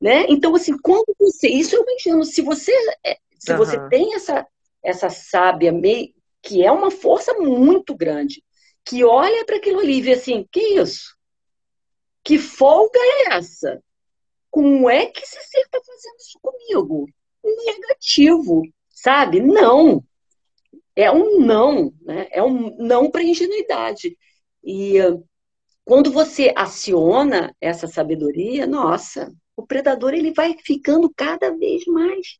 Né? 0.00 0.26
Então, 0.28 0.54
assim, 0.54 0.76
quando 0.78 1.14
você. 1.18 1.48
Isso 1.48 1.76
eu 1.76 1.82
imagino, 1.82 2.24
se 2.24 2.42
você, 2.42 2.72
é, 3.06 3.16
se 3.38 3.52
uhum. 3.52 3.58
você 3.58 3.88
tem 3.88 4.14
essa, 4.14 4.46
essa 4.84 5.08
sábia 5.08 5.72
meio, 5.72 6.12
que 6.42 6.64
é 6.64 6.70
uma 6.70 6.90
força 6.90 7.32
muito 7.34 7.96
grande, 7.96 8.44
que 8.84 9.02
olha 9.02 9.44
para 9.46 9.56
aquilo 9.56 9.80
ali 9.80 9.98
e 9.98 10.02
vê 10.02 10.12
assim, 10.12 10.46
que 10.52 10.60
isso? 10.60 11.16
Que 12.22 12.38
folga 12.38 12.98
é 12.98 13.34
essa? 13.36 13.82
Como 14.50 14.88
é 14.88 15.06
que 15.06 15.22
esse 15.22 15.40
ser 15.48 15.60
está 15.60 15.80
fazendo 15.84 16.16
isso 16.18 16.38
comigo? 16.40 17.08
Negativo, 17.42 18.62
sabe? 18.90 19.40
Não. 19.40 20.04
É 20.94 21.10
um 21.10 21.40
não, 21.40 21.92
né? 22.02 22.28
É 22.30 22.42
um 22.42 22.76
não 22.76 23.10
para 23.10 23.24
ingenuidade. 23.24 24.16
E, 24.62 24.98
quando 25.84 26.10
você 26.10 26.52
aciona 26.56 27.54
essa 27.60 27.86
sabedoria, 27.86 28.66
nossa, 28.66 29.34
o 29.56 29.66
predador 29.66 30.14
ele 30.14 30.32
vai 30.32 30.56
ficando 30.58 31.12
cada 31.14 31.50
vez 31.54 31.84
mais 31.86 32.38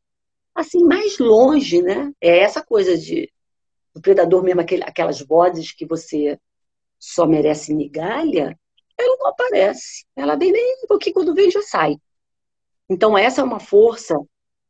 assim 0.55 0.83
mais 0.83 1.19
longe, 1.19 1.81
né? 1.81 2.11
É 2.21 2.39
essa 2.39 2.63
coisa 2.63 2.97
de 2.97 3.29
o 3.93 4.01
predador 4.01 4.43
mesmo 4.43 4.61
aquele, 4.61 4.83
aquelas 4.83 5.21
vozes 5.21 5.71
que 5.71 5.85
você 5.85 6.39
só 6.99 7.25
merece 7.25 7.73
migalha, 7.73 8.57
ela 8.97 9.17
não 9.17 9.27
aparece. 9.27 10.05
Ela 10.15 10.35
vem 10.35 10.51
bem 10.51 10.77
porque 10.87 11.11
quando 11.13 11.35
vem 11.35 11.51
já 11.51 11.61
sai. 11.61 11.95
Então 12.89 13.17
essa 13.17 13.41
é 13.41 13.43
uma 13.43 13.59
força 13.59 14.17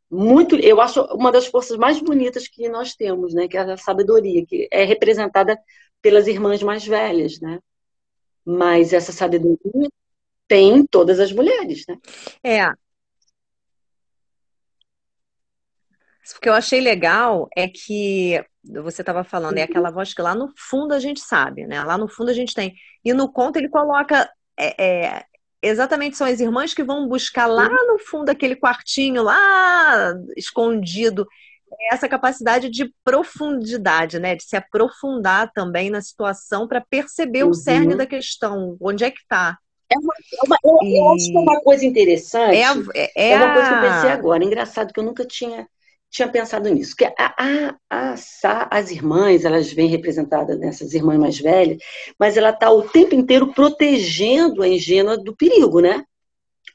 muito, 0.09 0.55
eu 0.55 0.79
acho 0.79 1.01
uma 1.13 1.31
das 1.31 1.47
forças 1.47 1.77
mais 1.77 1.99
bonitas 1.99 2.47
que 2.47 2.69
nós 2.69 2.95
temos, 2.95 3.33
né? 3.33 3.47
Que 3.47 3.57
é 3.57 3.61
a 3.61 3.77
sabedoria, 3.77 4.45
que 4.45 4.67
é 4.71 4.83
representada 4.83 5.57
pelas 6.01 6.27
irmãs 6.27 6.61
mais 6.61 6.85
velhas, 6.85 7.39
né? 7.39 7.59
Mas 8.45 8.93
essa 8.93 9.11
sabedoria 9.11 9.89
tem 10.47 10.85
todas 10.85 11.19
as 11.19 11.31
mulheres, 11.31 11.83
né? 11.87 11.97
É. 12.43 12.84
O 16.35 16.41
que 16.41 16.49
eu 16.49 16.53
achei 16.53 16.81
legal 16.81 17.47
é 17.55 17.67
que 17.67 18.43
você 18.63 19.01
estava 19.01 19.23
falando, 19.23 19.57
é 19.57 19.61
uhum. 19.61 19.65
aquela 19.69 19.91
voz 19.91 20.13
que 20.13 20.21
lá 20.21 20.33
no 20.33 20.51
fundo 20.57 20.93
a 20.93 20.99
gente 20.99 21.19
sabe, 21.19 21.67
né? 21.67 21.83
Lá 21.83 21.97
no 21.97 22.07
fundo 22.07 22.31
a 22.31 22.33
gente 22.33 22.53
tem. 22.53 22.73
E 23.03 23.13
no 23.13 23.31
conto 23.31 23.57
ele 23.57 23.69
coloca. 23.69 24.29
É, 24.57 24.83
é, 24.83 25.23
exatamente, 25.61 26.17
são 26.17 26.25
as 26.25 26.39
irmãs 26.39 26.73
que 26.73 26.83
vão 26.83 27.07
buscar 27.07 27.45
lá 27.45 27.67
uhum. 27.67 27.93
no 27.93 27.99
fundo 27.99 28.29
aquele 28.29 28.55
quartinho, 28.55 29.21
lá 29.21 30.13
escondido, 30.35 31.27
essa 31.91 32.07
capacidade 32.07 32.69
de 32.69 32.91
profundidade, 33.03 34.19
né? 34.19 34.35
De 34.35 34.43
se 34.43 34.55
aprofundar 34.55 35.51
também 35.53 35.89
na 35.89 36.01
situação 36.01 36.67
para 36.67 36.81
perceber 36.81 37.43
uhum. 37.43 37.51
o 37.51 37.53
cerne 37.53 37.91
uhum. 37.91 37.97
da 37.97 38.05
questão, 38.05 38.77
onde 38.81 39.03
é 39.03 39.11
que 39.11 39.19
está. 39.19 39.57
É 39.91 39.97
uma, 39.99 40.13
é 40.13 40.45
uma, 40.45 40.57
eu, 40.63 40.79
e... 40.81 41.15
acho 41.15 41.31
que 41.31 41.37
é 41.37 41.39
uma 41.39 41.61
coisa 41.61 41.85
interessante. 41.85 42.57
É, 42.57 42.65
a, 42.65 42.75
é, 42.95 43.11
é, 43.15 43.31
é 43.31 43.37
uma 43.37 43.53
coisa 43.53 43.69
que 43.69 43.75
eu 43.75 43.91
pensei 43.91 44.09
agora. 44.09 44.43
Engraçado 44.43 44.91
que 44.91 44.99
eu 44.99 45.03
nunca 45.03 45.25
tinha, 45.25 45.67
tinha 46.15 46.29
pensado 46.29 46.69
nisso. 46.69 46.95
Que 46.95 47.05
a, 47.05 47.13
a, 47.17 47.75
a, 47.89 48.15
as 48.71 48.89
irmãs, 48.89 49.43
elas 49.43 49.71
vêm 49.71 49.87
representadas 49.87 50.57
nessas 50.57 50.93
irmãs 50.93 51.19
mais 51.19 51.37
velhas, 51.37 51.77
mas 52.17 52.37
ela 52.37 52.51
está 52.51 52.71
o 52.71 52.83
tempo 52.83 53.13
inteiro 53.13 53.53
protegendo 53.53 54.63
a 54.63 54.67
ingênua 54.67 55.17
do 55.17 55.35
perigo, 55.35 55.81
né? 55.81 56.05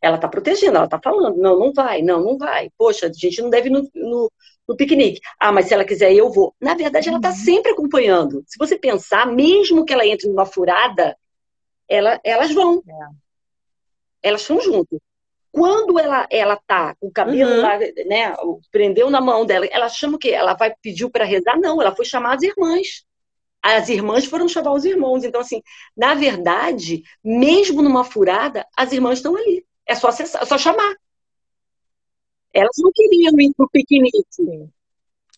Ela 0.02 0.16
está 0.16 0.28
protegendo, 0.28 0.76
ela 0.76 0.84
está 0.84 1.00
falando, 1.02 1.36
não, 1.38 1.58
não 1.58 1.72
vai, 1.72 2.02
não, 2.02 2.22
não 2.22 2.36
vai. 2.36 2.70
Poxa, 2.76 3.06
a 3.06 3.12
gente 3.12 3.40
não 3.40 3.48
deve 3.48 3.68
ir 3.68 3.72
no, 3.72 3.88
no, 3.94 4.30
no 4.68 4.76
piquenique. 4.76 5.20
Ah, 5.38 5.52
mas 5.52 5.66
se 5.66 5.74
ela 5.74 5.84
quiser, 5.84 6.12
eu 6.12 6.30
vou. 6.30 6.54
Na 6.60 6.74
verdade, 6.74 7.08
ela 7.08 7.18
está 7.18 7.30
uhum. 7.30 7.34
sempre 7.36 7.72
acompanhando. 7.72 8.44
Se 8.46 8.58
você 8.58 8.78
pensar, 8.78 9.26
mesmo 9.26 9.84
que 9.84 9.92
ela 9.92 10.06
entre 10.06 10.28
numa 10.28 10.46
furada, 10.46 11.16
ela, 11.88 12.20
elas 12.24 12.52
vão. 12.52 12.82
É. 12.86 14.28
Elas 14.28 14.46
vão 14.46 14.60
junto. 14.60 15.00
Quando 15.52 15.98
ela 15.98 16.26
ela 16.30 16.56
tá 16.66 16.94
com 17.00 17.08
o 17.08 17.12
cabelo 17.12 17.50
uhum. 17.50 17.60
lá, 17.60 17.78
né, 17.78 18.34
prendeu 18.70 19.10
na 19.10 19.20
mão 19.20 19.44
dela, 19.44 19.66
ela 19.66 19.88
chama 19.88 20.16
o 20.16 20.18
quê? 20.18 20.30
Ela 20.30 20.54
vai 20.54 20.72
pedir 20.80 21.08
para 21.10 21.24
rezar? 21.24 21.58
Não, 21.58 21.80
ela 21.80 21.94
foi 21.94 22.04
chamar 22.04 22.36
as 22.36 22.42
irmãs. 22.42 23.04
As 23.62 23.88
irmãs 23.88 24.24
foram 24.24 24.48
chamar 24.48 24.72
os 24.72 24.84
irmãos. 24.84 25.24
Então, 25.24 25.40
assim, 25.40 25.62
na 25.96 26.14
verdade, 26.14 27.02
mesmo 27.22 27.82
numa 27.82 28.04
furada, 28.04 28.66
as 28.76 28.92
irmãs 28.92 29.18
estão 29.18 29.36
ali. 29.36 29.66
É 29.86 29.94
só, 29.94 30.08
acessar, 30.08 30.42
é 30.42 30.46
só 30.46 30.56
chamar. 30.56 30.94
Elas 32.54 32.76
não 32.78 32.90
queriam 32.94 33.38
ir 33.38 33.52
para 33.54 33.66
o 33.66 33.68
piquenique. 33.68 34.18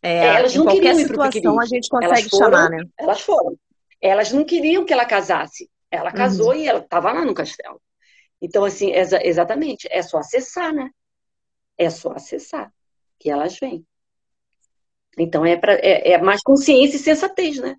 É, 0.03 0.37
elas 0.37 0.55
não 0.55 0.67
queriam 0.67 0.99
ir 0.99 1.09
para 1.09 1.29
o 1.29 1.31
piquenique. 1.31 1.61
a 1.61 1.67
gente 1.67 1.89
consegue 1.89 2.29
foram, 2.29 2.45
chamar, 2.45 2.71
né? 2.71 2.85
Elas 2.99 3.21
foram. 3.21 3.57
Elas 4.01 4.33
não 4.33 4.45
queriam 4.45 4.85
que 4.85 4.93
ela 4.93 5.05
casasse. 5.05 5.71
Ela 5.91 6.13
casou 6.13 6.49
uhum. 6.49 6.55
e 6.55 6.69
ela 6.69 6.81
estava 6.81 7.13
lá 7.13 7.25
no 7.25 7.35
castelo. 7.35 7.81
Então, 8.43 8.65
assim, 8.65 8.91
exa 8.91 9.25
exatamente, 9.25 9.87
é 9.89 10.03
só 10.03 10.19
acessar, 10.19 10.75
né? 10.75 10.91
É 11.79 11.89
só 11.89 12.11
acessar 12.11 12.75
que 13.19 13.31
elas 13.31 13.57
vêm. 13.57 13.87
Então, 15.17 15.47
é, 15.47 15.57
pra, 15.57 15.75
é, 15.75 16.13
é 16.13 16.19
mais 16.21 16.43
consciência 16.43 16.97
e 16.97 16.99
sensatez, 16.99 17.59
né? 17.59 17.77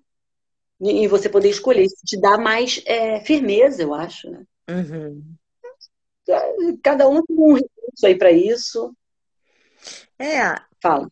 E, 0.80 1.06
você 1.06 1.28
poder 1.28 1.50
escolher. 1.50 1.84
Isso 1.84 1.96
te 2.04 2.18
dá 2.18 2.38
mais 2.38 2.82
é, 2.86 3.20
firmeza, 3.20 3.82
eu 3.82 3.92
acho, 3.92 4.30
né? 4.30 4.44
Uhum. 4.68 5.36
Cada 6.82 7.08
um 7.08 7.22
tem 7.22 7.36
um 7.36 7.54
recurso 7.54 8.06
aí 8.06 8.16
para 8.16 8.32
isso. 8.32 8.96
É. 10.18 10.54
Fala. 10.80 11.10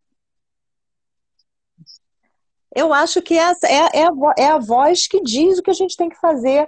Eu 2.74 2.92
acho 2.92 3.20
que 3.20 3.34
essa 3.34 3.66
é, 3.66 4.00
é, 4.00 4.05
a, 4.05 4.34
é 4.38 4.46
a 4.46 4.59
voz 4.59 5.07
que 5.07 5.20
diz 5.22 5.59
o 5.59 5.62
que 5.62 5.70
a 5.70 5.74
gente 5.74 5.96
tem 5.96 6.09
que 6.09 6.18
fazer. 6.18 6.66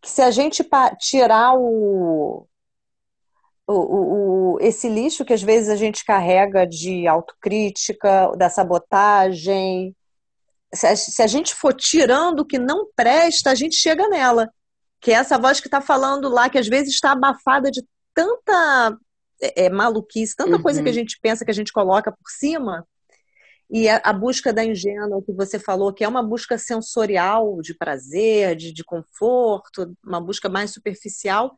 Que 0.00 0.08
se 0.08 0.22
a 0.22 0.30
gente 0.30 0.66
tirar 0.98 1.54
o, 1.54 2.46
o, 3.66 3.74
o, 3.74 4.58
esse 4.60 4.88
lixo 4.88 5.24
que 5.24 5.32
às 5.32 5.42
vezes 5.42 5.68
a 5.68 5.76
gente 5.76 6.04
carrega 6.04 6.66
de 6.66 7.06
autocrítica, 7.06 8.32
da 8.36 8.48
sabotagem, 8.48 9.94
se 10.72 10.86
a, 10.86 10.96
se 10.96 11.22
a 11.22 11.26
gente 11.26 11.54
for 11.54 11.74
tirando 11.74 12.40
o 12.40 12.46
que 12.46 12.58
não 12.58 12.86
presta, 12.96 13.50
a 13.50 13.54
gente 13.54 13.76
chega 13.76 14.08
nela 14.08 14.50
que 15.00 15.10
é 15.10 15.14
essa 15.14 15.38
voz 15.38 15.60
que 15.60 15.66
está 15.66 15.80
falando 15.80 16.28
lá, 16.28 16.48
que 16.50 16.58
às 16.58 16.68
vezes 16.68 16.94
está 16.94 17.12
abafada 17.12 17.70
de 17.70 17.82
tanta 18.14 18.96
é, 19.40 19.64
é, 19.64 19.70
maluquice, 19.70 20.36
tanta 20.36 20.56
uhum. 20.56 20.62
coisa 20.62 20.82
que 20.82 20.88
a 20.88 20.92
gente 20.92 21.18
pensa 21.20 21.44
que 21.44 21.50
a 21.50 21.54
gente 21.54 21.72
coloca 21.72 22.12
por 22.12 22.30
cima. 22.30 22.86
E 23.70 23.88
a, 23.88 24.00
a, 24.04 24.12
busca 24.12 24.52
da 24.52 24.64
ingênua, 24.64 25.22
que 25.22 25.32
você 25.32 25.58
falou, 25.58 25.92
que 25.92 26.02
é 26.02 26.08
uma 26.08 26.22
busca 26.22 26.58
sensorial, 26.58 27.60
de 27.62 27.72
prazer, 27.72 28.56
de, 28.56 28.72
de 28.72 28.82
conforto, 28.82 29.94
uma 30.04 30.20
busca 30.20 30.48
mais 30.48 30.72
superficial. 30.72 31.54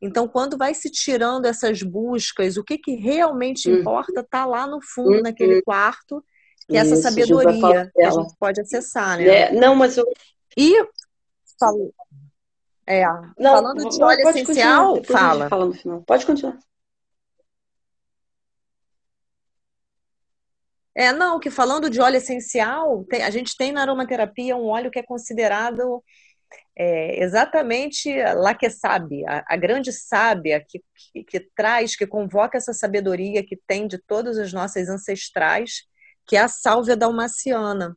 Então, 0.00 0.28
quando 0.28 0.56
vai 0.56 0.74
se 0.74 0.88
tirando 0.90 1.46
essas 1.46 1.82
buscas, 1.82 2.56
o 2.56 2.62
que, 2.62 2.78
que 2.78 2.94
realmente 2.94 3.68
uhum. 3.68 3.78
importa 3.80 4.20
está 4.20 4.46
lá 4.46 4.66
no 4.66 4.78
fundo, 4.80 5.16
uhum. 5.16 5.22
naquele 5.22 5.60
quarto, 5.62 6.22
que 6.68 6.76
é 6.76 6.80
essa 6.80 6.94
Isso, 6.94 7.02
sabedoria 7.02 7.90
que 7.92 8.02
a 8.02 8.10
gente 8.10 8.34
pode 8.38 8.60
acessar, 8.60 9.18
né? 9.18 9.26
É, 9.26 9.52
não, 9.52 9.74
mas 9.74 9.96
eu... 9.96 10.04
E 10.56 10.84
falou. 11.58 11.92
É. 12.86 13.04
Não, 13.38 13.52
Falando 13.56 13.88
de 13.88 14.02
óleo 14.02 14.28
essencial, 14.28 15.04
fala. 15.04 15.48
fala 15.48 15.66
no 15.66 15.74
final. 15.74 16.02
Pode 16.02 16.24
continuar. 16.24 16.58
É, 20.98 21.12
não, 21.12 21.38
que 21.38 21.50
falando 21.50 21.90
de 21.90 22.00
óleo 22.00 22.16
essencial, 22.16 23.04
tem, 23.04 23.22
a 23.22 23.28
gente 23.28 23.54
tem 23.54 23.70
na 23.70 23.82
aromaterapia 23.82 24.56
um 24.56 24.64
óleo 24.64 24.90
que 24.90 24.98
é 24.98 25.02
considerado 25.02 26.02
é, 26.74 27.22
exatamente 27.22 28.10
lá 28.34 28.54
que 28.54 28.70
sabe, 28.70 29.22
a, 29.26 29.44
a 29.46 29.56
grande 29.56 29.92
sábia 29.92 30.64
que, 30.66 30.82
que, 31.12 31.22
que, 31.24 31.40
traz, 31.54 31.94
que 31.94 32.06
convoca 32.06 32.56
essa 32.56 32.72
sabedoria 32.72 33.44
que 33.44 33.58
tem 33.66 33.86
de 33.86 33.98
todas 33.98 34.38
as 34.38 34.54
nossas 34.54 34.88
ancestrais, 34.88 35.82
que 36.26 36.34
é 36.34 36.40
a 36.40 36.48
sálvia 36.48 36.96
dalmaciana, 36.96 37.94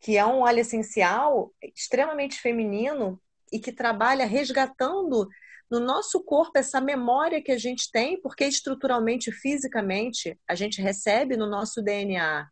que 0.00 0.16
é 0.16 0.26
um 0.26 0.40
óleo 0.40 0.60
essencial 0.60 1.52
extremamente 1.62 2.40
feminino 2.40 3.20
e 3.52 3.60
que 3.60 3.70
trabalha 3.70 4.26
resgatando 4.26 5.28
no 5.70 5.80
nosso 5.80 6.22
corpo 6.24 6.58
essa 6.58 6.80
memória 6.80 7.42
que 7.42 7.52
a 7.52 7.58
gente 7.58 7.90
tem, 7.90 8.20
porque 8.20 8.44
estruturalmente, 8.44 9.30
fisicamente, 9.30 10.38
a 10.48 10.54
gente 10.54 10.80
recebe 10.80 11.36
no 11.36 11.46
nosso 11.46 11.82
DNA 11.82 12.48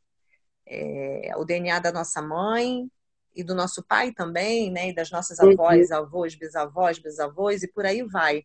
é, 0.67 1.33
o 1.37 1.45
DNA 1.45 1.79
da 1.79 1.93
nossa 1.93 2.21
mãe 2.21 2.91
e 3.35 3.45
do 3.45 3.55
nosso 3.55 3.85
pai 3.87 4.13
também, 4.13 4.71
né? 4.71 4.89
E 4.89 4.95
das 4.95 5.11
nossas 5.11 5.39
uhum. 5.39 5.53
avós, 5.53 5.91
avós, 5.91 6.35
bisavós, 6.35 6.99
bisavós 6.99 7.63
e 7.63 7.69
por 7.69 7.87
aí 7.87 8.03
vai. 8.03 8.43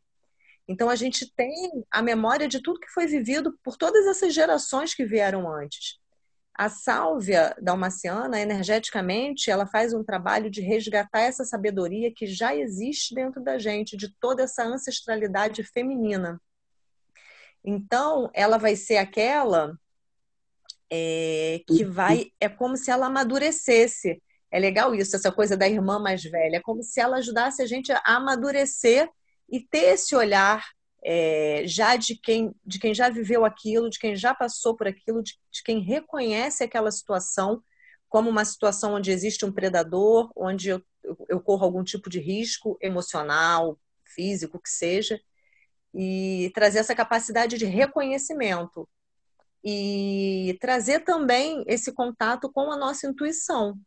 Então 0.67 0.89
a 0.89 0.95
gente 0.95 1.33
tem 1.33 1.85
a 1.89 2.01
memória 2.01 2.47
de 2.47 2.61
tudo 2.61 2.79
que 2.79 2.91
foi 2.91 3.07
vivido 3.07 3.57
por 3.63 3.75
todas 3.75 4.05
essas 4.05 4.33
gerações 4.33 4.93
que 4.93 5.05
vieram 5.05 5.51
antes. 5.51 5.99
A 6.53 6.69
sálvia 6.69 7.55
dalmaciana, 7.61 8.39
energeticamente, 8.39 9.49
ela 9.49 9.65
faz 9.65 9.93
um 9.93 10.03
trabalho 10.03 10.49
de 10.49 10.61
resgatar 10.61 11.21
essa 11.21 11.45
sabedoria 11.45 12.13
que 12.13 12.27
já 12.27 12.55
existe 12.55 13.15
dentro 13.15 13.41
da 13.41 13.57
gente, 13.57 13.95
de 13.97 14.13
toda 14.19 14.43
essa 14.43 14.63
ancestralidade 14.63 15.63
feminina. 15.63 16.39
Então, 17.63 18.29
ela 18.33 18.57
vai 18.57 18.75
ser 18.75 18.97
aquela 18.97 19.77
é, 20.91 21.61
que 21.67 21.85
vai. 21.85 22.31
É 22.39 22.49
como 22.49 22.75
se 22.75 22.91
ela 22.91 23.07
amadurecesse. 23.07 24.21
É 24.51 24.59
legal 24.59 24.93
isso, 24.93 25.15
essa 25.15 25.31
coisa 25.31 25.55
da 25.55 25.67
irmã 25.67 25.97
mais 25.97 26.21
velha. 26.23 26.57
É 26.57 26.61
como 26.61 26.83
se 26.83 26.99
ela 26.99 27.17
ajudasse 27.17 27.61
a 27.61 27.65
gente 27.65 27.91
a 27.91 28.01
amadurecer 28.05 29.09
e 29.49 29.61
ter 29.61 29.93
esse 29.93 30.15
olhar 30.15 30.65
é, 31.03 31.63
já 31.65 31.95
de 31.95 32.15
quem, 32.15 32.53
de 32.65 32.79
quem 32.79 32.93
já 32.93 33.09
viveu 33.09 33.43
aquilo, 33.45 33.89
de 33.89 33.99
quem 33.99 34.15
já 34.15 34.33
passou 34.35 34.75
por 34.75 34.87
aquilo, 34.87 35.23
de, 35.23 35.33
de 35.51 35.63
quem 35.63 35.79
reconhece 35.79 36.63
aquela 36.63 36.91
situação 36.91 37.63
como 38.11 38.29
uma 38.29 38.43
situação 38.43 38.95
onde 38.95 39.09
existe 39.09 39.45
um 39.45 39.51
predador, 39.51 40.29
onde 40.35 40.69
eu, 40.69 40.83
eu 41.29 41.39
corro 41.39 41.63
algum 41.63 41.83
tipo 41.83 42.09
de 42.09 42.19
risco 42.19 42.77
emocional, 42.81 43.79
físico, 44.03 44.59
que 44.59 44.69
seja, 44.69 45.19
e 45.93 46.51
trazer 46.53 46.79
essa 46.79 46.93
capacidade 46.93 47.57
de 47.57 47.65
reconhecimento. 47.65 48.87
E 49.63 50.57
trazer 50.59 51.01
também 51.01 51.63
esse 51.67 51.93
contato 51.93 52.51
com 52.51 52.71
a 52.71 52.77
nossa 52.77 53.07
intuição, 53.07 53.79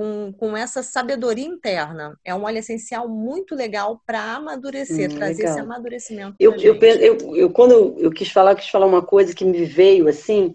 com, 0.00 0.32
com 0.32 0.56
essa 0.56 0.82
sabedoria 0.82 1.44
interna. 1.44 2.18
É 2.24 2.34
um 2.34 2.44
óleo 2.44 2.56
essencial 2.56 3.06
muito 3.06 3.54
legal 3.54 4.00
para 4.06 4.34
amadurecer, 4.34 5.10
hum, 5.10 5.14
trazer 5.14 5.42
legal. 5.42 5.52
esse 5.52 5.60
amadurecimento. 5.60 6.36
Eu, 6.40 6.54
eu, 6.54 6.74
eu, 6.74 7.36
eu, 7.36 7.50
quando 7.50 7.94
eu 7.98 8.10
quis 8.10 8.30
falar, 8.30 8.52
eu 8.52 8.56
quis 8.56 8.70
falar 8.70 8.86
uma 8.86 9.02
coisa 9.02 9.34
que 9.34 9.44
me 9.44 9.66
veio 9.66 10.08
assim, 10.08 10.54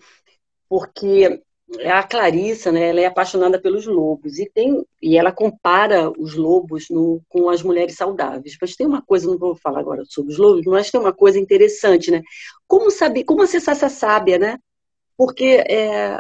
porque 0.68 1.44
a 1.86 2.02
Clarissa, 2.02 2.72
né, 2.72 2.90
ela 2.90 3.02
é 3.02 3.06
apaixonada 3.06 3.62
pelos 3.62 3.86
lobos 3.86 4.40
e 4.40 4.50
tem 4.50 4.84
e 5.00 5.16
ela 5.16 5.32
compara 5.32 6.12
os 6.18 6.34
lobos 6.34 6.88
no, 6.90 7.22
com 7.30 7.48
as 7.48 7.62
mulheres 7.62 7.96
saudáveis. 7.96 8.58
Mas 8.60 8.76
tem 8.76 8.88
uma 8.88 9.04
coisa, 9.04 9.28
não 9.28 9.38
vou 9.38 9.56
falar 9.56 9.80
agora 9.80 10.04
sobre 10.08 10.34
os 10.34 10.40
lobos, 10.40 10.66
mas 10.66 10.90
tem 10.90 11.00
uma 11.00 11.14
coisa 11.14 11.38
interessante, 11.38 12.10
né? 12.10 12.24
Como 12.68 12.90
saber, 12.90 13.24
como 13.26 13.44
acessar 13.44 13.76
essa 13.76 13.90
sábia, 13.90 14.40
né? 14.40 14.58
Porque 15.16 15.64
é, 15.70 16.20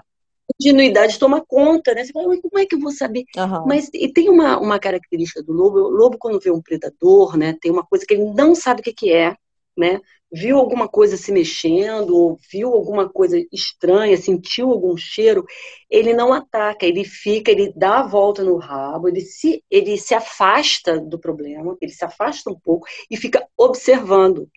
ingenuidade 0.59 1.19
toma 1.19 1.43
conta, 1.45 1.93
né? 1.93 2.03
Você 2.03 2.11
fala, 2.11 2.39
como 2.41 2.59
é 2.59 2.65
que 2.65 2.75
eu 2.75 2.79
vou 2.79 2.91
saber? 2.91 3.23
Uhum. 3.37 3.65
Mas 3.65 3.89
e 3.93 4.11
tem 4.11 4.29
uma, 4.29 4.59
uma 4.59 4.79
característica 4.79 5.43
do 5.43 5.51
lobo, 5.51 5.79
o 5.79 5.89
lobo 5.89 6.17
quando 6.17 6.39
vê 6.39 6.51
um 6.51 6.61
predador, 6.61 7.37
né, 7.37 7.55
tem 7.61 7.71
uma 7.71 7.85
coisa 7.85 8.05
que 8.05 8.13
ele 8.13 8.25
não 8.33 8.55
sabe 8.55 8.81
o 8.81 8.83
que, 8.83 8.93
que 8.93 9.13
é, 9.13 9.35
né? 9.77 9.99
Viu 10.31 10.57
alguma 10.57 10.87
coisa 10.87 11.15
se 11.15 11.31
mexendo, 11.31 12.15
ou 12.15 12.37
viu 12.51 12.73
alguma 12.73 13.07
coisa 13.07 13.41
estranha, 13.53 14.17
sentiu 14.17 14.69
algum 14.69 14.97
cheiro, 14.97 15.45
ele 15.89 16.13
não 16.13 16.33
ataca, 16.33 16.85
ele 16.85 17.05
fica, 17.05 17.51
ele 17.51 17.71
dá 17.75 17.99
a 17.99 18.07
volta 18.07 18.43
no 18.43 18.57
rabo, 18.57 19.07
ele 19.07 19.21
se, 19.21 19.63
ele 19.69 19.97
se 19.97 20.13
afasta 20.13 20.99
do 20.99 21.19
problema, 21.19 21.77
ele 21.79 21.91
se 21.91 22.03
afasta 22.03 22.49
um 22.49 22.59
pouco 22.59 22.87
e 23.09 23.15
fica 23.15 23.47
observando. 23.57 24.49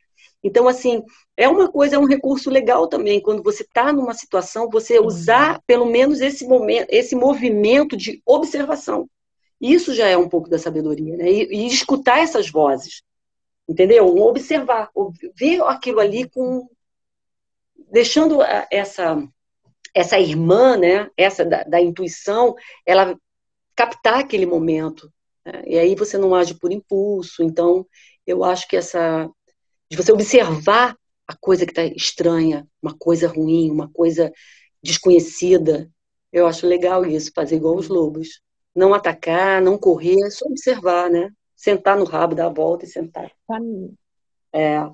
Então, 0.43 0.69
assim, 0.69 1.03
é 1.37 1.49
uma 1.49 1.69
coisa, 1.71 1.97
é 1.97 1.99
um 1.99 2.07
recurso 2.07 2.49
legal 2.49 2.87
também, 2.87 3.21
quando 3.21 3.43
você 3.43 3.63
está 3.63 3.93
numa 3.93 4.15
situação, 4.15 4.71
você 4.71 4.99
uhum. 4.99 5.07
usar 5.07 5.61
pelo 5.67 5.87
menos 5.87 6.21
esse 6.21 6.47
momento, 6.47 6.87
esse 6.91 7.17
movimento 7.17 7.97
de 7.97 8.23
observação. 8.25 9.09
Isso 9.61 9.93
já 9.93 10.07
é 10.07 10.17
um 10.17 10.29
pouco 10.29 10.49
da 10.49 10.59
sabedoria, 10.59 11.17
né? 11.17 11.31
E, 11.31 11.65
e 11.65 11.67
escutar 11.67 12.21
essas 12.21 12.49
vozes, 12.49 13.03
entendeu? 13.69 14.07
Observar, 14.17 14.91
ver 15.35 15.61
aquilo 15.63 15.99
ali 15.99 16.29
com 16.31 16.69
deixando 17.91 18.41
essa 18.71 19.21
essa 19.95 20.19
irmã, 20.21 20.77
né? 20.77 21.11
Essa 21.17 21.45
da, 21.45 21.65
da 21.65 21.81
intuição, 21.81 22.55
ela 22.87 23.19
captar 23.75 24.21
aquele 24.21 24.47
momento. 24.47 25.13
Né? 25.45 25.63
E 25.67 25.79
aí 25.79 25.95
você 25.95 26.17
não 26.17 26.35
age 26.35 26.55
por 26.55 26.71
impulso. 26.71 27.43
Então, 27.43 27.87
eu 28.27 28.45
acho 28.45 28.69
que 28.69 28.77
essa 28.77 29.29
de 29.91 29.97
você 29.97 30.13
observar 30.13 30.97
a 31.27 31.37
coisa 31.37 31.65
que 31.65 31.73
está 31.73 31.85
estranha, 31.85 32.67
uma 32.83 32.97
coisa 32.97 33.29
ruim, 33.29 33.71
uma 33.71 33.91
coisa 33.91 34.33
desconhecida. 34.83 35.91
Eu 36.33 36.47
acho 36.47 36.67
legal 36.67 37.05
isso, 37.05 37.33
fazer 37.35 37.57
igual 37.57 37.77
os 37.77 37.89
lobos. 37.89 38.41
Não 38.75 38.95
atacar, 38.95 39.61
não 39.61 39.79
correr, 39.79 40.17
é 40.25 40.31
só 40.31 40.47
observar, 40.47 41.11
né? 41.11 41.31
Sentar 41.57 41.99
no 41.99 42.05
rabo, 42.05 42.35
dar 42.35 42.47
a 42.47 42.53
volta 42.53 42.85
e 42.85 42.89
sentar. 42.89 43.31
Caminhar. 43.47 43.91
É. 44.53 44.91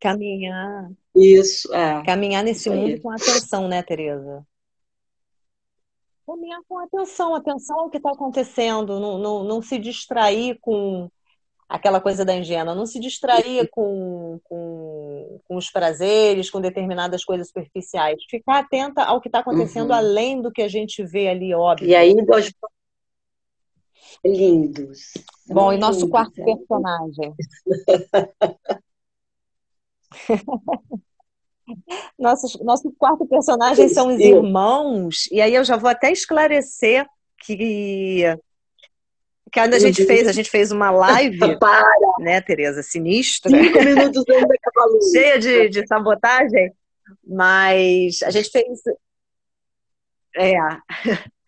Caminhar. 0.00 0.90
Isso, 1.14 1.72
é. 1.74 2.02
Caminhar 2.04 2.42
nesse 2.42 2.68
mundo 2.68 3.00
com 3.00 3.10
atenção, 3.10 3.68
né, 3.68 3.82
Tereza? 3.82 4.46
Caminhar 6.26 6.60
com 6.68 6.78
atenção, 6.78 7.34
atenção 7.34 7.80
ao 7.80 7.90
que 7.90 7.96
está 7.96 8.10
acontecendo, 8.10 9.00
não, 9.00 9.18
não, 9.18 9.44
não 9.44 9.62
se 9.62 9.78
distrair 9.78 10.58
com 10.60 11.10
aquela 11.70 12.00
coisa 12.00 12.24
da 12.24 12.34
ingênua, 12.34 12.74
não 12.74 12.84
se 12.84 12.98
distrair 12.98 13.68
com, 13.70 14.40
com, 14.42 15.40
com, 15.46 15.56
os 15.56 15.70
prazeres, 15.70 16.50
com 16.50 16.60
determinadas 16.60 17.24
coisas 17.24 17.46
superficiais. 17.46 18.20
Ficar 18.28 18.58
atenta 18.58 19.04
ao 19.04 19.20
que 19.20 19.28
está 19.28 19.38
acontecendo 19.38 19.90
uhum. 19.90 19.96
além 19.96 20.42
do 20.42 20.50
que 20.50 20.62
a 20.62 20.68
gente 20.68 21.04
vê 21.04 21.28
ali, 21.28 21.54
óbvio. 21.54 21.88
E 21.88 21.94
aí, 21.94 22.12
nós... 22.12 22.52
lindos. 24.24 25.12
Bom, 25.46 25.72
e 25.72 25.78
nosso 25.78 26.00
lindos, 26.00 26.10
quarto 26.10 26.40
é. 26.40 26.44
personagem? 26.44 27.34
nosso, 32.18 32.64
nosso 32.64 32.92
quarto 32.98 33.24
personagem 33.26 33.88
são 33.88 34.08
os 34.08 34.18
irmãos, 34.18 35.28
e 35.30 35.40
aí 35.40 35.54
eu 35.54 35.62
já 35.62 35.76
vou 35.76 35.88
até 35.88 36.10
esclarecer 36.10 37.06
que 37.38 38.24
que 39.50 39.60
a 39.60 39.78
gente 39.78 40.04
fez, 40.04 40.28
a 40.28 40.32
gente 40.32 40.50
fez 40.50 40.70
uma 40.70 40.90
live, 40.90 41.38
Para. 41.58 41.84
né, 42.18 42.40
Tereza, 42.40 42.82
sinistra. 42.82 43.50
Cinco 43.50 43.82
minutos 43.82 44.24
ainda 44.28 44.54
Cheia 45.12 45.38
de, 45.38 45.68
de 45.68 45.86
sabotagem, 45.86 46.72
mas 47.26 48.22
a 48.22 48.30
gente 48.30 48.50
fez. 48.50 48.80
É. 50.36 50.54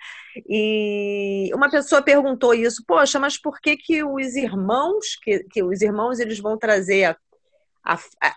E 0.49 1.51
uma 1.53 1.71
pessoa 1.71 2.01
perguntou 2.01 2.55
isso, 2.55 2.83
poxa, 2.87 3.19
mas 3.19 3.39
por 3.39 3.61
que 3.61 3.77
que 3.77 4.03
os 4.03 4.35
irmãos, 4.35 5.15
que, 5.23 5.41
que 5.45 5.63
os 5.63 5.83
irmãos 5.83 6.19
eles 6.19 6.39
vão 6.39 6.57
trazer 6.57 7.05
a, 7.05 7.17
a, 7.85 7.99
a 8.19 8.37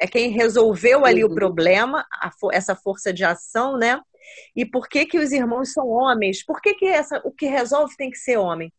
é 0.00 0.06
quem 0.06 0.30
resolveu 0.30 1.04
ali 1.04 1.22
uhum. 1.22 1.30
o 1.30 1.34
problema, 1.34 2.06
a, 2.10 2.30
essa 2.52 2.74
força 2.74 3.12
de 3.12 3.22
ação, 3.22 3.76
né? 3.76 4.00
E 4.56 4.64
por 4.64 4.88
que 4.88 5.04
que 5.04 5.18
os 5.18 5.30
irmãos 5.30 5.72
são 5.72 5.88
homens? 5.88 6.44
Por 6.44 6.60
que 6.60 6.74
que 6.74 6.86
essa, 6.86 7.20
o 7.22 7.30
que 7.30 7.46
resolve 7.46 7.94
tem 7.96 8.10
que 8.10 8.18
ser 8.18 8.38
homem? 8.38 8.72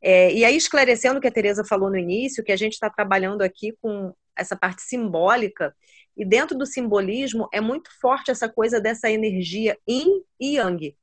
É, 0.00 0.32
e 0.32 0.44
aí, 0.44 0.56
esclarecendo 0.56 1.18
o 1.18 1.20
que 1.20 1.28
a 1.28 1.32
Tereza 1.32 1.64
falou 1.64 1.90
no 1.90 1.96
início, 1.96 2.44
que 2.44 2.52
a 2.52 2.56
gente 2.56 2.74
está 2.74 2.88
trabalhando 2.88 3.42
aqui 3.42 3.76
com 3.80 4.14
essa 4.36 4.56
parte 4.56 4.82
simbólica, 4.82 5.74
e 6.16 6.24
dentro 6.24 6.56
do 6.56 6.66
simbolismo 6.66 7.48
é 7.52 7.60
muito 7.60 7.90
forte 8.00 8.30
essa 8.30 8.48
coisa 8.48 8.80
dessa 8.80 9.10
energia 9.10 9.76
yin 9.88 10.22
e 10.40 10.56
yang. 10.56 10.96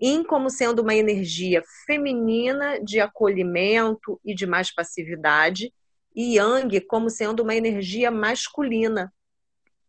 Yin 0.00 0.24
como 0.24 0.50
sendo 0.50 0.82
uma 0.82 0.94
energia 0.94 1.62
feminina 1.86 2.78
de 2.82 3.00
acolhimento 3.00 4.20
e 4.24 4.34
de 4.34 4.46
mais 4.46 4.72
passividade, 4.72 5.72
e 6.14 6.36
yang 6.36 6.80
como 6.82 7.10
sendo 7.10 7.42
uma 7.42 7.54
energia 7.54 8.10
masculina. 8.10 9.12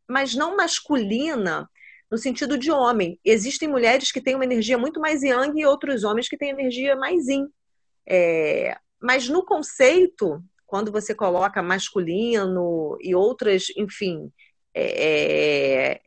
Mas 0.08 0.36
não 0.36 0.56
masculina 0.56 1.70
no 2.10 2.18
sentido 2.18 2.58
de 2.58 2.72
homem. 2.72 3.20
Existem 3.24 3.68
mulheres 3.68 4.12
que 4.12 4.22
têm 4.22 4.36
uma 4.36 4.46
energia 4.46 4.78
muito 4.78 5.00
mais 5.00 5.24
yang 5.24 5.60
e 5.60 5.66
outros 5.66 6.04
homens 6.04 6.28
que 6.28 6.38
têm 6.38 6.50
energia 6.50 6.96
mais 6.96 7.28
yin. 7.28 7.48
É, 8.08 8.78
mas 9.02 9.28
no 9.28 9.44
conceito, 9.46 10.42
quando 10.66 10.92
você 10.92 11.14
coloca 11.14 11.62
masculino 11.62 12.98
e 13.02 13.14
outras, 13.14 13.66
enfim, 13.76 14.32
é, 14.74 16.02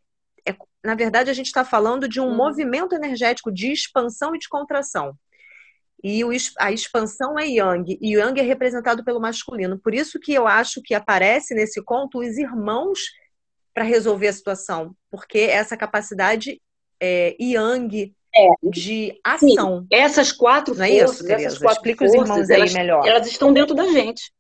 é, 0.47 0.53
é 0.53 0.57
na 0.83 0.95
verdade 0.95 1.31
a 1.31 1.35
gente 1.35 1.47
está 1.47 1.65
falando 1.65 2.09
de 2.09 2.21
um 2.21 2.29
uhum. 2.29 2.37
movimento 2.37 2.95
energético 2.95 3.53
de 3.53 3.73
expansão 3.73 4.35
e 4.35 4.39
de 4.39 4.49
contração. 4.49 5.15
E 6.03 6.25
o, 6.25 6.31
a 6.59 6.73
expansão 6.73 7.39
é 7.39 7.47
Yang, 7.47 7.99
e 8.01 8.17
o 8.17 8.21
Yang 8.21 8.41
é 8.41 8.43
representado 8.43 9.05
pelo 9.05 9.21
masculino. 9.21 9.79
Por 9.79 9.95
isso 9.95 10.19
que 10.19 10.33
eu 10.33 10.47
acho 10.47 10.81
que 10.83 10.95
aparece 10.95 11.55
nesse 11.55 11.83
conto 11.83 12.21
os 12.21 12.39
irmãos 12.39 13.01
para 13.75 13.85
resolver 13.85 14.29
a 14.29 14.33
situação, 14.33 14.97
porque 15.11 15.39
essa 15.39 15.77
capacidade 15.77 16.61
é, 16.99 17.37
Yang 17.39 18.15
é, 18.35 18.49
de 18.63 19.19
ação. 19.25 19.81
Sim, 19.81 19.87
essas 19.91 20.33
quatro 20.33 20.75
Não 20.75 20.85
é 20.85 21.01
forças, 21.01 21.21
isso, 21.21 21.33
essas 21.33 21.59
quatro 21.59 21.77
Explica 21.79 22.07
forças, 22.07 22.21
os 22.21 22.29
irmãos 22.31 22.51
elas, 22.51 22.71
aí 22.71 22.83
melhor. 22.83 23.07
Elas 23.07 23.27
estão 23.27 23.53
dentro 23.53 23.75
da 23.75 23.87
gente. 23.87 24.33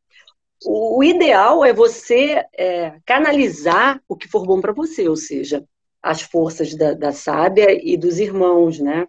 O, 0.65 0.99
o 0.99 1.05
ideal 1.05 1.65
é 1.65 1.73
você 1.73 2.45
é, 2.57 2.95
canalizar 3.05 4.01
o 4.09 4.17
que 4.17 4.29
for 4.29 4.47
bom 4.47 4.61
para 4.61 4.73
você, 4.73 5.09
ou 5.09 5.17
seja, 5.17 5.65
as 6.03 6.23
forças 6.23 6.75
da, 6.75 6.95
da 6.95 7.13
sábia 7.13 7.69
e 7.71 7.97
dos 7.97 8.19
irmãos, 8.19 8.79
né? 8.79 9.07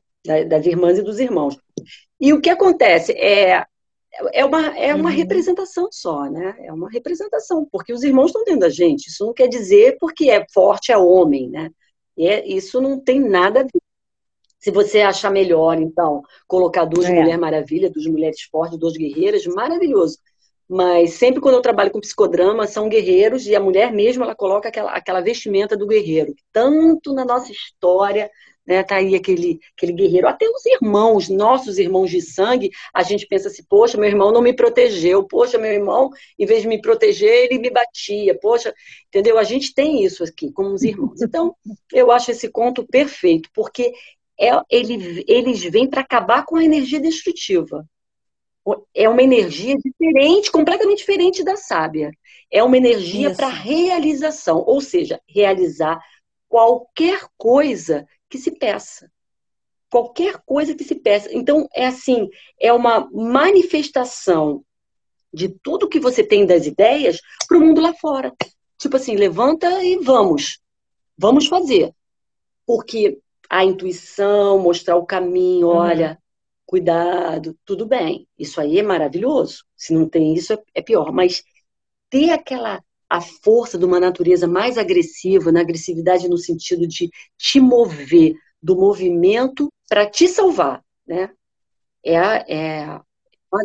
das 0.48 0.68
irmãs 0.68 1.00
e 1.00 1.02
dos 1.02 1.20
irmãos. 1.20 1.58
E 2.20 2.32
o 2.32 2.40
que 2.40 2.50
acontece 2.50 3.12
é 3.14 3.66
é 4.34 4.44
uma, 4.44 4.78
é 4.78 4.94
uma 4.94 5.10
uhum. 5.10 5.16
representação 5.16 5.88
só, 5.90 6.30
né? 6.30 6.56
É 6.60 6.74
uma 6.74 6.90
representação, 6.90 7.66
porque 7.72 7.94
os 7.94 8.04
irmãos 8.04 8.28
estão 8.28 8.44
dentro 8.44 8.60
da 8.60 8.70
gente. 8.70 9.08
Isso 9.08 9.26
não 9.26 9.34
quer 9.34 9.48
dizer 9.48 9.98
porque 10.00 10.30
é 10.30 10.46
forte 10.54 10.92
é 10.92 10.98
homem, 10.98 11.50
né? 11.50 11.72
E 12.18 12.28
é, 12.28 12.46
isso 12.46 12.82
não 12.82 13.00
tem 13.00 13.20
nada 13.20 13.62
a 13.62 13.64
ver. 13.64 13.82
Se 14.62 14.70
você 14.72 15.02
achar 15.02 15.32
melhor, 15.32 15.82
então, 15.82 16.22
colocar 16.48 16.86
duas 16.86 17.08
é. 17.08 17.14
Mulher 17.14 17.38
Maravilha, 17.38 17.90
duas 17.90 18.06
mulheres 18.06 18.42
fortes, 18.44 18.78
duas 18.78 18.96
guerreiras, 18.96 19.46
maravilhoso. 19.48 20.18
Mas 20.70 21.16
sempre 21.16 21.42
quando 21.42 21.56
eu 21.56 21.62
trabalho 21.62 21.92
com 21.92 22.00
psicodrama, 22.00 22.66
são 22.66 22.88
guerreiros 22.88 23.46
e 23.46 23.56
a 23.56 23.60
mulher 23.60 23.92
mesmo, 23.92 24.24
ela 24.24 24.34
coloca 24.34 24.70
aquela, 24.70 24.92
aquela 24.92 25.20
vestimenta 25.20 25.76
do 25.76 25.86
guerreiro. 25.86 26.34
Tanto 26.54 27.12
na 27.14 27.26
nossa 27.26 27.52
história, 27.52 28.32
né, 28.66 28.84
tá 28.84 28.96
aí 28.96 29.16
aquele, 29.16 29.60
aquele 29.76 29.92
guerreiro. 29.92 30.28
Até 30.28 30.48
os 30.48 30.66
irmãos, 30.66 31.28
nossos 31.28 31.78
irmãos 31.78 32.10
de 32.10 32.22
sangue, 32.22 32.70
a 32.94 33.04
gente 33.04 33.28
pensa 33.28 33.50
assim, 33.50 33.64
poxa, 33.68 33.98
meu 33.98 34.08
irmão 34.08 34.32
não 34.32 34.42
me 34.42 34.54
protegeu. 34.54 35.24
Poxa, 35.24 35.58
meu 35.58 35.72
irmão, 35.72 36.10
em 36.40 36.46
vez 36.46 36.62
de 36.62 36.70
me 36.70 36.80
proteger, 36.80 37.46
ele 37.46 37.60
me 37.60 37.70
batia. 37.70 38.38
Poxa, 38.40 38.74
entendeu? 39.08 39.38
A 39.38 39.44
gente 39.44 39.74
tem 39.74 40.06
isso 40.06 40.24
aqui, 40.24 40.52
como 40.54 40.74
os 40.74 40.84
irmãos. 40.84 41.22
Então, 41.22 41.54
eu 41.92 42.12
acho 42.12 42.32
esse 42.32 42.48
conto 42.50 42.86
perfeito, 42.88 43.50
porque 43.54 43.92
é, 44.40 44.50
ele, 44.70 45.24
eles 45.28 45.64
vêm 45.64 45.88
para 45.88 46.02
acabar 46.02 46.46
com 46.46 46.56
a 46.56 46.64
energia 46.64 47.00
destrutiva. 47.00 47.86
É 48.94 49.10
uma 49.10 49.24
energia 49.24 49.76
diferente, 49.76 50.52
completamente 50.52 51.00
diferente 51.00 51.44
da 51.44 51.56
sábia. 51.56 52.12
É 52.52 52.64
uma 52.64 52.78
energia 52.78 53.34
para 53.34 53.48
realização, 53.48 54.64
ou 54.66 54.80
seja, 54.82 55.20
realizar 55.28 56.00
qualquer 56.48 57.26
coisa 57.38 58.06
que 58.30 58.38
se 58.38 58.52
peça. 58.52 59.10
qualquer 59.92 60.38
coisa 60.46 60.74
que 60.74 60.86
se 60.86 60.96
peça. 60.96 61.30
Então, 61.34 61.68
é 61.76 61.86
assim, 61.86 62.30
é 62.60 62.72
uma 62.72 63.10
manifestação 63.12 64.64
de 65.34 65.50
tudo 65.50 65.90
que 65.90 66.00
você 66.00 66.24
tem 66.24 66.46
das 66.46 66.66
ideias 66.66 67.20
para 67.48 67.58
o 67.58 67.62
mundo 67.62 67.82
lá 67.82 67.94
fora. 67.94 68.34
Tipo 68.78 68.96
assim, 68.96 69.16
levanta 69.16 69.84
e 69.84 69.98
vamos. 69.98 70.60
Vamos 71.18 71.48
fazer. 71.48 71.94
Porque 72.66 73.20
a 73.52 73.66
intuição, 73.66 74.58
mostrar 74.60 74.96
o 74.96 75.06
caminho, 75.06 75.68
uhum. 75.68 75.76
olha, 75.76 76.18
cuidado, 76.66 77.54
tudo 77.66 77.86
bem. 77.86 78.26
Isso 78.40 78.62
aí 78.62 78.80
é 78.80 78.82
maravilhoso. 78.82 79.66
Se 79.76 79.94
não 79.94 80.08
tem 80.08 80.34
isso, 80.34 80.58
é 80.74 80.82
pior. 80.82 81.12
Mas 81.12 81.44
ter 82.10 82.30
aquela 82.30 82.82
a 83.10 83.20
força 83.20 83.78
de 83.78 83.84
uma 83.84 84.00
natureza 84.00 84.48
mais 84.48 84.78
agressiva, 84.78 85.52
na 85.52 85.60
agressividade 85.60 86.30
no 86.30 86.38
sentido 86.38 86.88
de 86.88 87.10
te 87.38 87.60
mover 87.60 88.36
do 88.64 88.74
movimento 88.78 89.70
para 89.90 90.10
te 90.10 90.30
salvar, 90.30 90.82
né? 91.06 91.30
É, 92.06 92.16
é, 92.16 93.00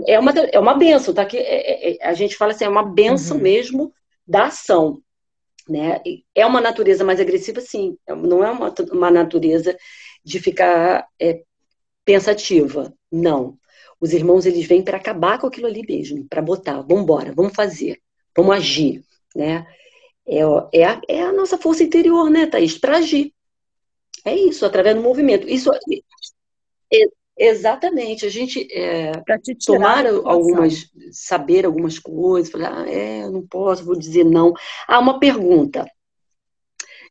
é, 0.08 0.18
uma, 0.18 0.32
é 0.32 0.58
uma 0.58 0.74
benção, 0.74 1.14
tá? 1.14 1.24
Que 1.24 1.36
é, 1.36 1.92
é, 1.92 2.04
a 2.04 2.12
gente 2.12 2.36
fala 2.36 2.50
assim, 2.50 2.64
é 2.64 2.68
uma 2.68 2.82
benção 2.82 3.36
uhum. 3.36 3.42
mesmo 3.44 3.94
da 4.26 4.46
ação. 4.46 5.00
Né? 5.68 6.00
É 6.34 6.46
uma 6.46 6.60
natureza 6.60 7.04
mais 7.04 7.20
agressiva, 7.20 7.60
sim. 7.60 7.96
Não 8.08 8.44
é 8.44 8.50
uma, 8.50 8.72
uma 8.92 9.10
natureza 9.10 9.76
de 10.24 10.38
ficar 10.38 11.06
é, 11.20 11.42
pensativa. 12.04 12.92
Não. 13.10 13.58
Os 14.00 14.12
irmãos 14.12 14.46
eles 14.46 14.66
vêm 14.66 14.82
para 14.82 14.96
acabar 14.96 15.38
com 15.38 15.46
aquilo 15.46 15.66
ali 15.66 15.82
mesmo, 15.86 16.26
para 16.28 16.42
botar, 16.42 16.82
vamos 16.82 17.02
embora, 17.02 17.32
vamos 17.32 17.54
fazer, 17.54 17.98
vamos 18.36 18.54
agir, 18.54 19.02
né? 19.34 19.66
É, 20.26 20.40
é, 20.72 20.84
a, 20.84 21.00
é 21.08 21.22
a 21.22 21.32
nossa 21.32 21.56
força 21.56 21.82
interior, 21.82 22.28
né, 22.28 22.46
Thaís? 22.46 22.76
Para 22.76 22.98
agir. 22.98 23.32
É 24.24 24.34
isso, 24.34 24.66
através 24.66 24.96
do 24.96 25.02
movimento. 25.02 25.48
Isso 25.48 25.70
é, 26.92 27.06
exatamente. 27.36 28.26
A 28.26 28.28
gente 28.28 28.66
é, 28.72 29.12
tomar 29.64 30.06
algumas, 30.06 30.90
saber 31.12 31.66
algumas 31.66 31.98
coisas, 31.98 32.50
falar, 32.50 32.84
ah, 32.84 32.90
é, 32.90 33.24
eu 33.24 33.30
não 33.30 33.46
posso, 33.46 33.84
vou 33.84 33.96
dizer 33.96 34.24
não. 34.24 34.54
Ah, 34.86 34.98
uma 34.98 35.18
pergunta. 35.18 35.86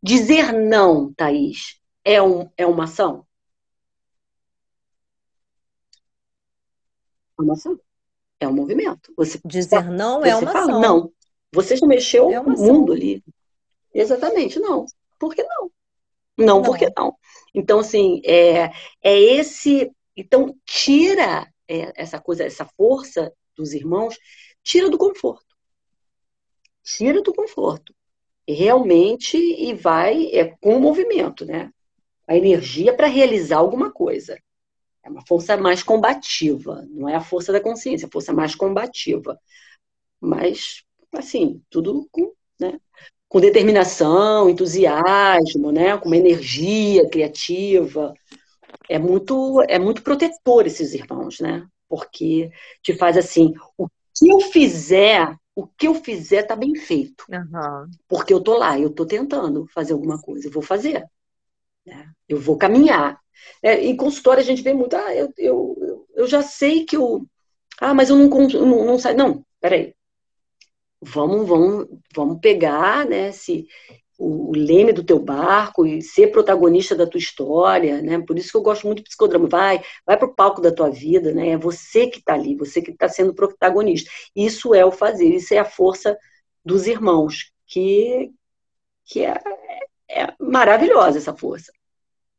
Dizer 0.02 0.52
não, 0.54 1.14
Thaís, 1.14 1.80
é, 2.04 2.22
um, 2.22 2.50
é 2.58 2.66
uma 2.66 2.84
ação? 2.84 3.26
É 7.38 7.42
uma 7.42 7.54
ação. 7.54 7.80
É 8.40 8.48
um 8.48 8.54
movimento. 8.54 9.14
Você 9.18 9.40
dizer 9.46 9.90
não 9.90 10.26
é 10.26 10.36
uma 10.36 10.52
fala, 10.52 10.72
ação. 10.72 10.82
Não. 10.82 11.12
Você 11.52 11.76
já 11.78 11.88
mexeu 11.88 12.32
é 12.32 12.40
o 12.40 12.50
mundo 12.50 12.94
ali. 12.94 13.24
Exatamente, 13.94 14.60
não. 14.60 14.86
Por 15.18 15.34
que 15.34 15.44
não? 15.44 15.72
Não, 16.38 16.46
não. 16.46 16.62
por 16.62 16.78
que 16.78 16.92
não? 16.96 17.16
Então, 17.54 17.80
assim, 17.80 18.22
é, 18.26 18.72
é 19.02 19.20
esse. 19.20 19.90
Então, 20.16 20.56
tira 20.66 21.52
é, 21.68 21.92
essa 21.96 22.20
coisa, 22.20 22.44
essa 22.44 22.66
força 22.66 23.32
dos 23.56 23.74
irmãos, 23.74 24.18
tira 24.64 24.90
do 24.90 24.98
conforto. 24.98 25.56
Tira 26.84 27.22
do 27.22 27.34
conforto. 27.34 27.94
Realmente, 28.48 29.38
e 29.38 29.74
vai 29.74 30.28
é, 30.28 30.56
com 30.62 30.78
o 30.78 30.80
movimento, 30.80 31.46
né? 31.46 31.72
A 32.28 32.36
energia 32.36 32.94
para 32.94 33.08
realizar 33.08 33.58
alguma 33.58 33.92
coisa. 33.92 34.38
É 35.04 35.10
uma 35.10 35.26
força 35.26 35.56
mais 35.56 35.84
combativa, 35.84 36.84
não 36.90 37.08
é 37.08 37.16
a 37.16 37.22
força 37.22 37.52
da 37.52 37.62
consciência, 37.62 38.06
é 38.06 38.08
a 38.08 38.12
força 38.12 38.34
mais 38.34 38.56
combativa. 38.56 39.40
Mas, 40.20 40.84
assim, 41.14 41.62
tudo 41.70 42.08
com, 42.12 42.34
né? 42.60 42.80
com 43.30 43.40
determinação, 43.40 44.50
entusiasmo, 44.50 45.72
né? 45.72 45.96
com 45.98 46.08
uma 46.08 46.18
energia 46.18 47.08
criativa. 47.08 48.14
É 48.90 49.00
muito, 49.00 49.62
é 49.68 49.80
muito 49.80 50.04
protetor 50.04 50.66
esses 50.68 50.94
irmãos, 50.94 51.40
né? 51.40 51.68
Porque 51.88 52.52
te 52.82 52.94
faz 52.96 53.18
assim, 53.18 53.54
o 53.78 53.88
que 53.88 54.30
eu 54.30 54.40
fizer, 54.40 55.36
o 55.56 55.68
que 55.68 55.88
eu 55.88 55.96
fizer 55.96 56.44
tá 56.44 56.56
bem 56.56 56.76
feito. 56.76 57.26
Uhum. 57.30 57.90
Porque 58.08 58.34
eu 58.34 58.42
tô 58.42 58.58
lá, 58.58 58.80
eu 58.80 58.90
tô 58.90 59.06
tentando 59.06 59.66
fazer 59.74 59.94
alguma 59.94 60.22
coisa, 60.22 60.48
eu 60.48 60.52
vou 60.52 60.64
fazer. 60.64 61.04
Né? 61.86 62.12
Eu 62.28 62.40
vou 62.40 62.58
caminhar. 62.58 63.20
É, 63.62 63.84
em 63.84 63.96
consultório 63.96 64.42
a 64.42 64.46
gente 64.46 64.62
vê 64.62 64.74
muito, 64.74 64.96
ah, 64.96 65.14
eu, 65.14 65.32
eu, 65.38 66.08
eu 66.16 66.28
já 66.28 66.42
sei 66.42 66.86
que 66.86 66.98
eu. 66.98 67.26
Ah, 67.80 67.94
mas 67.94 68.10
eu 68.10 68.16
não, 68.16 68.28
não, 68.28 68.86
não 68.86 69.00
sai. 69.00 69.14
Não, 69.14 69.46
peraí 69.60 69.94
vamos, 71.06 71.48
vamos, 71.48 71.88
vamos 72.14 72.40
pegar 72.40 73.06
né, 73.06 73.32
se, 73.32 73.68
o, 74.18 74.52
o, 74.52 74.56
leme 74.56 74.94
do 74.94 75.04
teu 75.04 75.20
barco 75.20 75.86
e 75.86 76.02
ser 76.02 76.28
protagonista 76.28 76.96
da 76.96 77.08
tua 77.08 77.18
história, 77.18 78.02
né? 78.02 78.20
Por 78.20 78.38
isso 78.38 78.52
que 78.52 78.58
eu 78.58 78.62
gosto 78.62 78.88
muito 78.88 79.02
do 79.02 79.06
psicodrama. 79.06 79.48
Vai, 79.48 79.84
vai 80.06 80.18
para 80.18 80.28
o 80.28 80.34
palco 80.34 80.62
da 80.62 80.72
tua 80.72 80.90
vida, 80.90 81.34
né? 81.34 81.50
É 81.50 81.58
você 81.58 82.08
que 82.08 82.20
está 82.20 82.34
ali, 82.34 82.56
você 82.56 82.82
que 82.82 82.92
está 82.92 83.10
sendo 83.10 83.34
protagonista. 83.34 84.10
Isso 84.36 84.74
é 84.74 84.86
o 84.86 84.92
fazer, 84.92 85.28
isso 85.28 85.54
é 85.54 85.58
a 85.58 85.66
força 85.66 86.18
dos 86.64 86.88
irmãos, 86.88 87.52
que, 87.68 88.32
que 89.06 89.26
é, 89.26 89.40
é 90.10 90.34
maravilhosa 90.40 91.18
essa 91.18 91.36
força. 91.36 91.72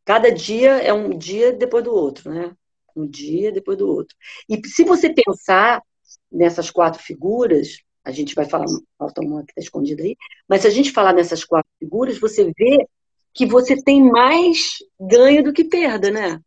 Cada 0.05 0.31
dia 0.31 0.79
é 0.79 0.93
um 0.93 1.17
dia 1.17 1.53
depois 1.53 1.85
do 1.85 1.93
outro, 1.93 2.31
né? 2.33 2.55
Um 2.95 3.07
dia 3.07 3.53
depois 3.53 3.77
do 3.77 3.89
outro. 3.89 4.17
E 4.49 4.61
se 4.67 4.85
você 4.85 5.13
pensar 5.13 5.83
nessas 6.31 6.71
quatro 6.71 7.03
figuras, 7.03 7.79
a 8.07 8.13
gente 8.13 8.37
vai 8.37 8.45
falar, 8.45 8.67
falta 8.97 9.21
uma 9.21 9.45
que 9.45 9.51
está 9.51 9.61
escondida 9.61 10.01
aí, 10.01 10.17
mas 10.49 10.63
se 10.63 10.69
a 10.69 10.71
gente 10.71 10.93
falar 10.93 11.13
nessas 11.13 11.45
quatro 11.45 11.69
figuras, 11.77 12.21
você 12.21 12.53
vê 12.57 12.87
que 13.35 13.45
você 13.45 13.83
tem 13.83 14.01
mais 14.01 14.77
ganho 14.99 15.43
do 15.43 15.53
que 15.53 15.65
perda, 15.65 16.09
né? 16.09 16.41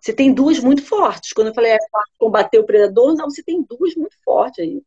Você 0.00 0.12
tem 0.12 0.34
duas 0.34 0.58
muito 0.58 0.82
fortes. 0.82 1.32
Quando 1.32 1.48
eu 1.48 1.54
falei 1.54 1.72
é 1.72 1.78
combater 2.18 2.58
o 2.58 2.66
predador, 2.66 3.14
não, 3.14 3.30
você 3.30 3.44
tem 3.44 3.62
duas 3.62 3.94
muito 3.94 4.16
fortes 4.24 4.64
aí. 4.64 4.82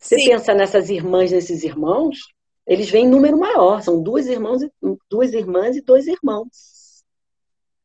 Você 0.00 0.16
Sim. 0.16 0.30
pensa 0.30 0.54
nessas 0.54 0.90
irmãs, 0.90 1.32
nesses 1.32 1.64
irmãos, 1.64 2.18
eles 2.64 2.88
vêm 2.88 3.06
em 3.06 3.08
número 3.08 3.36
maior, 3.36 3.82
são 3.82 4.00
duas 4.00 4.28
irmãs, 4.28 4.62
duas 5.10 5.32
irmãs 5.32 5.76
e 5.76 5.80
dois 5.80 6.06
irmãos. 6.06 7.02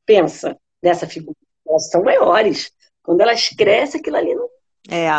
Pensa 0.05 0.55
nessa 0.79 1.07
figura, 1.07 1.35
elas 1.67 1.89
são 1.89 2.03
maiores. 2.03 2.71
Quando 3.01 3.21
elas 3.21 3.49
crescem, 3.49 3.99
aquilo 3.99 4.17
ali 4.17 4.35
não. 4.35 4.47
É. 4.91 5.09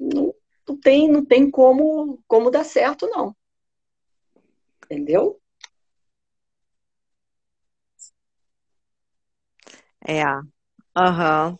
Não 0.00 0.35
não 0.68 0.76
tem, 0.76 1.08
não 1.08 1.24
tem 1.24 1.50
como, 1.50 2.22
como 2.26 2.50
dar 2.50 2.64
certo, 2.64 3.06
não. 3.08 3.34
Entendeu? 4.84 5.40
É. 10.06 10.22
Aham. 10.96 11.58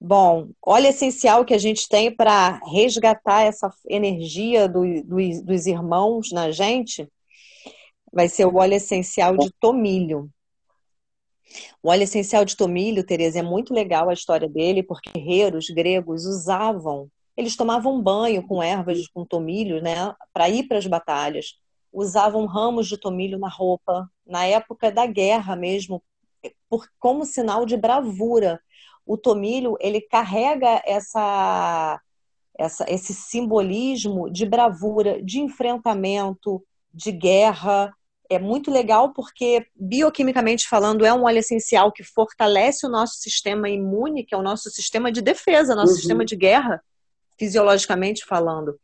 Bom, 0.00 0.50
óleo 0.62 0.88
essencial 0.88 1.44
que 1.44 1.54
a 1.54 1.58
gente 1.58 1.88
tem 1.88 2.14
para 2.14 2.58
resgatar 2.70 3.42
essa 3.42 3.70
energia 3.88 4.68
do, 4.68 4.82
do, 5.02 5.16
dos 5.42 5.66
irmãos 5.66 6.30
na 6.30 6.50
gente 6.50 7.08
vai 8.12 8.28
ser 8.28 8.44
o 8.44 8.56
óleo 8.56 8.74
essencial 8.74 9.36
de 9.36 9.50
tomilho. 9.58 10.30
O 11.82 11.88
óleo 11.88 12.02
essencial 12.02 12.44
de 12.44 12.56
tomilho, 12.56 13.04
Tereza, 13.04 13.38
é 13.38 13.42
muito 13.42 13.72
legal 13.72 14.08
a 14.08 14.12
história 14.12 14.48
dele, 14.48 14.82
porque 14.82 15.10
guerreiros 15.10 15.68
gregos 15.70 16.26
usavam 16.26 17.10
eles 17.36 17.56
tomavam 17.56 18.00
banho 18.00 18.46
com 18.46 18.62
ervas, 18.62 19.08
com 19.08 19.24
tomilho, 19.24 19.82
né, 19.82 20.14
para 20.32 20.48
ir 20.48 20.68
para 20.68 20.78
as 20.78 20.86
batalhas. 20.86 21.58
Usavam 21.92 22.46
ramos 22.46 22.88
de 22.88 22.98
tomilho 22.98 23.38
na 23.38 23.48
roupa, 23.48 24.08
na 24.26 24.44
época 24.46 24.90
da 24.90 25.06
guerra 25.06 25.56
mesmo, 25.56 26.02
por, 26.68 26.86
como 26.98 27.24
sinal 27.24 27.66
de 27.66 27.76
bravura. 27.76 28.60
O 29.06 29.16
tomilho, 29.16 29.76
ele 29.80 30.00
carrega 30.00 30.82
essa, 30.84 32.00
essa, 32.58 32.84
esse 32.88 33.12
simbolismo 33.12 34.30
de 34.30 34.46
bravura, 34.46 35.22
de 35.22 35.40
enfrentamento, 35.40 36.64
de 36.92 37.12
guerra. 37.12 37.92
É 38.30 38.38
muito 38.38 38.70
legal 38.70 39.12
porque, 39.12 39.66
bioquimicamente 39.76 40.68
falando, 40.68 41.04
é 41.04 41.12
um 41.12 41.24
óleo 41.24 41.38
essencial 41.38 41.92
que 41.92 42.02
fortalece 42.02 42.86
o 42.86 42.90
nosso 42.90 43.16
sistema 43.18 43.68
imune, 43.68 44.24
que 44.24 44.34
é 44.34 44.38
o 44.38 44.42
nosso 44.42 44.70
sistema 44.70 45.12
de 45.12 45.20
defesa, 45.20 45.74
nosso 45.74 45.92
uhum. 45.92 45.98
sistema 45.98 46.24
de 46.24 46.36
guerra 46.36 46.82
fisiologicamente 47.38 48.24
falando. 48.24 48.78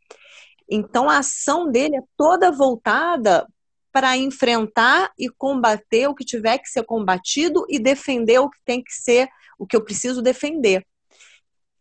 Então 0.68 1.10
a 1.10 1.18
ação 1.18 1.70
dele 1.70 1.96
é 1.96 2.02
toda 2.16 2.52
voltada 2.52 3.46
para 3.92 4.16
enfrentar 4.16 5.10
e 5.18 5.28
combater 5.28 6.08
o 6.08 6.14
que 6.14 6.24
tiver 6.24 6.58
que 6.58 6.68
ser 6.68 6.84
combatido 6.84 7.66
e 7.68 7.78
defender 7.78 8.38
o 8.38 8.48
que 8.48 8.58
tem 8.64 8.82
que 8.82 8.92
ser, 8.92 9.28
o 9.58 9.66
que 9.66 9.76
eu 9.76 9.84
preciso 9.84 10.22
defender. 10.22 10.86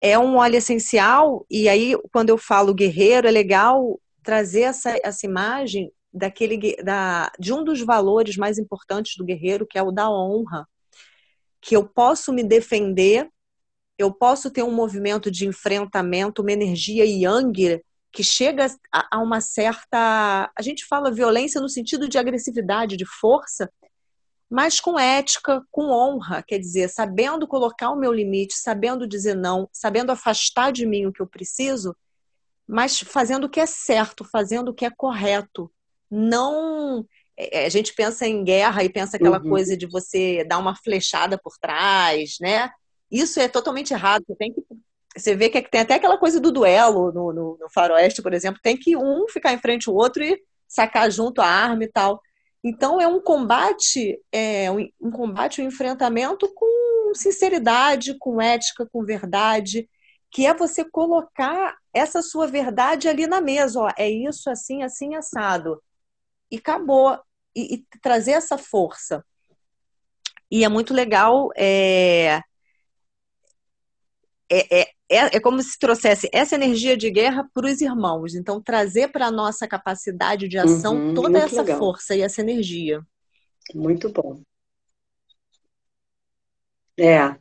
É 0.02 0.18
um 0.18 0.38
óleo 0.38 0.56
essencial, 0.56 1.46
e 1.50 1.68
aí, 1.68 1.94
quando 2.12 2.30
eu 2.30 2.38
falo 2.38 2.74
guerreiro, 2.74 3.28
é 3.28 3.32
legal 3.32 4.00
trazer 4.24 4.62
essa, 4.62 4.98
essa 5.04 5.26
imagem 5.26 5.92
daquele 6.12 6.76
da, 6.82 7.32
de 7.38 7.54
um 7.54 7.64
dos 7.64 7.82
valores 7.82 8.38
mais 8.38 8.58
importantes 8.58 9.16
do 9.18 9.26
guerreiro, 9.26 9.68
que 9.68 9.78
é 9.78 9.84
o 9.84 9.92
da 9.92 10.10
honra. 10.10 10.68
Que 11.62 11.76
eu 11.76 11.86
posso 11.86 12.32
me 12.32 12.44
defender 12.44 13.30
eu 14.00 14.14
posso 14.14 14.50
ter 14.50 14.64
um 14.64 14.72
movimento 14.72 15.30
de 15.30 15.46
enfrentamento, 15.46 16.42
uma 16.42 16.54
energia 16.54 17.06
yang 17.06 17.84
que 18.12 18.24
chega 18.24 18.66
a, 18.92 19.20
uma 19.20 19.42
certa. 19.42 20.50
A 20.58 20.62
gente 20.62 20.86
fala 20.86 21.12
violência 21.12 21.60
no 21.60 21.68
sentido 21.68 22.08
de 22.08 22.18
agressividade, 22.18 22.96
de 22.96 23.06
força, 23.06 23.70
mas 24.50 24.80
com 24.80 24.98
ética, 24.98 25.62
com 25.70 25.92
honra, 25.92 26.42
quer 26.42 26.58
dizer, 26.58 26.90
sabendo 26.90 27.46
colocar 27.46 27.92
o 27.92 27.96
meu 27.98 28.12
limite, 28.12 28.56
sabendo 28.56 29.06
dizer 29.06 29.36
não, 29.36 29.70
sabendo 29.72 30.12
afastar 30.12 30.72
de 30.72 30.86
mim 30.86 31.06
o 31.06 31.14
que 31.14 31.22
eu 31.22 31.28
preciso, 31.28 31.96
mas 32.66 33.00
fazendo 33.00 33.44
o 33.44 33.50
que 33.50 33.60
é 33.60 33.66
certo, 33.66 34.24
fazendo 34.24 34.70
o 34.70 34.74
que 34.74 34.86
é 34.86 34.90
correto. 34.90 35.70
Não. 36.10 37.06
É, 37.38 37.66
a 37.66 37.70
gente 37.70 37.94
pensa 37.94 38.26
em 38.26 38.44
guerra 38.44 38.84
e 38.84 38.90
pensa 38.90 39.18
aquela 39.18 39.42
uhum. 39.42 39.50
coisa 39.50 39.76
de 39.76 39.86
você 39.86 40.44
dar 40.46 40.58
uma 40.58 40.76
flechada 40.76 41.38
por 41.38 41.58
trás, 41.60 42.38
né? 42.40 42.72
Isso 43.12 43.40
é 43.40 43.48
totalmente 43.48 43.94
errado. 43.94 44.24
Você 44.28 44.36
tem 44.36 44.54
que. 44.54 44.64
Você 45.18 45.36
vê 45.36 45.50
que 45.50 45.62
tem 45.62 45.82
até 45.82 45.96
aquela 45.96 46.18
coisa 46.18 46.40
do 46.40 46.52
duelo 46.52 47.12
no, 47.12 47.34
no, 47.34 47.58
no 47.60 47.70
faroeste, 47.70 48.22
por 48.22 48.34
exemplo, 48.34 48.62
tem 48.62 48.78
que 48.78 48.96
um 48.96 49.28
ficar 49.28 49.52
em 49.54 49.58
frente 49.58 49.90
ao 49.90 49.96
outro 49.96 50.24
e 50.24 50.40
sacar 50.68 51.10
junto 51.12 51.42
a 51.42 51.48
arma 51.48 51.84
e 51.84 51.88
tal. 51.88 52.22
Então 52.64 53.02
é 53.02 53.08
um 53.08 53.20
combate, 53.20 54.22
é 54.32 54.70
um, 54.72 54.88
um 55.02 55.12
combate, 55.12 55.62
um 55.62 55.66
enfrentamento 55.66 56.48
com 56.54 57.14
sinceridade, 57.16 58.18
com 58.20 58.40
ética, 58.42 58.88
com 58.92 59.04
verdade, 59.04 59.90
que 60.32 60.46
é 60.46 60.54
você 60.54 60.86
colocar 60.86 61.76
essa 61.94 62.22
sua 62.22 62.48
verdade 62.48 63.08
ali 63.08 63.26
na 63.26 63.42
mesa, 63.42 63.80
ó, 63.80 63.90
é 63.98 64.10
isso 64.10 64.50
assim, 64.50 64.84
assim 64.84 65.16
assado. 65.16 65.82
E 66.52 66.58
acabou. 66.58 67.20
E, 67.56 67.76
e 67.76 67.86
trazer 68.02 68.34
essa 68.34 68.58
força. 68.58 69.26
E 70.52 70.64
é 70.64 70.70
muito 70.70 70.94
legal 70.94 71.50
é, 71.58 72.42
é, 74.52 74.82
é, 74.82 74.88
é, 75.10 75.38
é 75.38 75.40
como 75.40 75.62
se 75.62 75.78
trouxesse 75.78 76.30
essa 76.34 76.56
energia 76.56 76.98
de 76.98 77.10
guerra 77.12 77.48
para 77.54 77.68
os 77.68 77.82
irmãos. 77.82 78.36
Então, 78.36 78.62
trazer 78.62 79.10
para 79.12 79.28
a 79.28 79.32
nossa 79.32 79.68
capacidade 79.68 80.48
de 80.48 80.58
ação 80.58 80.96
uhum, 80.96 81.14
toda 81.14 81.40
essa 81.40 81.62
legal. 81.62 81.78
força 81.78 82.16
e 82.16 82.22
essa 82.22 82.42
energia. 82.42 83.02
Muito 83.74 84.10
bom. 84.10 84.42
É. 86.98 87.36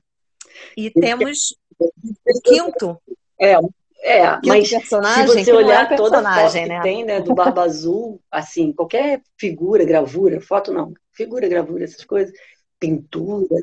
E 0.76 0.90
temos 0.90 1.56
o 1.80 2.40
quinto. 2.42 3.00
É, 3.40 3.54
é, 4.00 4.30
quinto 4.34 4.48
mas 4.48 4.70
personagem, 4.70 5.26
se 5.26 5.44
você 5.44 5.52
olhar 5.52 5.92
é 5.92 5.96
toda 5.96 6.18
a 6.18 6.34
foto 6.34 6.54
né? 6.54 6.76
que 6.76 6.82
tem, 6.82 7.04
né, 7.04 7.20
do 7.20 7.34
Barba 7.34 7.62
Azul, 7.62 8.20
assim, 8.30 8.72
qualquer 8.72 9.22
figura, 9.36 9.84
gravura, 9.84 10.40
foto 10.40 10.72
não, 10.72 10.92
figura, 11.12 11.48
gravura, 11.48 11.84
essas 11.84 12.04
coisas, 12.04 12.32
pintura, 12.78 13.56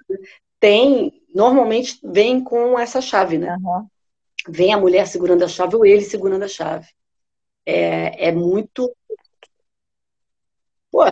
tem, 0.59 1.21
normalmente 1.35 1.99
vem 2.01 2.41
com 2.41 2.79
essa 2.79 3.01
chave, 3.01 3.37
né? 3.37 3.57
Uhum. 3.61 3.85
Vem 4.47 4.73
a 4.73 4.77
mulher 4.77 5.05
segurando 5.05 5.43
a 5.43 5.47
chave 5.47 5.75
ou 5.75 5.85
ele 5.85 6.01
segurando 6.01 6.43
a 6.43 6.47
chave. 6.47 6.87
É, 7.65 8.29
é 8.29 8.31
muito. 8.31 8.95
Pô, 10.89 11.03
é 11.03 11.11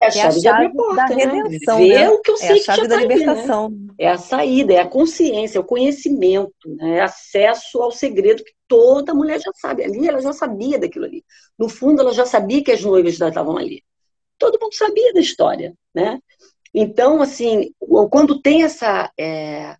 a 0.00 0.06
é 0.06 0.10
chave, 0.10 0.18
a 0.18 0.30
chave 0.30 0.40
de 0.40 0.48
abrir 0.48 0.72
porta, 0.74 0.94
da 0.96 1.14
né? 1.14 1.24
redenção, 1.24 1.78
Ver 1.78 1.94
né? 1.94 2.10
o 2.10 2.20
que 2.20 2.30
eu 2.30 2.34
é 2.34 2.38
sei 2.38 2.60
a 2.60 2.62
chave 2.62 2.80
que 2.80 2.84
já 2.84 2.88
da 2.88 2.94
tá 2.96 3.00
libertação. 3.02 3.66
Ali, 3.66 3.76
né? 3.76 3.94
É 3.98 4.08
a 4.08 4.18
saída, 4.18 4.72
é 4.72 4.78
a 4.80 4.88
consciência, 4.88 5.58
é 5.58 5.60
o 5.60 5.64
conhecimento, 5.64 6.52
né? 6.66 6.98
é 6.98 7.00
acesso 7.00 7.80
ao 7.80 7.92
segredo 7.92 8.42
que 8.42 8.52
toda 8.66 9.14
mulher 9.14 9.40
já 9.40 9.52
sabe. 9.54 9.84
Ali 9.84 10.08
ela 10.08 10.20
já 10.20 10.32
sabia 10.32 10.78
daquilo 10.78 11.04
ali. 11.04 11.24
No 11.56 11.68
fundo, 11.68 12.00
ela 12.00 12.12
já 12.12 12.26
sabia 12.26 12.64
que 12.64 12.72
as 12.72 12.82
noivas 12.82 13.14
já 13.14 13.28
estavam 13.28 13.56
ali. 13.56 13.82
Todo 14.38 14.58
mundo 14.60 14.74
sabia 14.74 15.12
da 15.12 15.20
história, 15.20 15.74
né? 15.94 16.20
Então, 16.74 17.22
assim, 17.22 17.72
quando 18.10 18.40
tem 18.40 18.62
essa. 18.62 19.10
É, 19.18 19.76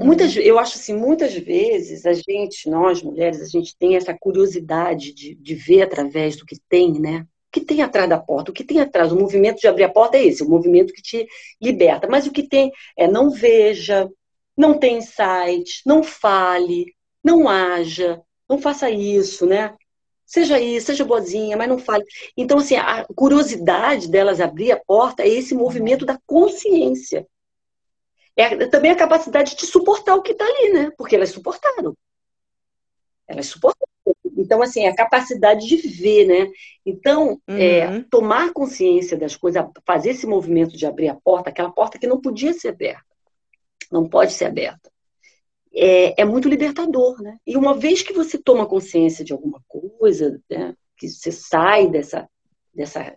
muitas, 0.00 0.36
eu 0.36 0.58
acho 0.58 0.76
assim, 0.76 0.94
muitas 0.94 1.34
vezes 1.34 2.04
a 2.04 2.12
gente, 2.12 2.68
nós 2.68 3.02
mulheres, 3.02 3.40
a 3.40 3.46
gente 3.46 3.76
tem 3.76 3.96
essa 3.96 4.16
curiosidade 4.18 5.12
de, 5.12 5.34
de 5.34 5.54
ver 5.54 5.82
através 5.82 6.36
do 6.36 6.44
que 6.44 6.56
tem, 6.68 6.98
né? 6.98 7.26
O 7.48 7.52
que 7.52 7.60
tem 7.60 7.80
atrás 7.80 8.08
da 8.08 8.18
porta, 8.18 8.50
o 8.50 8.54
que 8.54 8.64
tem 8.64 8.80
atrás, 8.80 9.12
o 9.12 9.18
movimento 9.18 9.60
de 9.60 9.68
abrir 9.68 9.84
a 9.84 9.88
porta 9.88 10.16
é 10.16 10.24
esse, 10.26 10.42
o 10.42 10.48
movimento 10.48 10.92
que 10.92 11.00
te 11.00 11.26
liberta. 11.60 12.08
Mas 12.08 12.26
o 12.26 12.32
que 12.32 12.42
tem 12.42 12.70
é 12.98 13.06
não 13.06 13.30
veja, 13.30 14.10
não 14.56 14.78
tem 14.78 14.98
insight, 14.98 15.82
não 15.86 16.02
fale, 16.02 16.92
não 17.22 17.48
haja, 17.48 18.20
não 18.48 18.58
faça 18.58 18.90
isso, 18.90 19.46
né? 19.46 19.74
Seja 20.26 20.58
isso, 20.58 20.86
seja 20.86 21.04
boazinha, 21.04 21.56
mas 21.56 21.68
não 21.68 21.78
fale. 21.78 22.04
Então, 22.36 22.58
assim, 22.58 22.74
a 22.74 23.06
curiosidade 23.14 24.10
delas 24.10 24.40
abrir 24.40 24.72
a 24.72 24.76
porta 24.76 25.22
é 25.22 25.28
esse 25.28 25.54
movimento 25.54 26.04
da 26.04 26.18
consciência. 26.26 27.26
É 28.34 28.66
também 28.66 28.90
a 28.90 28.96
capacidade 28.96 29.54
de 29.56 29.64
suportar 29.64 30.16
o 30.16 30.22
que 30.22 30.32
está 30.32 30.44
ali, 30.44 30.72
né? 30.72 30.92
Porque 30.98 31.14
elas 31.14 31.30
suportaram. 31.30 31.96
Elas 33.28 33.46
suportaram. 33.46 33.86
Então, 34.36 34.60
assim, 34.60 34.84
é 34.84 34.88
a 34.88 34.96
capacidade 34.96 35.64
de 35.64 35.76
ver, 35.76 36.26
né? 36.26 36.52
Então, 36.84 37.40
é, 37.46 37.86
uhum. 37.86 37.96
é, 37.96 38.04
tomar 38.10 38.52
consciência 38.52 39.16
das 39.16 39.36
coisas, 39.36 39.64
fazer 39.86 40.10
esse 40.10 40.26
movimento 40.26 40.76
de 40.76 40.86
abrir 40.86 41.08
a 41.08 41.14
porta, 41.14 41.50
aquela 41.50 41.70
porta 41.70 41.98
que 41.98 42.06
não 42.06 42.20
podia 42.20 42.52
ser 42.52 42.68
aberta. 42.68 43.06
Não 43.92 44.08
pode 44.08 44.32
ser 44.32 44.46
aberta 44.46 44.90
é, 45.76 46.22
é, 46.22 46.24
muito 46.24 46.48
libertador, 46.48 47.20
né? 47.20 47.38
E 47.46 47.54
uma 47.54 47.74
vez 47.74 48.00
que 48.02 48.14
você 48.14 48.38
toma 48.38 48.66
consciência 48.66 49.22
de 49.22 49.34
alguma 49.34 49.62
coisa, 49.68 49.85
né, 50.50 50.74
que 50.96 51.08
você 51.08 51.30
sai 51.30 51.88
dessa, 51.88 52.28
dessa, 52.74 53.16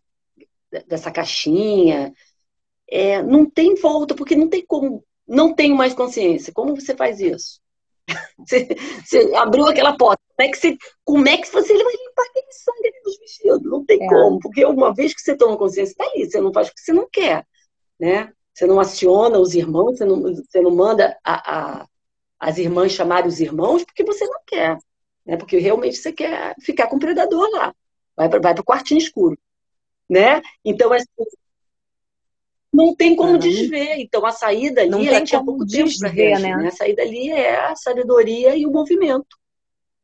dessa 0.87 1.11
caixinha, 1.11 2.13
é, 2.89 3.21
não 3.21 3.49
tem 3.49 3.75
volta, 3.75 4.15
porque 4.15 4.35
não 4.35 4.49
tem 4.49 4.65
como, 4.65 5.03
não 5.27 5.53
tenho 5.53 5.75
mais 5.75 5.93
consciência. 5.93 6.53
Como 6.53 6.75
você 6.75 6.95
faz 6.95 7.19
isso? 7.19 7.59
Você, 8.39 8.67
você, 9.05 9.35
abriu 9.35 9.67
aquela 9.67 9.95
porta. 9.95 10.19
Como 10.35 10.47
é 10.47 10.51
que 10.51 10.57
você, 10.57 10.77
como 11.03 11.27
é 11.27 11.37
que 11.37 11.47
você 11.47 11.73
vai 11.73 11.93
limpar 11.93 12.23
aquele 12.23 12.51
sangue 12.53 12.87
ali 12.87 13.03
dos 13.03 13.19
vestidos? 13.19 13.61
Não 13.63 13.85
tem 13.85 14.03
é. 14.03 14.07
como, 14.07 14.39
porque 14.39 14.65
uma 14.65 14.91
vez 14.95 15.13
que 15.13 15.21
você 15.21 15.37
toma 15.37 15.55
consciência, 15.55 15.91
está 15.91 16.05
ali, 16.05 16.25
você 16.25 16.41
não 16.41 16.51
faz 16.51 16.69
o 16.69 16.73
que 16.73 16.81
você 16.81 16.91
não 16.91 17.07
quer, 17.11 17.45
né? 17.99 18.33
Você 18.51 18.65
não 18.65 18.79
aciona 18.79 19.37
os 19.37 19.53
irmãos, 19.53 19.97
você 19.97 20.05
não, 20.05 20.21
você 20.21 20.59
não 20.59 20.71
manda 20.71 21.19
a, 21.23 21.81
a 21.81 21.87
as 22.39 22.57
irmãs 22.57 22.93
chamarem 22.93 23.27
os 23.27 23.39
irmãos 23.39 23.83
porque 23.83 24.03
você 24.03 24.25
não 24.25 24.39
quer, 24.47 24.77
né? 25.29 25.37
Porque 25.37 25.59
realmente 25.59 25.97
você 25.97 26.11
quer 26.11 26.55
ficar 26.59 26.87
com 26.87 26.95
o 26.95 26.99
predador 26.99 27.47
lá. 27.51 27.73
Vai 28.17 28.27
para 28.27 28.39
vai 28.39 28.53
o 28.53 28.63
quartinho 28.63 28.97
escuro, 28.97 29.37
né? 30.09 30.41
Então, 30.65 30.91
assim, 30.91 31.05
não 32.73 32.95
tem 32.95 33.15
como 33.15 33.33
uhum. 33.33 33.37
desver. 33.37 33.99
Então, 33.99 34.25
a 34.25 34.31
saída 34.31 34.81
ali, 34.81 34.89
não 34.89 35.05
ela 35.05 35.23
tinha 35.23 35.43
pouco 35.43 35.65
tempo 35.67 35.89
para 35.99 36.09
reagir. 36.09 36.43
Né? 36.43 36.57
né? 36.57 36.67
A 36.67 36.71
saída 36.71 37.03
ali 37.03 37.29
é 37.29 37.59
a 37.59 37.75
sabedoria 37.75 38.55
e 38.55 38.65
o 38.65 38.71
movimento. 38.71 39.37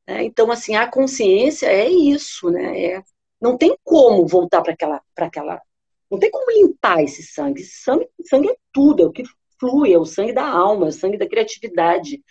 Né? 0.07 0.23
Então, 0.23 0.51
assim, 0.51 0.75
a 0.75 0.87
consciência 0.87 1.65
é 1.65 1.89
isso, 1.89 2.51
né? 2.51 2.85
É, 2.85 3.03
não 3.41 3.57
tem 3.57 3.75
como 3.83 4.27
voltar 4.27 4.61
para 4.61 4.73
aquela, 4.73 5.01
aquela. 5.17 5.61
Não 6.09 6.19
tem 6.19 6.29
como 6.29 6.51
limpar 6.51 7.03
esse 7.03 7.23
sangue. 7.23 7.61
Esse 7.61 7.81
sangue, 7.81 8.07
sangue 8.25 8.49
é 8.49 8.55
tudo, 8.71 9.03
é 9.03 9.05
o 9.07 9.11
que 9.11 9.23
flui, 9.59 9.91
é 9.91 9.97
o 9.97 10.05
sangue 10.05 10.33
da 10.33 10.47
alma, 10.47 10.85
é 10.85 10.89
o 10.89 10.93
sangue 10.93 11.17
da 11.17 11.27
criatividade, 11.27 12.23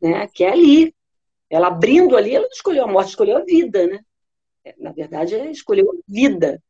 né? 0.00 0.26
Que 0.32 0.44
é 0.44 0.50
ali. 0.50 0.94
Ela 1.50 1.68
abrindo 1.68 2.16
ali, 2.16 2.34
ela 2.34 2.44
não 2.44 2.52
escolheu 2.52 2.84
a 2.84 2.86
morte, 2.86 3.10
escolheu 3.10 3.38
a 3.38 3.44
vida, 3.44 3.86
né? 3.86 4.00
É, 4.64 4.74
na 4.78 4.92
verdade, 4.92 5.34
ela 5.34 5.50
escolheu 5.50 5.90
a 5.90 5.94
vida. 6.06 6.62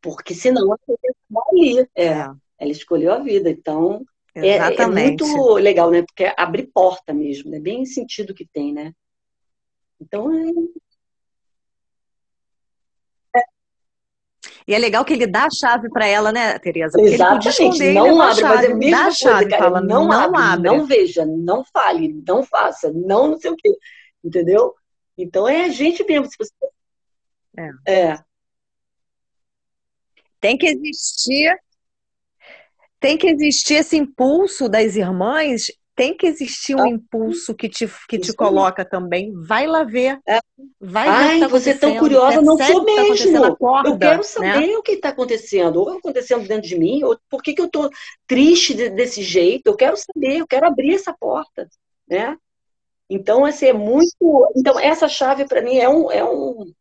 Porque 0.00 0.34
senão 0.34 0.62
ela 0.62 0.78
ia 0.88 1.40
ali. 1.50 1.88
É, 1.96 2.12
ela 2.58 2.70
escolheu 2.70 3.12
a 3.12 3.18
vida. 3.18 3.50
Então, 3.50 4.04
é, 4.34 4.56
é, 4.56 4.86
muito 4.86 5.54
legal, 5.54 5.90
né? 5.90 6.02
Porque 6.02 6.32
abre 6.36 6.66
porta 6.72 7.12
mesmo, 7.12 7.50
né? 7.50 7.60
Bem 7.60 7.84
sentido 7.84 8.34
que 8.34 8.46
tem, 8.46 8.72
né? 8.72 8.92
Então, 10.00 10.32
é, 10.32 10.50
E 14.66 14.74
é 14.74 14.78
legal 14.78 15.04
que 15.04 15.12
ele 15.12 15.26
dá 15.26 15.46
a 15.46 15.50
chave 15.50 15.88
para 15.90 16.06
ela, 16.06 16.32
né, 16.32 16.58
Tereza? 16.58 16.92
Porque 16.96 17.14
Exatamente, 17.14 17.46
ele 17.46 17.68
esconder, 17.68 17.94
não 17.94 18.20
abre, 18.20 18.42
mas 18.42 18.64
é 18.64 18.66
a 18.66 18.74
mesma 18.74 19.02
coisa, 19.02 19.16
chave, 19.16 19.48
cara, 19.48 19.62
fala, 19.64 19.80
não, 19.80 20.06
não 20.06 20.12
abre, 20.12 20.40
abre, 20.40 20.68
não 20.68 20.86
veja, 20.86 21.26
não 21.26 21.64
fale, 21.64 22.22
não 22.26 22.42
faça, 22.42 22.92
não 22.92 23.28
não 23.28 23.38
sei 23.38 23.50
o 23.50 23.56
quê, 23.56 23.70
entendeu? 24.22 24.74
Então 25.16 25.48
é 25.48 25.64
a 25.64 25.68
gente 25.68 26.04
mesmo. 26.04 26.26
Se 26.26 26.36
você... 26.38 26.52
é. 27.86 28.10
é. 28.10 28.18
Tem 30.40 30.58
que 30.58 30.66
existir 30.66 31.56
tem 32.98 33.18
que 33.18 33.26
existir 33.26 33.74
esse 33.74 33.96
impulso 33.96 34.68
das 34.68 34.94
irmãs 34.94 35.66
tem 35.94 36.16
que 36.16 36.26
existir 36.26 36.74
um 36.74 36.86
impulso 36.86 37.54
que 37.54 37.68
te, 37.68 37.88
que 38.08 38.18
te 38.18 38.32
coloca 38.32 38.84
também. 38.84 39.32
Vai 39.34 39.66
lá 39.66 39.84
ver. 39.84 40.18
É. 40.26 40.40
Vai 40.80 41.04
ver 41.04 41.14
Ai, 41.14 41.40
tá 41.40 41.48
você 41.48 41.70
é 41.70 41.74
tão 41.74 41.96
curiosa, 41.96 42.40
não 42.40 42.56
sou 42.56 42.84
tá 42.84 42.84
mesmo. 42.84 43.56
Tá 43.58 43.82
eu 43.84 43.98
quero 43.98 44.24
saber 44.24 44.66
né? 44.68 44.76
o 44.76 44.82
que 44.82 44.92
está 44.92 45.10
acontecendo. 45.10 45.80
Ou 45.80 45.90
acontecendo 45.90 46.46
dentro 46.46 46.68
de 46.68 46.78
mim, 46.78 47.02
ou 47.04 47.18
por 47.28 47.42
que, 47.42 47.52
que 47.52 47.60
eu 47.60 47.66
estou 47.66 47.90
triste 48.26 48.74
desse 48.90 49.22
jeito. 49.22 49.66
Eu 49.66 49.76
quero 49.76 49.96
saber, 49.96 50.38
eu 50.38 50.46
quero 50.46 50.66
abrir 50.66 50.94
essa 50.94 51.12
porta. 51.12 51.68
Né? 52.08 52.36
Então, 53.08 53.44
assim, 53.44 53.66
é 53.66 53.72
muito. 53.72 54.50
Então, 54.56 54.78
essa 54.80 55.08
chave, 55.08 55.46
para 55.46 55.60
mim, 55.60 55.76
é 55.76 55.88
um, 55.88 56.10
é 56.10 56.24
um, 56.24 56.72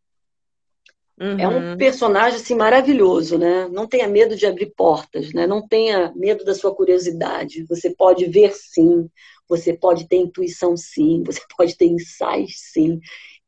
Uhum. 1.22 1.40
É 1.40 1.48
um 1.48 1.72
uhum. 1.72 1.78
personagem 1.78 2.40
assim 2.40 2.56
maravilhoso, 2.56 3.38
né? 3.38 3.70
Não 3.72 3.86
tenha 3.86 4.08
medo 4.08 4.36
de 4.36 4.48
abrir 4.48 4.74
portas, 4.76 5.32
né? 5.32 5.46
Não 5.46 5.68
tenha 5.68 6.12
medo 6.16 6.44
da 6.44 6.56
sua 6.56 6.74
curiosidade. 6.74 7.64
Você 7.66 7.92
pode 7.92 8.26
ver 8.26 8.52
sim, 8.56 9.08
você 9.48 9.72
pode 9.72 10.08
ter 10.08 10.18
intuição 10.18 10.76
sim, 10.76 11.22
você 11.24 11.42
pode 11.56 11.78
ter 11.78 11.86
insight 11.86 12.52
sim, 12.58 13.00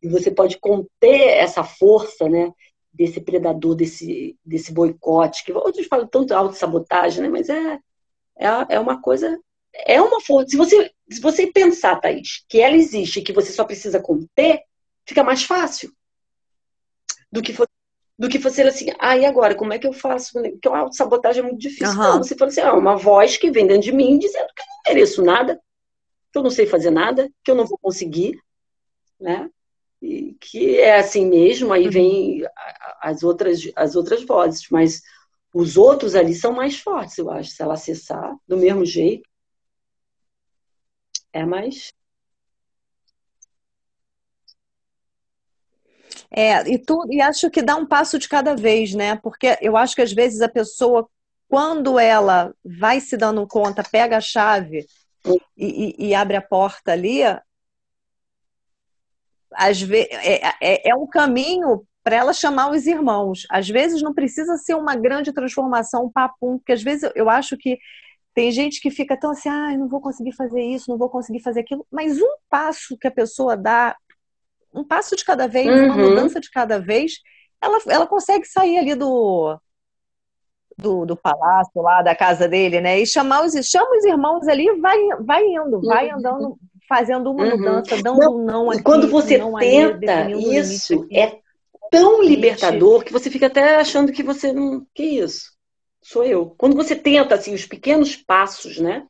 e 0.04 0.08
você 0.08 0.30
pode 0.30 0.60
conter 0.60 1.30
essa 1.30 1.64
força, 1.64 2.30
né? 2.30 2.52
desse 2.96 3.20
predador, 3.20 3.74
desse, 3.74 4.38
desse 4.46 4.72
boicote, 4.72 5.44
que 5.44 5.52
outros 5.52 5.88
falam 5.88 6.06
tanto 6.06 6.32
autossabotagem, 6.32 7.24
né? 7.24 7.28
Mas 7.28 7.50
é, 7.50 7.80
é, 8.38 8.48
é 8.76 8.80
uma 8.80 9.02
coisa, 9.02 9.36
é 9.74 10.00
uma 10.00 10.22
força. 10.22 10.50
Se 10.50 10.58
você, 10.58 10.92
se 11.10 11.20
você 11.20 11.48
pensar, 11.48 12.00
Thaís, 12.00 12.46
que 12.48 12.62
ela 12.62 12.76
existe 12.76 13.18
e 13.20 13.24
que 13.24 13.34
você 13.34 13.52
só 13.52 13.64
precisa 13.66 14.00
conter, 14.00 14.62
fica 15.08 15.24
mais 15.24 15.42
fácil 15.42 15.92
do 17.34 17.42
que 17.42 17.54
do 18.16 18.30
que 18.30 18.38
você 18.38 18.62
assim, 18.62 18.94
ah, 19.00 19.18
e 19.18 19.26
agora, 19.26 19.56
como 19.56 19.74
é 19.74 19.80
que 19.80 19.88
eu 19.88 19.92
faço? 19.92 20.34
Porque 20.34 20.68
a 20.68 20.78
autossabotagem 20.78 21.42
é 21.42 21.44
muito 21.44 21.60
difícil. 21.60 21.96
Uhum. 21.96 22.04
Não, 22.04 22.24
você 22.24 22.36
fala 22.36 22.52
assim, 22.52 22.62
ah, 22.62 22.76
uma 22.76 22.96
voz 22.96 23.38
que 23.38 23.50
vem 23.50 23.66
dentro 23.66 23.82
de 23.82 23.92
mim 23.92 24.20
dizendo 24.20 24.48
que 24.56 24.62
eu 24.62 24.66
não 24.68 24.94
mereço 24.94 25.24
nada, 25.24 25.60
que 26.32 26.38
eu 26.38 26.44
não 26.44 26.52
sei 26.52 26.68
fazer 26.68 26.92
nada, 26.92 27.28
que 27.44 27.50
eu 27.50 27.56
não 27.56 27.66
vou 27.66 27.78
conseguir, 27.80 28.40
né? 29.20 29.50
E 30.00 30.38
que 30.40 30.80
é 30.80 31.00
assim 31.00 31.26
mesmo, 31.26 31.74
aí 31.74 31.86
uhum. 31.86 31.92
vem 31.92 32.44
as 33.02 33.24
outras, 33.24 33.60
as 33.76 33.96
outras 33.96 34.24
vozes, 34.24 34.68
mas 34.70 35.02
os 35.52 35.76
outros 35.76 36.14
ali 36.14 36.36
são 36.36 36.54
mais 36.54 36.80
fortes, 36.80 37.18
eu 37.18 37.32
acho, 37.32 37.50
se 37.50 37.64
ela 37.64 37.74
acessar 37.74 38.36
do 38.48 38.58
mesmo 38.58 38.86
jeito. 38.86 39.28
É 41.34 41.44
mais 41.44 41.92
É, 46.36 46.68
e, 46.68 46.80
tu, 46.80 47.06
e 47.12 47.22
acho 47.22 47.50
que 47.52 47.62
dá 47.62 47.76
um 47.76 47.86
passo 47.86 48.18
de 48.18 48.28
cada 48.28 48.56
vez, 48.56 48.94
né? 48.94 49.16
Porque 49.18 49.56
eu 49.62 49.78
acho 49.78 49.96
que 49.96 50.02
às 50.02 50.12
vezes 50.12 50.42
a 50.42 50.50
pessoa, 50.50 51.08
quando 51.48 52.00
ela 52.00 52.52
vai 52.66 53.00
se 53.00 53.16
dando 53.16 53.48
conta, 53.48 53.84
pega 53.84 54.18
a 54.18 54.22
chave 54.22 54.86
e, 55.26 55.38
e, 55.56 56.08
e 56.08 56.16
abre 56.16 56.36
a 56.36 56.42
porta 56.42 56.92
ali, 56.92 57.22
às 59.54 59.80
vezes, 59.80 60.10
é, 60.12 60.42
é, 60.60 60.90
é 60.90 60.96
um 60.96 61.06
caminho 61.06 61.86
para 62.04 62.16
ela 62.16 62.34
chamar 62.34 62.72
os 62.72 62.88
irmãos. 62.88 63.46
Às 63.50 63.70
vezes 63.70 64.02
não 64.02 64.14
precisa 64.14 64.58
ser 64.58 64.76
uma 64.76 64.96
grande 64.96 65.32
transformação, 65.32 66.06
um 66.06 66.12
papum, 66.12 66.58
porque 66.58 66.74
às 66.74 66.82
vezes 66.82 67.10
eu 67.16 67.30
acho 67.30 67.56
que 67.58 67.78
tem 68.34 68.52
gente 68.52 68.82
que 68.82 68.90
fica 68.90 69.16
tão 69.16 69.30
assim, 69.32 69.48
ah, 69.48 69.78
não 69.78 69.88
vou 69.88 70.02
conseguir 70.02 70.34
fazer 70.34 70.62
isso, 70.62 70.90
não 70.90 70.98
vou 70.98 71.10
conseguir 71.10 71.42
fazer 71.42 71.60
aquilo, 71.60 71.86
mas 71.92 72.20
um 72.20 72.36
passo 72.50 72.98
que 72.98 73.08
a 73.08 73.12
pessoa 73.12 73.56
dá 73.56 73.96
um 74.74 74.84
passo 74.84 75.16
de 75.16 75.24
cada 75.24 75.48
vez, 75.48 75.68
uhum. 75.68 75.86
uma 75.86 75.98
mudança 75.98 76.40
de 76.40 76.50
cada 76.50 76.80
vez, 76.80 77.14
ela, 77.62 77.80
ela 77.88 78.08
consegue 78.08 78.46
sair 78.46 78.78
ali 78.78 78.96
do, 78.96 79.58
do, 80.78 81.06
do, 81.06 81.16
palácio 81.16 81.82
lá, 81.82 82.02
da 82.02 82.16
casa 82.16 82.48
dele, 82.48 82.82
né? 82.82 83.00
E 83.00 83.06
chamar 83.06 83.46
os, 83.46 83.54
chama 83.66 83.98
os 83.98 84.04
irmãos 84.04 84.48
ali 84.48 84.70
vai, 84.80 84.98
vai 85.22 85.46
indo, 85.46 85.82
vai 85.82 86.10
uhum. 86.10 86.18
andando, 86.18 86.58
fazendo 86.88 87.32
uma 87.32 87.44
uhum. 87.44 87.58
mudança, 87.58 88.02
dando 88.02 88.20
não, 88.20 88.36
um 88.36 88.46
não 88.46 88.72
aqui. 88.72 88.84
Quando 88.84 89.08
você 89.08 89.42
um 89.42 89.58
tenta 89.58 90.30
isso, 90.32 91.08
é 91.12 91.38
tão 91.90 92.24
libertador 92.24 93.04
que 93.04 93.14
você 93.14 93.30
fica 93.30 93.48
até 93.48 93.76
achando 93.76 94.12
que 94.12 94.24
você 94.24 94.52
não. 94.52 94.86
Que 94.94 95.04
isso? 95.04 95.54
Sou 96.02 96.24
eu. 96.24 96.54
Quando 96.58 96.76
você 96.76 96.96
tenta, 96.96 97.36
assim, 97.36 97.54
os 97.54 97.66
pequenos 97.66 98.16
passos, 98.16 98.78
né? 98.78 99.06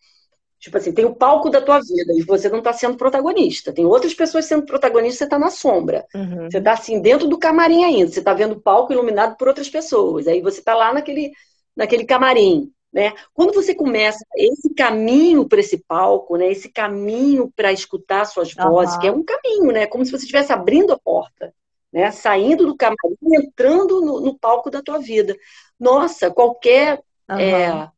Tipo 0.64 0.78
assim, 0.78 0.94
tem 0.94 1.04
o 1.04 1.14
palco 1.14 1.50
da 1.50 1.62
tua 1.62 1.82
vida 1.82 2.14
e 2.16 2.22
você 2.22 2.48
não 2.48 2.60
está 2.60 2.72
sendo 2.72 2.96
protagonista. 2.96 3.74
Tem 3.74 3.86
outras 3.86 4.14
pessoas 4.14 4.46
sendo 4.46 4.66
protagonistas, 4.66 5.18
você 5.18 5.24
está 5.26 5.38
na 5.38 5.50
sombra. 5.50 6.06
Uhum. 6.16 6.50
Você 6.50 6.58
está 6.58 6.72
assim, 6.72 7.02
dentro 7.02 7.28
do 7.28 7.38
camarim 7.38 7.84
ainda. 7.84 8.10
Você 8.10 8.20
está 8.20 8.34
vendo 8.34 8.54
o 8.54 8.62
palco 8.62 8.94
iluminado 8.94 9.36
por 9.36 9.50
outras 9.50 9.70
pessoas. 9.70 10.26
Aí 10.26 10.40
você 10.40 10.60
está 10.60 10.74
lá 10.74 10.94
naquele, 10.94 11.34
naquele 11.76 12.06
camarim. 12.06 12.72
Né? 12.94 13.12
Quando 13.34 13.54
você 13.54 13.76
começa 13.76 14.26
esse 14.38 14.74
caminho 14.74 15.46
para 15.50 15.60
esse 15.60 15.84
palco, 15.86 16.38
né? 16.38 16.50
esse 16.50 16.70
caminho 16.70 17.52
para 17.54 17.74
escutar 17.74 18.24
suas 18.24 18.54
vozes, 18.54 18.94
uhum. 18.94 19.02
que 19.02 19.08
é 19.08 19.12
um 19.12 19.22
caminho, 19.22 19.70
né? 19.70 19.86
como 19.86 20.06
se 20.06 20.12
você 20.12 20.24
estivesse 20.24 20.54
abrindo 20.54 20.94
a 20.94 20.98
porta, 20.98 21.54
né? 21.92 22.10
saindo 22.12 22.66
do 22.66 22.78
camarim, 22.78 23.18
entrando 23.34 24.00
no, 24.00 24.22
no 24.22 24.40
palco 24.40 24.72
da 24.72 24.82
tua 24.82 24.98
vida. 24.98 25.36
Nossa, 25.78 26.32
qualquer 26.32 27.04
uhum. 27.30 27.38
é, 27.38 27.92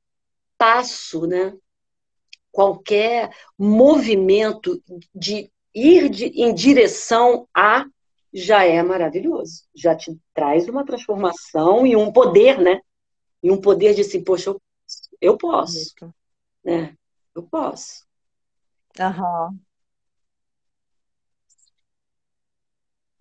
passo, 0.58 1.28
né? 1.28 1.54
Qualquer 2.56 3.30
movimento 3.60 4.82
de 5.14 5.52
ir 5.74 6.08
de, 6.08 6.28
em 6.28 6.54
direção 6.54 7.46
a 7.54 7.86
já 8.34 8.64
é 8.64 8.82
maravilhoso. 8.82 9.64
Já 9.76 9.94
te 9.94 10.18
traz 10.34 10.70
uma 10.70 10.86
transformação 10.86 11.86
e 11.86 11.98
um 11.98 12.14
poder, 12.14 12.58
né? 12.58 12.80
E 13.44 13.52
um 13.52 13.60
poder 13.60 13.94
de 13.94 14.02
assim, 14.02 14.24
poxa, 14.24 14.52
eu, 14.52 14.62
eu 15.20 15.38
posso. 15.38 15.94
Né? 16.64 16.96
Eu 17.36 17.44
posso. 17.44 18.06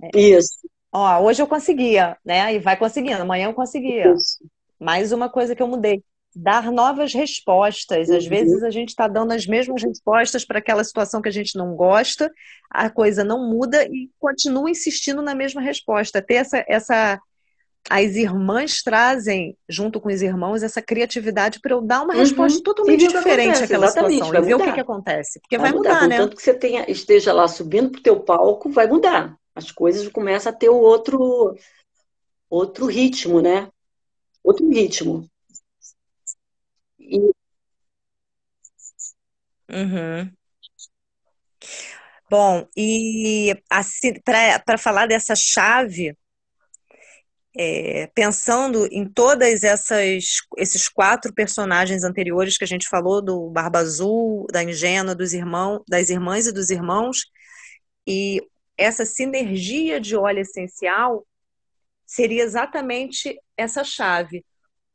É. 0.01 0.11
Isso. 0.17 0.69
Ó, 0.93 1.23
hoje 1.23 1.43
eu 1.43 1.49
conseguia, 1.49 2.17
né? 2.25 2.55
E 2.55 2.61
vai 2.61 2.77
conseguindo. 2.77 3.21
Amanhã 3.21 3.49
eu 3.49 3.55
conseguia. 3.55 4.13
Isso. 4.13 4.49
Mais 4.79 5.11
uma 5.11 5.29
coisa 5.29 5.57
que 5.57 5.63
eu 5.63 5.67
mudei 5.67 6.05
dar 6.35 6.71
novas 6.73 7.13
respostas. 7.13 8.11
Às 8.11 8.25
uhum. 8.25 8.31
vezes 8.31 8.63
a 8.63 8.71
gente 8.71 8.89
está 8.89 9.07
dando 9.07 9.33
as 9.33 9.47
mesmas 9.47 9.83
respostas 9.83 10.45
para 10.45 10.59
aquela 10.59 10.83
situação 10.83 11.23
que 11.23 11.29
a 11.29 11.33
gente 11.33 11.57
não 11.57 11.75
gosta, 11.75 12.31
a 12.71 12.91
coisa 12.91 13.23
não 13.23 13.49
muda 13.49 13.85
e 13.85 14.11
continua 14.19 14.71
insistindo 14.71 15.23
na 15.23 15.35
mesma 15.35 15.61
resposta. 15.61 16.21
Ter 16.21 16.35
essa, 16.35 16.65
essa 16.69 17.21
as 17.89 18.17
irmãs 18.17 18.83
trazem, 18.83 19.57
junto 19.69 20.01
com 20.01 20.09
os 20.09 20.23
irmãos, 20.23 20.63
essa 20.63 20.81
criatividade 20.81 21.61
para 21.61 21.75
eu 21.75 21.83
dar 21.83 22.03
uma 22.03 22.15
uhum. 22.15 22.21
resposta 22.21 22.63
totalmente 22.63 23.07
diferente 23.07 23.63
àquela 23.63 23.89
situação 23.89 24.35
e 24.35 24.41
ver 24.41 24.55
o 24.55 24.59
que, 24.59 24.73
que 24.73 24.81
acontece. 24.81 25.41
Porque 25.41 25.59
vai, 25.59 25.71
vai 25.71 25.79
mudar, 25.79 25.95
mudar 25.95 26.09
né? 26.09 26.17
Tanto 26.17 26.37
que 26.37 26.43
você 26.43 26.55
tenha, 26.55 26.91
esteja 26.91 27.33
lá 27.33 27.47
subindo 27.47 27.91
para 27.91 28.01
o 28.01 28.03
teu 28.03 28.21
palco, 28.21 28.71
vai 28.71 28.87
mudar. 28.87 29.37
As 29.55 29.71
coisas 29.71 30.09
começam 30.09 30.51
a 30.51 30.55
ter 30.55 30.69
outro, 30.71 31.55
outro 32.49 32.87
ritmo, 32.87 33.41
né? 33.41 33.69
Outro 34.43 34.69
ritmo. 34.69 35.29
Uhum. 39.69 40.31
Bom, 42.31 42.67
e 42.77 43.55
assim, 43.71 44.15
para 44.21 44.79
falar 44.79 45.07
dessa 45.07 45.35
chave, 45.35 46.17
é, 47.57 48.09
pensando 48.15 48.87
em 48.91 49.09
todas 49.09 49.63
essas 49.63 50.39
esses 50.59 50.89
quatro 50.89 51.33
personagens 51.33 52.03
anteriores 52.03 52.59
que 52.59 52.65
a 52.65 52.67
gente 52.67 52.89
falou 52.89 53.23
do 53.23 53.51
Barba 53.51 53.79
Azul, 53.79 54.47
da 54.51 54.63
Ingênua, 54.65 55.15
dos 55.15 55.33
irmãos, 55.33 55.83
das 55.89 56.11
irmãs 56.11 56.47
e 56.47 56.53
dos 56.53 56.71
irmãos, 56.71 57.27
e 58.07 58.41
essa 58.77 59.05
sinergia 59.05 60.01
de 60.01 60.17
óleo 60.17 60.41
essencial 60.41 61.27
seria 62.07 62.43
exatamente 62.43 63.39
essa 63.57 63.85
chave 63.85 64.45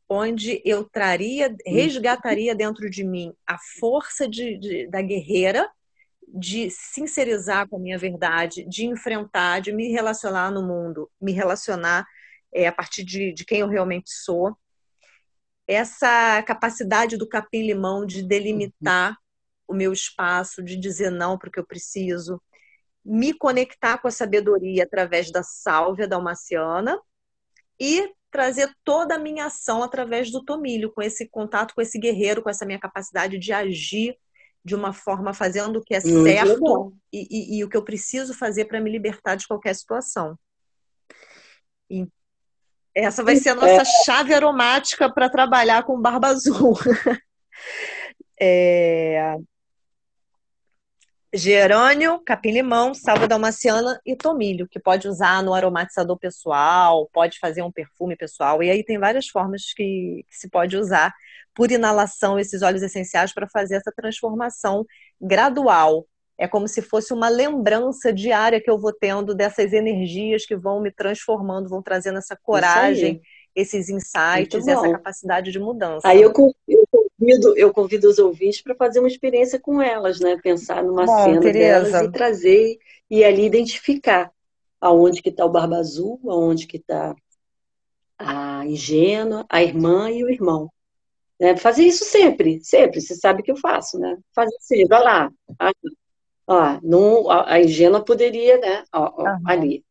onde 0.10 0.60
eu 0.66 0.84
traria, 0.84 1.56
resgataria 1.66 2.56
dentro 2.56 2.90
de 2.90 3.04
mim 3.04 3.32
a 3.46 3.58
força 3.80 4.28
de, 4.28 4.58
de, 4.58 4.88
da 4.88 5.02
guerreira, 5.02 5.70
de 6.28 6.70
sincerizar 6.72 7.68
com 7.68 7.78
a 7.78 7.80
minha 7.80 7.98
verdade, 7.98 8.66
de 8.68 8.86
enfrentar, 8.86 9.62
de 9.62 9.72
me 9.72 9.92
relacionar 9.92 10.52
no 10.52 10.64
mundo, 10.64 11.10
me 11.22 11.32
relacionar 11.32 12.08
é, 12.52 12.68
a 12.68 12.72
partir 12.72 13.04
de, 13.04 13.32
de 13.34 13.46
quem 13.46 13.60
eu 13.60 13.68
realmente 13.68 14.10
sou. 14.12 14.58
Essa 15.68 16.42
capacidade 16.44 17.16
do 17.16 17.30
capim-limão 17.30 18.04
de 18.04 18.24
delimitar 18.24 19.16
o 19.68 19.74
meu 19.74 19.94
espaço, 19.94 20.64
de 20.64 20.76
dizer 20.76 21.12
não 21.12 21.38
para 21.38 21.50
o 21.50 21.52
que 21.52 21.60
eu 21.60 21.66
preciso, 21.66 22.42
me 23.06 23.32
conectar 23.34 24.00
com 24.00 24.08
a 24.08 24.12
sabedoria 24.12 24.84
através 24.84 25.32
da 25.32 25.44
sálvia 25.44 26.08
dalmaciana 26.08 27.00
e 27.80 28.12
trazer 28.32 28.72
toda 28.84 29.16
a 29.16 29.20
minha 29.20 29.46
ação 29.46 29.82
através 29.82 30.32
do 30.32 30.44
tomilho, 30.44 30.92
com 30.92 31.02
esse 31.02 31.28
contato 31.28 31.74
com 31.74 31.82
esse 31.82 32.00
guerreiro, 32.00 32.42
com 32.42 32.50
essa 32.50 32.66
minha 32.66 32.80
capacidade 32.80 33.38
de 33.38 33.52
agir 33.52 34.16
de 34.64 34.76
uma 34.76 34.94
forma 34.94 35.34
fazendo 35.34 35.78
o 35.78 35.84
que 35.84 35.96
é 35.96 36.02
Muito 36.02 36.24
certo 36.24 36.94
e, 37.12 37.28
e, 37.30 37.58
e, 37.58 37.64
o 37.64 37.70
que 37.70 37.78
eu 37.78 37.84
preciso 37.84 38.34
fazer 38.34 38.66
para 38.66 38.80
me 38.80 38.92
libertar 38.92 39.36
de 39.36 39.48
qualquer 39.48 39.74
situação. 39.74 40.38
E 41.90 42.06
essa 42.94 43.24
vai 43.24 43.36
ser 43.38 43.50
a 43.50 43.56
nossa 43.56 43.82
é. 43.82 43.86
chave 44.06 44.34
aromática 44.34 45.12
para 45.12 45.30
trabalhar 45.30 45.84
com 45.84 46.00
barba 46.00 46.28
azul. 46.28 46.78
é... 48.40 49.36
Gerânio, 51.34 52.20
capim-limão, 52.26 52.94
salva 52.94 53.28
dalmaciana 53.28 54.00
e 54.04 54.16
tomilho, 54.16 54.68
que 54.68 54.80
pode 54.80 55.08
usar 55.08 55.44
no 55.44 55.54
aromatizador 55.54 56.18
pessoal, 56.18 57.08
pode 57.14 57.38
fazer 57.38 57.62
um 57.62 57.72
perfume 57.72 58.16
pessoal. 58.16 58.64
E 58.64 58.70
aí 58.70 58.84
tem 58.84 58.98
várias 58.98 59.28
formas 59.28 59.72
que, 59.76 60.26
que 60.28 60.36
se 60.36 60.50
pode 60.50 60.76
usar 60.76 61.14
por 61.54 61.72
inalação 61.72 62.40
esses 62.40 62.62
óleos 62.62 62.82
essenciais 62.82 63.34
para 63.34 63.48
fazer 63.48 63.76
essa 63.76 63.92
transformação 63.96 64.86
gradual. 65.22 66.08
É 66.36 66.48
como 66.48 66.68
se 66.68 66.82
fosse 66.82 67.14
uma 67.14 67.30
lembrança 67.30 68.12
diária 68.12 68.62
que 68.62 68.70
eu 68.72 68.80
vou 68.80 68.94
tendo 68.94 69.36
dessas 69.36 69.74
energias 69.74 70.46
que 70.46 70.56
vão 70.56 70.82
me 70.82 70.92
transformando, 70.92 71.70
vão 71.70 71.82
trazendo 71.82 72.18
essa 72.18 72.36
coragem, 72.42 73.22
esses 73.54 73.90
insights, 73.90 74.68
essa 74.68 74.90
capacidade 74.90 75.52
de 75.52 75.60
mudança. 75.60 76.08
Aí 76.08 76.22
eu, 76.22 76.34
eu 76.68 76.99
convido, 77.20 77.58
eu 77.58 77.74
convido 77.74 78.08
os 78.08 78.18
ouvintes 78.18 78.62
para 78.62 78.76
fazer 78.76 79.00
uma 79.00 79.08
experiência 79.08 79.60
com 79.60 79.82
elas, 79.82 80.20
né? 80.20 80.38
Pensar 80.42 80.84
numa 80.84 81.06
Bom, 81.06 81.24
cena 81.24 81.42
Tereza. 81.42 81.92
delas 81.92 82.08
e 82.08 82.12
trazer 82.12 82.80
e 83.10 83.24
ali 83.24 83.46
identificar 83.46 84.32
aonde 84.80 85.22
que 85.22 85.30
está 85.30 85.46
o 85.46 85.50
barba 85.50 85.78
azul, 85.78 86.20
aonde 86.26 86.66
que 86.66 86.78
está 86.78 87.16
ingênua, 88.66 89.46
a 89.50 89.62
irmã 89.64 90.10
e 90.10 90.24
o 90.24 90.30
irmão. 90.30 90.70
Né? 91.40 91.56
Fazer 91.56 91.84
isso 91.84 92.04
sempre, 92.04 92.60
sempre, 92.62 93.00
você 93.00 93.16
sabe 93.16 93.42
que 93.42 93.52
eu 93.52 93.56
faço, 93.56 93.98
né? 93.98 94.18
Fazer 94.34 94.56
sempre, 94.60 94.96
olha 94.96 95.04
lá. 95.04 95.32
Ó, 96.46 96.80
não, 96.84 97.30
a, 97.30 97.54
a 97.54 97.62
ingênua 97.62 98.04
poderia, 98.04 98.58
né? 98.58 98.84
Ó, 98.94 99.14
ó, 99.18 99.24
uhum. 99.24 99.38
Ali. 99.46 99.86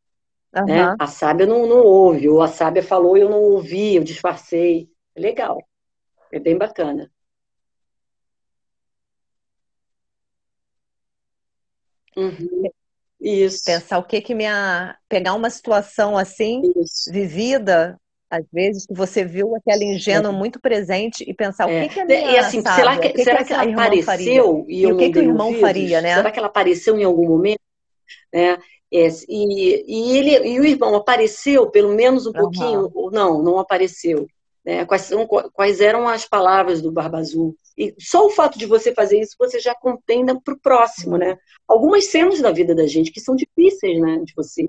Uhum. 0.55 0.67
Né? 0.67 0.97
A 0.99 1.07
sábia 1.07 1.47
não, 1.47 1.67
não 1.67 1.83
ouve, 1.83 2.29
ou 2.29 2.43
a 2.43 2.49
sábia 2.49 2.83
falou 2.83 3.17
e 3.17 3.21
eu 3.21 3.31
não 3.31 3.41
ouvi, 3.41 3.97
eu 3.97 4.05
disfarcei. 4.05 4.91
É 5.15 5.21
legal. 5.21 5.59
É 6.31 6.39
bem 6.39 6.59
bacana. 6.59 7.11
Uhum. 12.19 12.71
Isso. 13.21 13.65
Pensar 13.65 13.99
o 13.99 14.05
que 14.05 14.21
que 14.21 14.35
minha. 14.35 14.97
Pegar 15.09 15.35
uma 15.35 15.51
situação 15.51 16.17
assim, 16.17 16.63
Isso. 16.77 17.11
vivida, 17.13 17.99
às 18.31 18.45
vezes, 18.53 18.87
que 18.87 18.95
você 18.95 19.25
viu 19.25 19.57
aquela 19.57 19.83
ingênua 19.83 20.33
é. 20.33 20.35
muito 20.35 20.61
presente 20.61 21.25
e 21.27 21.35
pensar 21.35 21.71
é. 21.71 21.79
o 21.79 21.83
que, 21.83 21.95
que 21.95 22.01
a 22.01 22.05
minha 22.05 22.33
e 22.33 22.39
assim, 22.39 22.63
será 22.63 22.99
que, 22.99 23.09
que 23.11 23.25
será 23.25 23.39
que, 23.39 23.45
que 23.45 23.53
ela 23.53 23.63
apareceu 23.63 24.65
e, 24.69 24.83
e 24.83 24.93
o 24.93 24.97
que, 24.97 25.11
que 25.11 25.19
o 25.19 25.23
irmão 25.23 25.47
ouvidos? 25.47 25.67
faria, 25.67 26.01
né? 26.01 26.15
Será 26.15 26.31
que 26.31 26.39
ela 26.39 26.49
apareceu 26.49 26.99
em 26.99 27.05
algum 27.05 27.27
momento? 27.27 27.61
Né? 28.33 28.59
É, 28.91 29.09
e, 29.29 29.85
e, 29.87 30.17
ele, 30.17 30.49
e 30.49 30.61
o 30.61 30.65
irmão 30.65 30.95
apareceu 30.95 31.71
pelo 31.71 31.95
menos 31.95 32.27
um 32.27 32.31
uhum. 32.31 32.35
pouquinho? 32.35 32.91
Não, 33.13 33.43
não 33.43 33.59
apareceu. 33.59 34.27
Né? 34.65 34.85
Quais, 34.85 35.11
quais 35.53 35.81
eram 35.81 36.09
as 36.09 36.27
palavras 36.27 36.81
do 36.81 36.93
Barba 36.93 37.19
Azul? 37.19 37.55
E 37.79 37.95
só 38.01 38.27
o 38.27 38.31
fato 38.31 38.59
de 38.59 38.67
você 38.67 38.93
fazer 38.93 39.21
isso, 39.21 39.37
você 39.39 39.61
já 39.61 39.73
contém 39.73 40.27
para 40.43 40.53
o 40.53 40.59
próximo, 40.59 41.17
né? 41.17 41.39
Algumas 41.67 42.07
cenas 42.07 42.41
da 42.41 42.51
vida 42.51 42.75
da 42.75 42.89
gente 42.89 43.13
que 43.13 43.21
são 43.21 43.37
difíceis, 43.37 44.01
né? 44.01 44.19
De 44.25 44.35
você, 44.35 44.67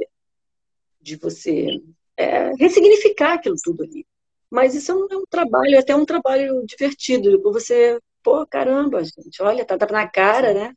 de 1.02 1.16
você 1.16 1.82
é, 2.16 2.54
ressignificar 2.54 3.34
aquilo 3.34 3.56
tudo 3.64 3.84
ali. 3.84 4.06
Mas 4.48 4.76
isso 4.76 4.92
é 4.92 4.96
um 4.96 5.26
trabalho, 5.28 5.76
é 5.76 5.80
até 5.80 5.96
um 5.96 6.06
trabalho 6.06 6.64
divertido. 6.68 7.42
Você, 7.52 8.00
pô, 8.22 8.46
caramba, 8.46 9.04
gente, 9.04 9.42
olha, 9.42 9.66
tá, 9.66 9.76
tá 9.76 9.88
na 9.88 10.08
cara, 10.08 10.54
né? 10.54 10.74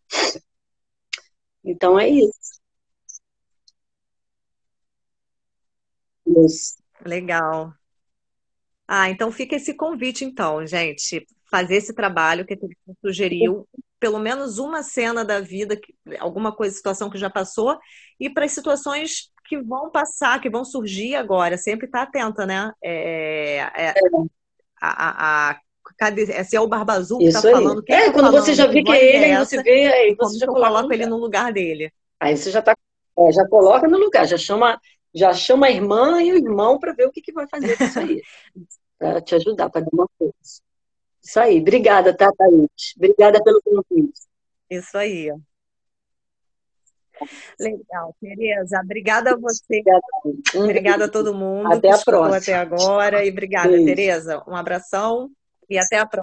Então 1.62 2.00
é. 2.00 2.08
Isso. 2.08 2.62
Legal. 7.04 7.74
Ah, 8.88 9.10
então 9.10 9.30
fica 9.30 9.56
esse 9.56 9.74
convite, 9.74 10.24
então, 10.24 10.66
gente, 10.66 11.26
fazer 11.52 11.76
esse 11.76 11.92
trabalho 11.92 12.46
que 12.46 12.54
ele 12.54 12.76
sugeriu, 13.04 13.68
pelo 14.00 14.18
menos 14.18 14.58
uma 14.58 14.82
cena 14.82 15.22
da 15.22 15.38
vida, 15.38 15.78
alguma 16.18 16.50
coisa, 16.50 16.74
situação 16.74 17.10
que 17.10 17.18
já 17.18 17.28
passou, 17.28 17.78
e 18.18 18.30
para 18.30 18.46
as 18.46 18.52
situações 18.52 19.30
que 19.44 19.60
vão 19.60 19.90
passar, 19.90 20.40
que 20.40 20.48
vão 20.48 20.64
surgir 20.64 21.14
agora. 21.14 21.58
Sempre 21.58 21.84
estar 21.84 22.06
tá 22.06 22.20
atenta, 22.20 22.46
né? 22.46 22.72
É, 22.82 23.58
é, 23.58 23.88
é, 23.88 23.94
a, 24.80 25.50
a, 25.50 25.50
a 25.50 25.60
cadê, 25.98 26.42
se 26.42 26.56
é 26.56 26.60
o 26.60 26.66
Barba 26.66 26.94
Azul 26.94 27.18
que 27.18 27.26
está 27.26 27.42
falando. 27.42 27.82
Quem 27.82 27.94
é, 27.94 28.06
tá 28.06 28.12
quando 28.12 28.26
falando, 28.26 28.44
você 28.44 28.54
já 28.54 28.66
vê 28.66 28.82
que 28.82 28.90
é 28.90 29.16
ele, 29.16 29.24
aí 29.26 29.38
você 29.38 29.62
vê, 29.62 29.92
aí 29.92 30.14
você 30.14 30.38
já 30.38 30.46
coloca 30.46 30.94
ele 30.94 31.04
no 31.04 31.18
lugar 31.18 31.52
dele. 31.52 31.92
Aí 32.18 32.34
você 32.34 32.50
já 32.50 32.62
tá, 32.62 32.74
é, 33.18 33.30
já 33.30 33.46
coloca 33.46 33.86
no 33.86 33.98
lugar, 33.98 34.26
já 34.26 34.38
chama, 34.38 34.80
já 35.14 35.34
chama 35.34 35.66
a 35.66 35.70
irmã 35.70 36.22
e 36.22 36.32
o 36.32 36.36
irmão 36.36 36.78
para 36.78 36.94
ver 36.94 37.06
o 37.06 37.12
que, 37.12 37.20
que 37.20 37.32
vai 37.32 37.46
fazer 37.46 37.76
com 37.76 37.84
isso 37.84 37.98
aí. 37.98 38.22
para 38.98 39.20
te 39.20 39.34
ajudar, 39.34 39.68
para 39.68 39.82
dar 39.82 39.90
uma 39.92 40.08
coisa. 40.18 40.32
Isso 41.22 41.38
aí. 41.38 41.60
Obrigada, 41.60 42.16
tá, 42.16 42.30
Thaís? 42.36 42.94
Obrigada 42.96 43.42
pelo 43.42 43.62
convite. 43.62 44.20
Isso 44.68 44.96
aí. 44.98 45.30
Legal, 47.58 48.16
Tereza. 48.20 48.80
Obrigada 48.82 49.32
a 49.32 49.36
você. 49.36 49.78
Obrigada, 49.78 50.02
obrigada 50.54 51.04
a 51.04 51.08
todo 51.08 51.34
mundo 51.34 51.72
até 51.72 51.90
a 51.90 51.98
próxima. 51.98 52.36
até 52.36 52.54
agora. 52.54 53.24
E 53.24 53.30
obrigada, 53.30 53.70
Tereza. 53.70 54.42
Um 54.48 54.56
abração 54.56 55.30
e 55.68 55.78
até 55.78 55.98
a 55.98 56.06
próxima. 56.06 56.20